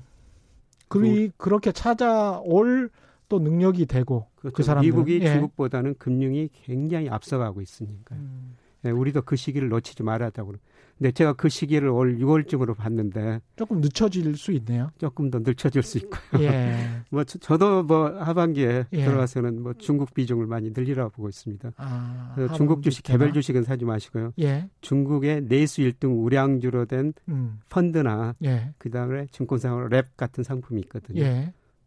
그 0.88 1.30
그렇게 1.38 1.72
찾아올 1.72 2.90
또 3.30 3.40
능력이 3.40 3.86
되고 3.86 4.28
그렇죠. 4.36 4.56
그 4.56 4.64
사람들 4.64 4.88
미국이 4.88 5.20
예. 5.22 5.34
중국보다는 5.34 5.96
금융이 5.98 6.50
굉장히 6.64 7.10
앞서가고 7.10 7.62
있으니까. 7.62 8.16
음, 8.16 8.56
예, 8.86 8.92
우리도 8.92 9.24
그 9.24 9.36
시기를 9.36 9.70
놓치지 9.70 10.04
말아야다고. 10.04 10.54
근데 10.98 11.12
제가 11.12 11.34
그 11.34 11.50
시기를 11.50 11.90
올 11.90 12.20
6월쯤으로 12.20 12.74
봤는데 12.76 13.42
조금 13.58 13.82
늦춰질 13.82 14.38
수 14.38 14.54
있네요. 14.54 14.92
조금 14.98 15.30
더 15.30 15.40
늦춰질 15.40 15.84
수 15.84 15.98
있고요. 15.98 16.42
예. 16.42 17.02
뭐 17.12 17.26
저, 17.26 17.58
도뭐 17.58 18.20
하반기에 18.22 18.86
예. 18.94 19.04
들어가서는 19.06 19.62
뭐 19.62 19.74
중국 19.78 20.14
비중을 20.14 20.48
많이 20.48 20.72
늘리라고 20.74 21.10
보고 21.10 21.28
있습니다. 21.28 21.74
아, 21.76 22.32
그래서 22.36 22.54
중국 22.54 22.82
주식 22.82 23.10
하반기 23.10 23.26
개별. 23.26 23.34
주식은 23.34 23.64
사지 23.64 23.84
마시고요. 23.84 24.32
예. 24.40 24.70
중국의 24.80 25.48
내수 25.50 25.82
1등 25.82 26.24
우량주로 26.24 26.86
된 26.86 27.14
음. 27.28 27.60
펀드나 27.70 28.36
예. 28.46 28.74
그다음에 28.78 29.28
증권상으로 29.32 29.90
랩 29.90 30.16
같은 30.16 30.46
상품이 30.46 30.80
있거든요. 30.84 31.24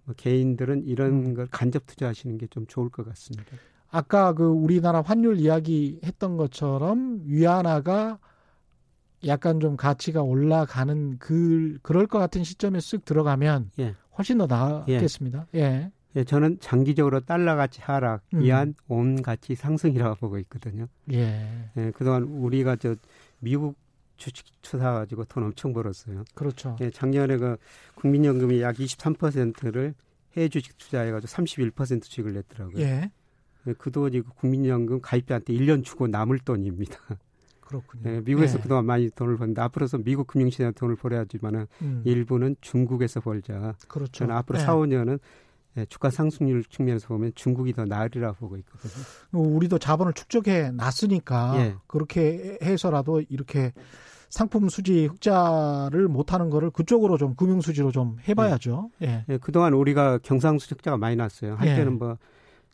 예. 0.08 0.10
뭐 0.10 0.14
개인들은 0.16 0.84
이런 0.84 1.10
음. 1.26 1.34
걸 1.34 1.46
간접 1.50 1.86
투자하시는 1.86 2.38
게 2.38 2.48
좀 2.50 2.66
좋을 2.66 2.88
것 2.88 3.06
같습니다. 3.08 3.44
아까 3.90 4.32
그 4.32 4.44
우리나라 4.44 5.02
환율 5.02 5.36
이야기 5.38 5.98
했던 6.04 6.36
것처럼 6.36 7.22
위안화가 7.24 8.18
약간 9.26 9.60
좀 9.60 9.76
가치가 9.76 10.22
올라가는 10.22 11.18
그 11.18 11.78
그럴 11.82 12.06
것 12.06 12.18
같은 12.18 12.44
시점에 12.44 12.78
쓱 12.78 13.04
들어가면 13.04 13.70
예. 13.80 13.94
훨씬 14.16 14.38
더 14.38 14.46
나았겠습니다. 14.46 15.46
예. 15.56 15.90
예, 16.16 16.24
저는 16.24 16.58
장기적으로 16.60 17.20
달러 17.20 17.54
가치 17.54 17.80
하락, 17.82 18.22
음. 18.34 18.40
위안 18.40 18.74
온 18.88 19.20
가치 19.20 19.54
상승이라고 19.54 20.14
보고 20.16 20.38
있거든요. 20.38 20.86
예. 21.12 21.70
예, 21.76 21.90
그동안 21.92 22.22
우리가 22.22 22.76
저 22.76 22.96
미국 23.40 23.76
주식 24.18 24.44
투자 24.60 24.92
가지고 24.92 25.24
돈 25.24 25.44
엄청 25.44 25.72
벌었어요. 25.72 26.24
그렇죠. 26.34 26.76
예, 26.80 26.90
작년에 26.90 27.38
그 27.38 27.56
국민연금이 27.94 28.60
약 28.60 28.76
23%를 28.76 29.94
해외 30.36 30.48
주식 30.48 30.76
투자해가지고 30.76 31.30
31% 31.30 32.04
수익을 32.04 32.34
냈더라고요. 32.34 32.78
예. 32.80 33.10
예, 33.66 33.72
그 33.78 33.90
돈이 33.90 34.20
그 34.20 34.28
국민연금 34.34 35.00
가입자한테 35.00 35.54
1년 35.54 35.84
주고 35.84 36.06
남을 36.06 36.40
돈입니다. 36.40 36.98
그렇군요. 37.60 38.10
예, 38.10 38.20
미국에서 38.20 38.58
예. 38.58 38.62
그동안 38.62 38.86
많이 38.86 39.10
돈을 39.10 39.36
버는데 39.36 39.60
앞으로서 39.62 39.98
미국 39.98 40.26
금융시장에 40.26 40.72
돈을 40.72 40.96
벌어야지만은 40.96 41.66
음, 41.82 42.02
일부는 42.04 42.56
중국에서 42.60 43.20
벌자. 43.20 43.74
그렇죠. 43.88 44.12
저는 44.12 44.34
앞으로 44.34 44.58
예. 44.58 44.62
4, 44.64 44.74
5년은 44.74 45.20
예, 45.78 45.86
주가 45.86 46.10
상승률 46.10 46.64
측면에서 46.64 47.08
보면 47.08 47.32
중국이 47.34 47.72
더 47.72 47.84
나으리라 47.84 48.32
보고 48.32 48.56
있거든요. 48.58 48.92
우리도 49.32 49.78
자본을 49.78 50.12
축적해 50.12 50.72
놨으니까 50.72 51.54
예. 51.60 51.74
그렇게 51.86 52.58
해서라도 52.62 53.22
이렇게 53.28 53.72
상품 54.30 54.68
수지 54.68 55.06
흑자를 55.06 56.06
못하는 56.08 56.50
거를 56.50 56.70
그쪽으로 56.70 57.16
좀 57.16 57.34
금융 57.34 57.60
수지로 57.62 57.90
좀 57.92 58.18
해봐야죠. 58.28 58.90
예. 59.02 59.24
예, 59.28 59.38
그동안 59.38 59.72
우리가 59.72 60.18
경상수적자가 60.18 60.96
많이 60.98 61.16
났어요. 61.16 61.54
한때는 61.54 61.92
예. 61.92 61.96
뭐 61.96 62.18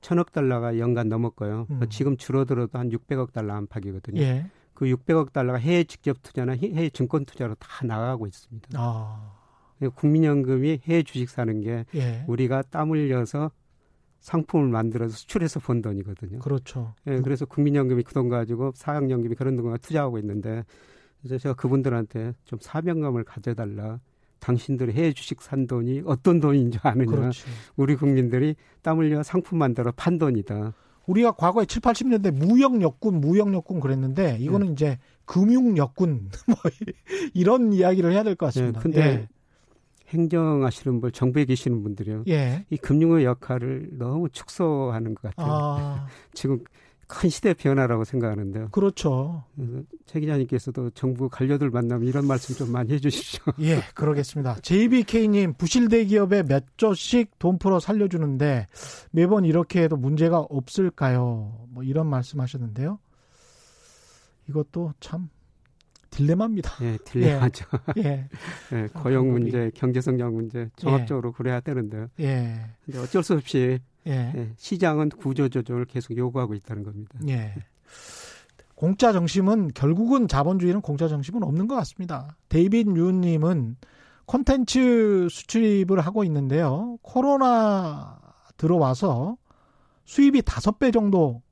천억 0.01 0.33
달러가 0.33 0.79
연간 0.79 1.09
넘었고요. 1.09 1.67
음. 1.71 1.77
뭐 1.79 1.89
지금 1.89 2.17
줄어들어도 2.17 2.79
한 2.79 2.91
600억 2.91 3.33
달러 3.33 3.55
안팎이거든요. 3.55 4.21
예. 4.21 4.47
그 4.75 4.87
600억 4.87 5.33
달러가 5.33 5.59
해외 5.59 5.85
직접 5.85 6.21
투자나 6.23 6.53
해- 6.55 6.73
해외 6.75 6.91
증권 6.91 7.25
투자로 7.25 7.55
다 7.55 7.87
나가고 7.87 8.27
있습니다. 8.27 8.69
아, 8.75 9.21
예, 9.23 9.44
국민연금이 9.91 10.81
해외 10.85 11.03
주식 11.03 11.29
사는 11.31 11.61
게 11.61 11.85
예. 11.95 12.25
우리가 12.27 12.63
땀 12.71 12.91
흘려서 12.91 13.51
상품을 14.21 14.69
만들어서 14.69 15.15
수출해서 15.17 15.61
번 15.61 15.83
돈이거든요. 15.83 16.39
그렇죠. 16.39 16.95
예, 17.07 17.21
그래서 17.21 17.45
국민연금이 17.45 18.03
그 18.03 18.15
돈 18.15 18.29
가지고 18.29 18.73
사학연금이 18.75 19.35
그런 19.35 19.57
돈 19.57 19.77
투자하고 19.79 20.19
있는데 20.19 20.65
그래서 21.21 21.39
제가 21.39 21.55
그분들한테 21.55 22.33
좀 22.45 22.59
사명감을 22.61 23.25
가져달라. 23.25 24.01
당신들이 24.41 24.93
해외 24.93 25.13
주식 25.13 25.41
산 25.41 25.67
돈이 25.67 26.03
어떤 26.05 26.39
돈인 26.39 26.71
줄 26.71 26.81
아느냐. 26.85 27.11
그렇지. 27.11 27.45
우리 27.77 27.97
국민들이 27.97 28.57
땀 28.83 28.99
흘려 28.99 29.23
상품 29.23 29.59
만들어 29.59 29.91
판 29.97 30.19
돈이다. 30.19 30.75
우리가 31.07 31.33
과거에 31.33 31.65
7, 31.65 31.81
80년대 31.81 32.31
무역 32.31 32.81
역군, 32.83 33.21
무역 33.21 33.53
역군 33.55 33.81
그랬는데 33.81 34.37
이거는 34.41 34.73
이제 34.73 34.99
금융 35.25 35.77
역군 35.77 36.29
뭐 36.47 36.57
이런 37.33 37.73
이야기를 37.73 38.13
해야 38.13 38.23
될것 38.23 38.47
예, 38.57 38.61
같습니다. 38.61 38.81
근데 38.81 39.29
행정하시는 40.15 41.01
분, 41.01 41.13
정부에 41.13 41.45
계시는 41.45 41.83
분들이요. 41.83 42.25
예. 42.29 42.33
예. 42.33 42.67
이 42.71 42.77
금융의 42.77 43.25
역할을 43.25 43.91
너무 43.93 44.29
축소하는 44.29 45.15
것 45.15 45.35
같아요. 45.35 45.53
아, 45.53 46.07
지금 46.33 46.61
큰 47.07 47.29
시대 47.29 47.55
변화라고 47.55 48.05
생각하는데요. 48.05 48.69
그렇죠. 48.71 49.45
최 50.07 50.21
기자님께서도 50.21 50.91
정부 50.91 51.29
관료들 51.29 51.71
만나면 51.71 52.09
이런 52.09 52.27
말씀 52.27 52.55
좀 52.55 52.73
많이 52.73 52.93
해주십시오. 52.93 53.43
예, 53.61 53.81
그러겠습니다. 53.95 54.57
JBK님, 54.63 55.55
부실 55.55 55.89
대 55.89 56.05
기업에 56.05 56.43
몇 56.43 56.65
조씩 56.77 57.39
돈 57.39 57.59
풀어 57.59 57.79
살려주는데 57.79 58.69
매번 59.11 59.45
이렇게 59.45 59.83
해도 59.83 59.97
문제가 59.97 60.39
없을까요? 60.39 61.67
뭐 61.69 61.83
이런 61.83 62.09
말씀 62.09 62.41
하셨는데요. 62.41 62.99
이것도 64.49 64.95
참 65.01 65.29
딜레마입니다. 66.15 66.71
예, 66.83 66.99
딜레마죠. 67.05 67.67
예, 67.99 68.29
예, 68.73 68.87
고용 68.95 69.27
방법이. 69.27 69.31
문제, 69.43 69.71
경제 69.75 70.01
성장 70.01 70.35
문제 70.35 70.69
종합적으로 70.77 71.33
그래야 71.33 71.61
되는데요. 71.61 72.09
예, 72.21 72.67
근데 72.85 72.99
어쩔 73.01 73.23
수 73.23 73.35
없이 73.35 73.79
예, 74.07 74.13
예, 74.13 74.53
시장은 74.57 75.09
구조 75.11 75.49
조정을 75.49 75.87
계속 75.87 76.17
요구하고 76.17 76.55
있다는 76.55 76.83
겁니다. 76.85 77.19
예. 77.29 77.55
공짜 78.75 79.13
정심은 79.13 79.71
결국은 79.75 80.27
자본주의는 80.29 80.81
공짜 80.81 81.09
정심은 81.09 81.43
없는 81.43 81.69
것 81.69 81.75
같습니다. 81.77 82.37
데이빗 82.49 82.89
뉴님은 82.89 83.77
콘텐츠 84.27 85.29
수출입을 85.31 86.01
하고 86.01 86.25
있는데요. 86.25 86.99
코로나 87.03 88.19
들어와서 88.57 89.37
수입이 90.05 90.43
다섯 90.43 90.79
배 90.79 90.91
정도, 90.91 91.43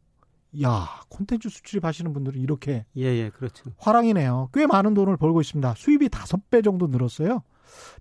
야, 0.63 1.01
콘텐츠 1.09 1.49
수출입 1.49 1.85
하시는 1.85 2.13
분들은 2.13 2.41
이렇게 2.41 2.85
예, 2.97 3.05
예, 3.05 3.31
그렇죠. 3.31 3.73
화랑이네요. 3.79 4.51
꽤 4.53 4.67
많은 4.67 4.95
돈을 4.95 5.17
벌고 5.17 5.41
있습니다. 5.41 5.75
수입이 5.77 6.09
다섯 6.11 6.51
배 6.51 6.61
정도 6.61 6.89
늘었어요. 6.89 7.43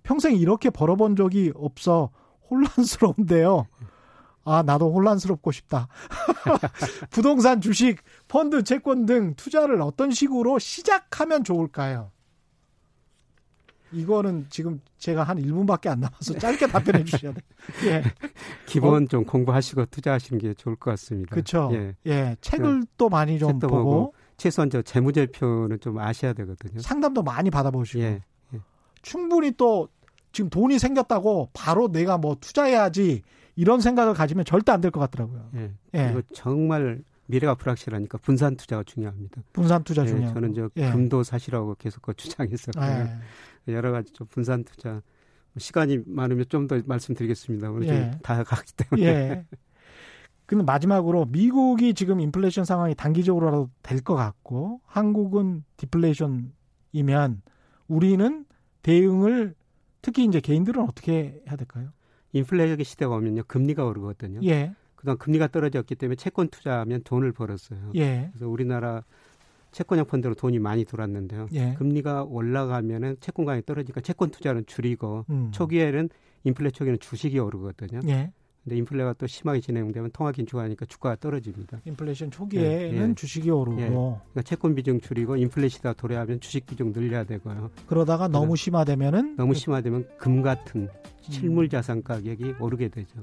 평생 0.02 0.36
이렇게 0.36 0.68
벌어본 0.68 1.16
적이 1.16 1.52
없어 1.54 2.10
혼란스러운데요. 2.50 3.66
아, 4.44 4.62
나도 4.62 4.92
혼란스럽고 4.92 5.52
싶다. 5.52 5.88
부동산, 7.10 7.60
주식, 7.60 8.02
펀드, 8.28 8.64
채권 8.64 9.06
등 9.06 9.34
투자를 9.34 9.80
어떤 9.80 10.10
식으로 10.10 10.58
시작하면 10.58 11.44
좋을까요? 11.44 12.10
이거는 13.92 14.46
지금 14.48 14.80
제가 14.98 15.22
한 15.22 15.38
1분밖에 15.38 15.88
안 15.88 16.00
남아서 16.00 16.34
짧게 16.38 16.66
답변해 16.68 17.04
주셔야 17.04 17.32
돼요. 17.32 17.42
예. 17.86 18.02
기본 18.66 19.08
좀 19.08 19.24
공부하시고 19.24 19.86
투자하시는 19.86 20.40
게 20.40 20.54
좋을 20.54 20.76
것 20.76 20.90
같습니다. 20.92 21.30
그렇죠. 21.30 21.70
예. 21.72 21.94
예. 22.06 22.36
책을 22.40 22.84
또 22.96 23.08
많이 23.08 23.38
좀 23.38 23.58
보고, 23.58 23.76
보고 23.76 24.14
최소한 24.36 24.70
저 24.70 24.82
재무제표는 24.82 25.80
좀 25.80 25.98
아셔야 25.98 26.32
되거든요. 26.32 26.80
상담도 26.80 27.22
많이 27.22 27.50
받아보시고 27.50 28.02
예, 28.02 28.22
충분히 29.02 29.52
또 29.56 29.88
지금 30.32 30.48
돈이 30.48 30.78
생겼다고 30.78 31.50
바로 31.52 31.88
내가 31.88 32.16
뭐 32.18 32.36
투자해야지 32.40 33.22
이런 33.56 33.80
생각을 33.80 34.14
가지면 34.14 34.44
절대 34.46 34.72
안 34.72 34.80
될 34.80 34.90
것 34.90 35.00
같더라고요. 35.00 35.50
예. 35.56 35.70
예. 35.94 36.12
그리고 36.12 36.22
정말 36.32 37.02
미래가 37.32 37.54
불확실하니까 37.54 38.18
분산 38.18 38.56
투자가 38.56 38.82
중요합니다. 38.84 39.42
분산 39.54 39.82
투자 39.84 40.02
예, 40.02 40.06
중요하고. 40.06 40.34
저는 40.34 40.54
저 40.54 40.68
예. 40.76 40.90
금도 40.92 41.22
사시라고 41.22 41.74
계속 41.76 42.02
그 42.02 42.12
주장했었고요. 42.14 43.08
예. 43.68 43.72
여러 43.72 43.90
가지 43.90 44.12
좀 44.12 44.26
분산 44.26 44.64
투자 44.64 45.00
시간이 45.56 46.00
많으면 46.06 46.44
좀 46.48 46.66
더 46.68 46.80
말씀드리겠습니다. 46.84 47.70
오늘 47.70 47.88
예. 47.88 48.10
좀다 48.12 48.44
가기 48.44 48.72
때문에 48.76 49.06
예. 49.08 49.46
근데 50.44 50.64
마지막으로 50.64 51.24
미국이 51.26 51.94
지금 51.94 52.20
인플레이션 52.20 52.66
상황이 52.66 52.94
단기적으로라도 52.94 53.70
될 53.82 54.02
것 54.02 54.14
같고 54.14 54.80
한국은 54.84 55.64
디플레이션이면 55.78 57.42
우리는 57.88 58.44
대응을 58.82 59.54
특히 60.02 60.24
이제 60.24 60.40
개인들은 60.40 60.82
어떻게 60.82 61.40
해야 61.48 61.56
될까요? 61.56 61.88
인플레이션 62.32 62.82
시대가 62.84 63.14
오면요 63.16 63.44
금리가 63.44 63.84
오르거든요. 63.86 64.40
예. 64.44 64.74
그동안 65.02 65.18
금리가 65.18 65.48
떨어졌기 65.48 65.96
때문에 65.96 66.14
채권 66.14 66.46
투자하면 66.48 67.02
돈을 67.02 67.32
벌었어요. 67.32 67.90
예. 67.96 68.30
그래서 68.32 68.48
우리나라 68.48 69.02
채권형 69.72 70.06
펀드로 70.06 70.34
돈이 70.34 70.60
많이 70.60 70.84
돌았는데요. 70.84 71.48
예. 71.54 71.74
금리가 71.74 72.22
올라가면은 72.22 73.16
채권 73.18 73.44
가격이 73.44 73.66
떨어지니까 73.66 74.00
채권 74.00 74.30
투자는 74.30 74.64
줄이고 74.66 75.24
음. 75.28 75.50
초기에는 75.50 76.08
인플레 76.44 76.70
초기에는 76.70 77.00
주식이 77.00 77.36
오르거든요. 77.40 78.00
예. 78.06 78.30
근데 78.62 78.76
인플레가 78.76 79.14
또 79.14 79.26
심하게 79.26 79.60
진행되면 79.60 80.12
통화 80.12 80.30
긴축하니까 80.30 80.86
주가가 80.86 81.16
떨어집니다. 81.16 81.80
인플레이션 81.84 82.30
초기에는 82.30 82.96
예, 82.96 83.08
예. 83.10 83.14
주식이 83.16 83.50
오르고 83.50 83.80
예. 83.80 83.88
그러니까 83.88 84.42
채권 84.44 84.76
비중 84.76 85.00
줄이고 85.00 85.34
인플레 85.36 85.66
시대가 85.66 85.94
도래하면 85.94 86.38
주식 86.38 86.64
비중 86.64 86.92
늘려야 86.92 87.24
되고요. 87.24 87.72
그러다가 87.88 88.28
너무 88.28 88.54
심화되면은 88.54 89.34
너무 89.34 89.54
심화되면 89.54 90.16
금 90.16 90.42
같은 90.42 90.88
실물 91.22 91.68
자산 91.68 92.04
가격이 92.04 92.54
오르게 92.60 92.86
되죠. 92.86 93.18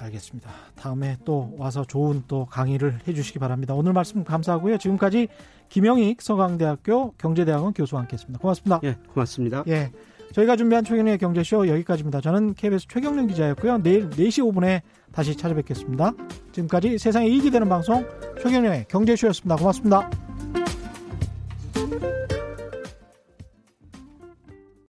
알겠습니다. 0.00 0.50
다음에 0.74 1.16
또 1.24 1.54
와서 1.56 1.84
좋은 1.84 2.24
또 2.28 2.46
강의를 2.46 3.00
해주시기 3.06 3.38
바랍니다. 3.38 3.74
오늘 3.74 3.92
말씀 3.92 4.24
감사하고요. 4.24 4.78
지금까지 4.78 5.28
김영익 5.68 6.22
서강대학교 6.22 7.12
경제대학원 7.18 7.72
교수와 7.72 8.02
함께했습니다. 8.02 8.38
고맙습니다. 8.40 8.80
예, 8.84 8.96
고맙습니다. 9.12 9.64
예, 9.68 9.90
저희가 10.32 10.56
준비한 10.56 10.84
최경련의 10.84 11.18
경제쇼 11.18 11.68
여기까지입니다. 11.68 12.20
저는 12.20 12.54
KBS 12.54 12.86
최경련 12.88 13.28
기자였고요. 13.28 13.78
내일 13.78 14.10
4시 14.10 14.42
5분에 14.52 14.82
다시 15.12 15.36
찾아뵙겠습니다. 15.36 16.12
지금까지 16.52 16.98
세상에 16.98 17.28
이익이 17.28 17.50
되는 17.50 17.68
방송 17.68 18.04
최경련의 18.42 18.86
경제쇼였습니다. 18.88 19.56
고맙습니다. 19.56 20.10